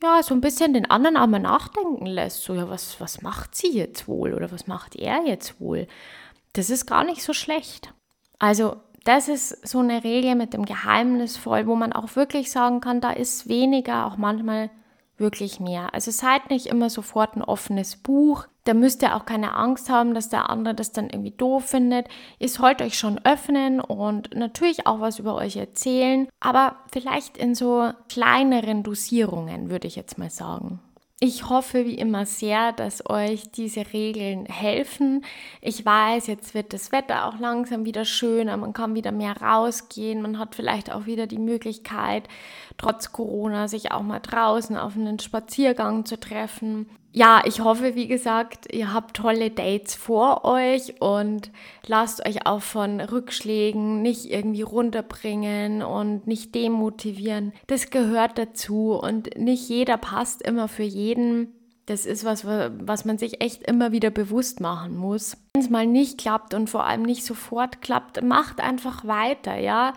ja 0.03 0.23
so 0.23 0.35
ein 0.35 0.43
bisschen 0.43 0.75
den 0.75 0.91
anderen 0.91 1.17
auch 1.17 1.29
mal 1.29 1.39
nachdenken 1.39 2.05
lässt. 2.05 2.43
So, 2.43 2.53
ja, 2.53 2.69
was, 2.69 3.01
was 3.01 3.23
macht 3.23 3.55
sie 3.55 3.73
jetzt 3.73 4.07
wohl 4.07 4.35
oder 4.35 4.53
was 4.53 4.67
macht 4.67 4.97
er 4.97 5.25
jetzt 5.25 5.59
wohl? 5.63 5.87
Das 6.53 6.69
ist 6.69 6.85
gar 6.85 7.05
nicht 7.05 7.23
so 7.23 7.33
schlecht. 7.33 7.95
Also 8.39 8.77
das 9.05 9.29
ist 9.29 9.67
so 9.67 9.81
eine 9.81 10.03
Regel 10.03 10.35
mit 10.35 10.55
dem 10.55 10.65
Geheimnisvoll, 10.65 11.67
wo 11.67 11.77
man 11.77 11.93
auch 11.93 12.17
wirklich 12.17 12.51
sagen 12.51 12.81
kann, 12.81 13.01
da 13.01 13.11
ist 13.11 13.49
weniger, 13.49 14.07
auch 14.07 14.17
manchmal 14.17 14.71
wirklich 15.17 15.61
mehr. 15.61 15.95
Also 15.95 16.11
seid 16.11 16.51
nicht 16.51 16.67
immer 16.67 16.91
sofort 16.91 17.37
ein 17.37 17.43
offenes 17.43 17.97
Buch. 17.97 18.47
Da 18.65 18.75
müsst 18.75 19.03
ihr 19.03 19.15
auch 19.15 19.27
keine 19.27 19.55
Angst 19.55 19.91
haben, 19.91 20.15
dass 20.15 20.31
der 20.31 20.49
andere 20.49 20.75
das 20.75 20.91
dann 20.93 21.11
irgendwie 21.11 21.31
doof 21.31 21.67
findet. 21.67 22.09
Ihr 22.39 22.49
sollt 22.49 22.81
euch 22.81 22.99
schon 22.99 23.21
öffnen 23.25 23.81
und 23.81 24.35
natürlich 24.35 24.87
auch 24.87 25.01
was 25.01 25.19
über 25.19 25.35
euch 25.35 25.57
erzählen, 25.57 26.29
aber 26.41 26.77
vielleicht 26.91 27.37
in 27.37 27.55
so 27.55 27.91
kleineren 28.09 28.83
Dosierungen, 28.83 29.71
würde 29.71 29.87
ich 29.87 29.97
jetzt 29.97 30.19
mal 30.19 30.31
sagen. 30.31 30.81
Ich 31.27 31.49
hoffe 31.49 31.87
wie 31.87 31.95
immer 31.95 32.27
sehr, 32.27 32.73
dass 32.73 33.09
euch 33.09 33.51
diese 33.51 33.95
Regeln 33.95 34.45
helfen. 34.45 35.25
Ich 35.63 35.83
weiß, 35.83 36.27
jetzt 36.27 36.53
wird 36.53 36.75
das 36.75 36.93
Wetter 36.93 37.25
auch 37.25 37.39
langsam 37.39 37.87
wieder 37.87 38.05
schöner, 38.05 38.59
man 38.59 38.75
kann 38.75 38.95
wieder 38.95 39.11
mehr 39.11 39.35
rausgehen, 39.41 40.21
man 40.21 40.39
hat 40.39 40.55
vielleicht 40.55 40.93
auch 40.93 41.07
wieder 41.07 41.27
die 41.27 41.39
Möglichkeit, 41.39 42.29
trotz 42.77 43.11
Corona 43.13 43.69
sich 43.69 43.91
auch 43.91 44.03
mal 44.03 44.21
draußen 44.21 44.77
auf 44.77 44.97
einen 44.97 45.19
Spaziergang 45.19 46.05
zu 46.05 46.21
treffen 46.21 46.91
ja, 47.17 47.43
ich 47.45 47.61
hoffe, 47.61 47.95
wie 47.95 48.09
gesagt, 48.09 48.75
ihr 48.75 48.93
habt 48.93 49.17
tolle 49.17 49.53
Dates 49.53 49.95
vor 49.95 50.45
euch 50.45 51.01
und 51.01 51.53
lasst 51.87 52.27
euch 52.27 52.45
auch 52.45 52.61
von 52.61 53.01
Rückschlägen 53.01 54.03
nicht 54.03 54.25
irgendwie 54.25 54.63
runterbringen 54.63 55.85
und 55.85 56.27
nicht 56.27 56.57
demotivieren. 56.57 57.53
Das 57.69 57.91
gehört 57.91 58.37
dazu 58.37 58.99
und 59.01 59.39
nicht 59.39 59.69
jeder 59.69 59.97
passt 59.97 60.43
immer 60.43 60.67
für 60.67 60.83
jeden. 60.83 61.53
Das 61.87 62.05
ist 62.05 62.25
was, 62.25 62.45
was 62.47 63.05
man 63.05 63.17
sich 63.17 63.41
echt 63.41 63.63
immer 63.63 63.93
wieder 63.93 64.11
bewusst 64.11 64.59
machen 64.59 64.97
muss. 64.97 65.37
Wenn 65.55 65.63
es 65.63 65.71
mal 65.71 65.87
nicht 65.87 66.19
klappt 66.19 66.53
und 66.53 66.69
vor 66.69 66.85
allem 66.85 67.03
nicht 67.03 67.25
sofort 67.25 67.81
klappt, 67.81 68.25
macht 68.25 68.61
einfach 68.61 69.05
weiter, 69.05 69.57
ja. 69.57 69.93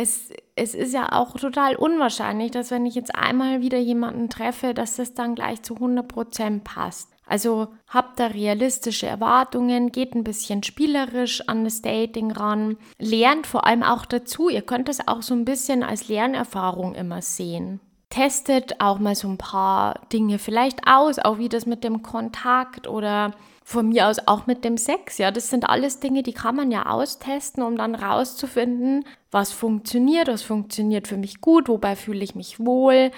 Es, 0.00 0.30
es 0.56 0.74
ist 0.74 0.94
ja 0.94 1.12
auch 1.12 1.34
total 1.34 1.76
unwahrscheinlich, 1.76 2.52
dass 2.52 2.70
wenn 2.70 2.86
ich 2.86 2.94
jetzt 2.94 3.14
einmal 3.14 3.60
wieder 3.60 3.76
jemanden 3.76 4.30
treffe, 4.30 4.72
dass 4.72 4.96
das 4.96 5.12
dann 5.12 5.34
gleich 5.34 5.60
zu 5.60 5.74
100% 5.74 6.60
passt. 6.60 7.10
Also 7.26 7.68
habt 7.86 8.18
da 8.18 8.28
realistische 8.28 9.06
Erwartungen, 9.06 9.92
geht 9.92 10.14
ein 10.14 10.24
bisschen 10.24 10.62
spielerisch 10.62 11.46
an 11.48 11.64
das 11.64 11.82
Dating 11.82 12.32
ran, 12.32 12.78
lernt 12.98 13.46
vor 13.46 13.66
allem 13.66 13.82
auch 13.82 14.06
dazu. 14.06 14.48
Ihr 14.48 14.62
könnt 14.62 14.88
das 14.88 15.06
auch 15.06 15.20
so 15.20 15.34
ein 15.34 15.44
bisschen 15.44 15.82
als 15.82 16.08
Lernerfahrung 16.08 16.94
immer 16.94 17.20
sehen 17.20 17.80
testet 18.12 18.80
auch 18.80 18.98
mal 18.98 19.14
so 19.14 19.28
ein 19.28 19.38
paar 19.38 20.00
Dinge 20.12 20.40
vielleicht 20.40 20.80
aus, 20.88 21.20
auch 21.20 21.38
wie 21.38 21.48
das 21.48 21.64
mit 21.64 21.84
dem 21.84 22.02
Kontakt 22.02 22.88
oder 22.88 23.30
von 23.70 23.88
mir 23.88 24.08
aus 24.08 24.18
auch 24.26 24.48
mit 24.48 24.64
dem 24.64 24.76
Sex. 24.76 25.18
Ja, 25.18 25.30
das 25.30 25.48
sind 25.48 25.68
alles 25.68 26.00
Dinge, 26.00 26.24
die 26.24 26.32
kann 26.32 26.56
man 26.56 26.72
ja 26.72 26.86
austesten, 26.86 27.62
um 27.62 27.76
dann 27.76 27.94
rauszufinden, 27.94 29.04
was 29.30 29.52
funktioniert, 29.52 30.26
was 30.26 30.42
funktioniert 30.42 31.06
für 31.06 31.16
mich 31.16 31.40
gut, 31.40 31.68
wobei 31.68 31.94
fühle 31.94 32.24
ich 32.24 32.34
mich 32.34 32.58
wohl. 32.58 33.12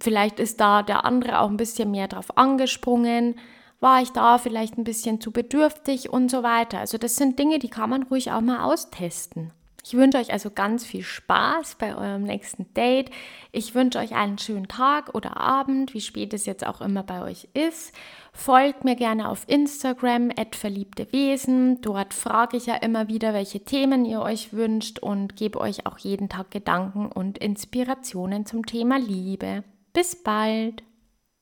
Vielleicht 0.00 0.40
ist 0.40 0.60
da 0.60 0.82
der 0.82 1.04
andere 1.04 1.38
auch 1.38 1.48
ein 1.48 1.56
bisschen 1.56 1.92
mehr 1.92 2.08
drauf 2.08 2.36
angesprungen. 2.36 3.36
War 3.78 4.02
ich 4.02 4.10
da 4.10 4.38
vielleicht 4.38 4.76
ein 4.78 4.84
bisschen 4.84 5.20
zu 5.20 5.30
bedürftig 5.30 6.10
und 6.10 6.28
so 6.28 6.42
weiter. 6.42 6.80
Also 6.80 6.98
das 6.98 7.14
sind 7.14 7.38
Dinge, 7.38 7.60
die 7.60 7.70
kann 7.70 7.90
man 7.90 8.02
ruhig 8.02 8.32
auch 8.32 8.40
mal 8.40 8.64
austesten. 8.64 9.52
Ich 9.86 9.94
wünsche 9.94 10.16
euch 10.16 10.32
also 10.32 10.50
ganz 10.50 10.84
viel 10.84 11.02
Spaß 11.02 11.74
bei 11.74 11.94
eurem 11.94 12.22
nächsten 12.22 12.72
Date. 12.72 13.10
Ich 13.52 13.74
wünsche 13.74 13.98
euch 13.98 14.14
einen 14.14 14.38
schönen 14.38 14.66
Tag 14.66 15.14
oder 15.14 15.36
Abend, 15.36 15.92
wie 15.92 16.00
spät 16.00 16.32
es 16.32 16.46
jetzt 16.46 16.66
auch 16.66 16.80
immer 16.80 17.02
bei 17.02 17.22
euch 17.22 17.48
ist. 17.52 17.92
Folgt 18.36 18.84
mir 18.84 18.96
gerne 18.96 19.28
auf 19.28 19.44
Instagram, 19.46 20.30
verliebte 20.50 21.10
Wesen. 21.12 21.80
Dort 21.80 22.12
frage 22.12 22.56
ich 22.56 22.66
ja 22.66 22.74
immer 22.74 23.08
wieder, 23.08 23.32
welche 23.32 23.64
Themen 23.64 24.04
ihr 24.04 24.20
euch 24.20 24.52
wünscht 24.52 24.98
und 24.98 25.36
gebe 25.36 25.60
euch 25.60 25.86
auch 25.86 25.98
jeden 25.98 26.28
Tag 26.28 26.50
Gedanken 26.50 27.06
und 27.06 27.38
Inspirationen 27.38 28.44
zum 28.44 28.66
Thema 28.66 28.98
Liebe. 28.98 29.62
Bis 29.92 30.20
bald! 30.20 30.82